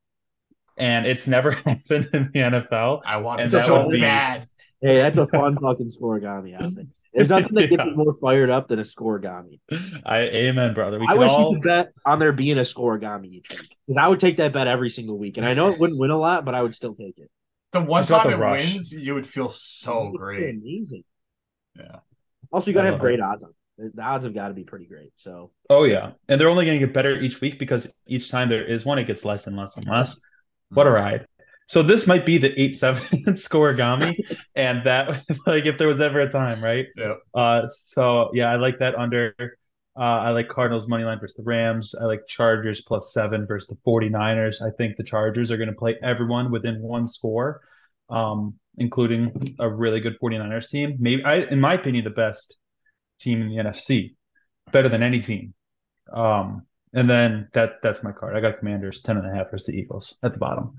and 0.77 1.07
it's 1.07 1.27
never 1.27 1.51
happened 1.67 2.09
in 2.13 2.31
the 2.33 2.41
NFL. 2.41 3.03
I 3.05 3.19
want 3.19 3.41
it 3.41 3.45
And 3.45 3.53
that 3.53 3.67
so 3.67 3.87
would 3.87 3.93
be- 3.93 4.01
bad. 4.01 4.49
hey, 4.81 4.97
that's 4.97 5.19
a 5.19 5.27
fun 5.27 5.57
fucking 5.59 5.89
scorigami 5.91 6.55
out 6.61 6.75
there. 6.75 6.85
There's 7.13 7.29
nothing 7.29 7.55
that 7.55 7.69
gets 7.71 7.85
Yeah. 7.85 7.91
me 7.91 7.97
more 7.97 8.13
fired 8.15 8.51
up 8.51 8.67
than 8.67 8.81
a 8.81 8.83
scorigami. 8.83 9.61
I 10.05 10.21
amen, 10.23 10.75
brother. 10.75 10.99
We 10.99 11.07
I 11.09 11.15
wish 11.15 11.31
all 11.31 11.51
you 11.53 11.59
could 11.61 11.63
bet 11.65 11.93
on 12.05 12.19
there 12.19 12.33
being 12.33 12.59
a 12.59 12.63
scorigami 12.63 13.27
each 13.27 13.51
week 13.51 13.77
because 13.87 13.97
I 13.99 14.09
would 14.09 14.19
take 14.19 14.39
that 14.39 14.53
bet 14.53 14.67
every 14.67 14.91
single 14.91 15.17
week, 15.17 15.37
and 15.37 15.47
I 15.47 15.55
know 15.55 15.69
it 15.71 15.79
wouldn't 15.79 15.99
win 16.01 16.11
a 16.11 16.17
lot, 16.19 16.45
but 16.45 16.55
I 16.57 16.63
would 16.63 16.75
still 16.75 16.95
take 16.95 17.19
it. 17.19 17.31
The 17.83 17.85
one 17.85 18.07
time 18.07 18.29
the 18.29 18.33
it 18.33 18.37
rush. 18.37 18.61
wins, 18.73 18.93
you 18.95 19.15
would 19.15 19.27
feel 19.27 19.49
so 19.49 20.11
great. 20.11 20.51
amazing. 20.51 21.05
Yeah. 21.77 21.99
Also, 22.53 22.71
you 22.71 22.75
gotta 22.75 22.87
have 22.87 22.95
love 22.95 23.01
great 23.01 23.21
odds 23.21 23.45
on. 23.45 23.51
it. 23.79 23.97
The 23.97 24.03
odds 24.03 24.25
have 24.25 24.35
got 24.35 24.49
to 24.49 24.55
be 24.55 24.65
pretty 24.65 24.87
great. 24.87 25.13
So 25.17 25.51
Oh 25.71 25.85
yeah, 25.85 26.13
and 26.29 26.41
they're 26.41 26.49
only 26.49 26.65
going 26.65 26.79
to 26.79 26.87
get 26.87 26.95
better 26.95 27.21
each 27.21 27.41
week 27.41 27.59
because 27.59 27.87
each 28.07 28.31
time 28.31 28.49
there 28.49 28.65
is 28.65 28.85
one, 28.85 28.99
it 28.99 29.05
gets 29.07 29.25
less 29.25 29.47
and 29.47 29.57
less 29.57 29.77
and 29.77 29.87
less. 29.87 30.17
What 30.71 30.87
a 30.87 30.91
ride! 30.91 31.27
So 31.69 31.83
this 31.83 32.07
might 32.07 32.25
be 32.27 32.39
the 32.39 32.59
eight 32.61 32.77
seven 32.77 33.03
scorigami, 33.35 34.15
and 34.55 34.85
that 34.87 35.25
like 35.47 35.67
if 35.67 35.79
there 35.79 35.89
was 35.89 36.01
ever 36.01 36.21
a 36.21 36.31
time, 36.31 36.63
right? 36.63 36.87
Yep. 36.97 37.19
Uh, 37.35 37.63
so 37.87 38.31
yeah, 38.35 38.51
I 38.53 38.57
like 38.57 38.79
that 38.79 38.95
under. 38.95 39.35
Uh, 39.97 40.03
I 40.03 40.31
like 40.31 40.49
Cardinals 40.49 40.89
money 40.89 41.05
line 41.05 41.21
versus 41.21 41.37
the 41.37 41.45
Rams. 41.45 41.95
I 41.95 42.05
like 42.05 42.27
Chargers 42.27 42.81
plus 42.81 43.13
seven 43.13 43.47
versus 43.47 43.69
the 43.69 43.77
49ers. 43.87 44.61
I 44.61 44.71
think 44.77 44.97
the 44.97 45.05
Chargers 45.05 45.51
are 45.53 45.57
going 45.57 45.69
to 45.69 45.75
play 45.75 45.97
everyone 46.03 46.51
within 46.51 46.83
one 46.83 47.07
score, 47.07 47.61
um, 48.11 48.55
including 48.77 49.55
a 49.61 49.71
really 49.71 50.01
good 50.01 50.17
49ers 50.21 50.69
team. 50.69 50.97
Maybe 50.99 51.23
I, 51.23 51.43
in 51.43 51.61
my 51.61 51.75
opinion, 51.75 52.05
the 52.05 52.11
best 52.11 52.57
team 53.21 53.41
in 53.41 53.49
the 53.49 53.57
NFC, 53.57 54.17
better 54.73 54.89
than 54.89 55.03
any 55.03 55.21
team. 55.21 55.55
Um, 56.13 56.67
and 56.93 57.09
then 57.09 57.49
that 57.55 57.75
that's 57.83 58.03
my 58.03 58.13
card. 58.13 58.37
I 58.37 58.41
got 58.41 58.59
Commanders 58.59 59.01
10 59.03 59.17
and 59.17 59.27
a 59.27 59.35
half 59.35 59.51
versus 59.51 59.67
the 59.67 59.75
Eagles 59.75 60.19
at 60.23 60.33
the 60.33 60.39
bottom. 60.39 60.77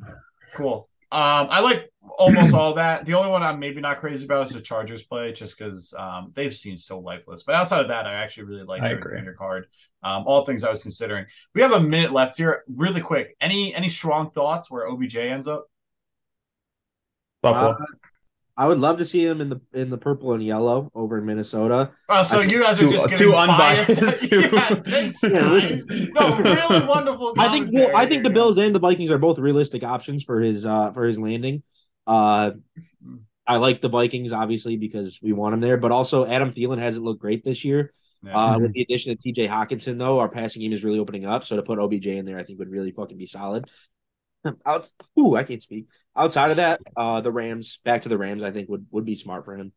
Cool. 0.53 0.89
Um, 1.11 1.47
I 1.49 1.61
like 1.61 1.91
almost 2.17 2.53
all 2.53 2.73
that. 2.73 3.05
The 3.05 3.13
only 3.13 3.29
one 3.31 3.43
I'm 3.43 3.59
maybe 3.59 3.81
not 3.81 3.99
crazy 3.99 4.25
about 4.25 4.47
is 4.47 4.53
the 4.53 4.61
Chargers 4.61 5.03
play, 5.03 5.31
just 5.33 5.57
because 5.57 5.93
um, 5.97 6.31
they've 6.33 6.55
seemed 6.55 6.79
so 6.79 6.99
lifeless. 6.99 7.43
But 7.43 7.55
outside 7.55 7.81
of 7.81 7.87
that, 7.89 8.05
I 8.05 8.13
actually 8.13 8.43
really 8.43 8.63
like 8.63 8.81
I 8.81 8.91
everything 8.91 9.23
your 9.23 9.33
card. 9.33 9.67
Um, 10.03 10.23
all 10.25 10.45
things 10.45 10.63
I 10.63 10.71
was 10.71 10.81
considering. 10.81 11.25
We 11.53 11.61
have 11.61 11.73
a 11.73 11.79
minute 11.79 12.11
left 12.11 12.37
here. 12.37 12.63
Really 12.67 13.01
quick. 13.01 13.35
Any 13.39 13.73
any 13.75 13.89
strong 13.89 14.29
thoughts 14.29 14.69
where 14.69 14.87
OBJ 14.87 15.15
ends 15.17 15.47
up? 15.47 15.67
Buffalo. 17.41 17.71
Uh, 17.71 17.85
I 18.57 18.67
would 18.67 18.77
love 18.79 18.99
to 18.99 19.05
see 19.05 19.25
him 19.25 19.41
in 19.41 19.49
the 19.49 19.59
in 19.73 19.89
the 19.89 19.97
purple 19.97 20.33
and 20.33 20.41
yellow 20.43 20.89
over 20.95 21.17
in 21.17 21.25
Minnesota. 21.25 21.91
Oh, 22.07 22.23
so 22.23 22.39
I 22.39 22.43
you 22.43 22.61
guys 22.61 22.79
are 22.81 22.87
too- 22.87 22.95
just 22.95 23.03
too 23.09 23.31
getting 23.31 23.31
biased. 23.31 23.89
unbiased. 23.89 24.31
yeah, 24.31 24.75
thanks, 24.75 25.21
guys. 25.21 25.85
No, 25.87 26.37
really 26.37 26.85
wonderful. 26.85 27.33
I 27.37 27.49
think 27.49 27.69
well, 27.73 27.95
I 27.95 28.05
think 28.05 28.23
the 28.23 28.29
Bills 28.29 28.57
and 28.57 28.73
the 28.73 28.79
Vikings 28.79 29.11
are 29.11 29.17
both 29.17 29.39
realistic 29.39 29.83
options 29.83 30.23
for 30.23 30.39
his 30.41 30.65
uh 30.65 30.91
for 30.93 31.05
his 31.05 31.19
landing. 31.19 31.63
Uh 32.07 32.51
I 33.47 33.57
like 33.57 33.81
the 33.81 33.89
Vikings 33.89 34.31
obviously 34.31 34.77
because 34.77 35.19
we 35.21 35.33
want 35.33 35.53
him 35.53 35.59
there, 35.59 35.77
but 35.77 35.91
also 35.91 36.25
Adam 36.25 36.51
Thielen 36.51 36.79
hasn't 36.79 37.03
looked 37.03 37.21
great 37.21 37.43
this 37.43 37.63
year. 37.65 37.91
guys. 38.23 38.33
Uh, 38.33 38.59
with 38.59 38.73
the 38.73 38.81
addition 38.81 39.11
of 39.11 39.19
TJ 39.19 39.47
Hockenson, 39.49 39.99
though, 39.99 40.17
our 40.19 40.29
passing 40.29 40.61
game 40.63 40.73
is 40.73 40.83
really 40.83 40.97
opening 40.97 41.25
up. 41.25 41.43
So 41.45 41.55
to 41.55 41.61
put 41.61 41.77
OBJ 41.77 42.07
in 42.07 42.25
there, 42.25 42.39
I 42.39 42.43
think 42.43 42.57
would 42.57 42.71
really 42.71 42.91
fucking 42.91 43.17
be 43.17 43.27
solid. 43.27 43.69
Out, 44.65 44.91
ooh, 45.19 45.35
I 45.35 45.43
can't 45.43 45.63
speak. 45.63 45.87
Outside 46.15 46.51
of 46.51 46.57
that, 46.57 46.81
uh, 46.95 47.21
the 47.21 47.31
Rams, 47.31 47.79
back 47.83 48.03
to 48.03 48.09
the 48.09 48.17
Rams, 48.17 48.43
I 48.43 48.51
think 48.51 48.69
would 48.69 48.85
would 48.91 49.05
be 49.05 49.15
smart 49.15 49.45
for 49.45 49.55
him. 49.55 49.73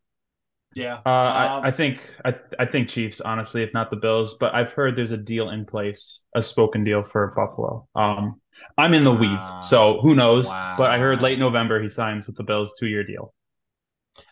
yeah. 0.75 1.01
Uh, 1.07 1.09
Um, 1.25 1.65
I, 1.65 1.69
I 1.69 1.71
think 1.71 2.01
I, 2.25 2.35
I 2.59 2.67
think 2.67 2.89
Chiefs, 2.89 3.21
honestly, 3.21 3.63
if 3.63 3.73
not 3.75 3.91
the 3.91 3.97
Bills. 3.97 4.37
But 4.39 4.55
I've 4.55 4.73
heard 4.73 4.97
there's 4.97 5.13
a 5.13 5.17
deal 5.17 5.51
in 5.51 5.65
place, 5.67 6.21
a 6.37 6.43
spoken 6.43 6.85
deal 6.85 7.03
for 7.05 7.33
Buffalo. 7.37 7.89
Um, 7.95 8.41
I'm 8.77 8.95
in 8.95 9.05
the 9.05 9.13
Wow. 9.13 9.15
weeds, 9.15 9.55
so 9.61 10.01
who 10.03 10.15
knows? 10.15 10.55
But 10.77 10.91
I 10.91 10.99
heard 10.99 11.21
late 11.21 11.39
November 11.39 11.83
he 11.83 11.89
signs 11.89 12.27
with 12.27 12.37
the 12.37 12.45
Bills, 12.45 12.73
two 12.79 12.87
year 12.87 13.05
deal. 13.05 13.35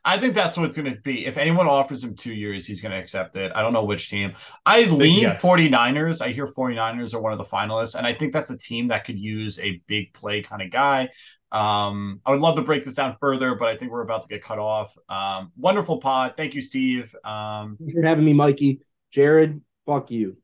I 0.05 0.19
think 0.19 0.35
that's 0.35 0.57
what 0.57 0.67
it's 0.67 0.77
going 0.77 0.93
to 0.93 1.01
be. 1.01 1.27
If 1.27 1.37
anyone 1.37 1.67
offers 1.67 2.05
him 2.05 2.15
two 2.15 2.35
years, 2.35 2.67
he's 2.67 2.81
going 2.81 2.93
to 2.93 2.99
accept 2.99 3.37
it. 3.37 3.53
I 3.55 3.63
don't 3.63 3.73
know 3.73 3.85
which 3.85 4.11
team. 4.11 4.35
I 4.65 4.85
lean 4.85 5.23
yes. 5.23 5.41
49ers. 5.41 6.21
I 6.21 6.29
hear 6.29 6.47
49ers 6.47 7.15
are 7.15 7.21
one 7.21 7.33
of 7.33 7.39
the 7.39 7.45
finalists, 7.45 7.97
and 7.97 8.07
I 8.07 8.13
think 8.15 8.33
that's 8.33 8.51
a 8.51 8.59
team 8.59 8.89
that 8.89 9.05
could 9.05 9.19
use 9.19 9.59
a 9.59 9.83
big 9.87 10.13
play 10.13 10.43
kind 10.43 10.63
of 10.63 10.71
guy. 10.71 11.09
Um, 11.53 12.21
I 12.27 12.33
would 12.33 12.41
love 12.41 12.57
to 12.57 12.63
break 12.63 12.83
this 12.83 12.95
down 12.95 13.17
further, 13.21 13.55
but 13.55 13.69
I 13.69 13.77
think 13.77 13.93
we're 13.93 14.03
about 14.03 14.23
to 14.23 14.29
get 14.29 14.43
cut 14.43 14.59
off. 14.59 14.97
Um, 15.09 15.53
wonderful 15.57 15.99
pod. 15.99 16.35
Thank 16.37 16.55
you, 16.55 16.61
Steve. 16.61 17.15
Um, 17.25 17.77
Thanks 17.79 17.95
for 17.95 18.03
having 18.03 18.25
me, 18.25 18.33
Mikey. 18.33 18.81
Jared, 19.11 19.61
fuck 19.87 20.11
you. 20.11 20.37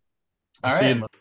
all 0.64 0.70
See 0.72 0.86
right. 0.86 0.96
you. 0.96 1.11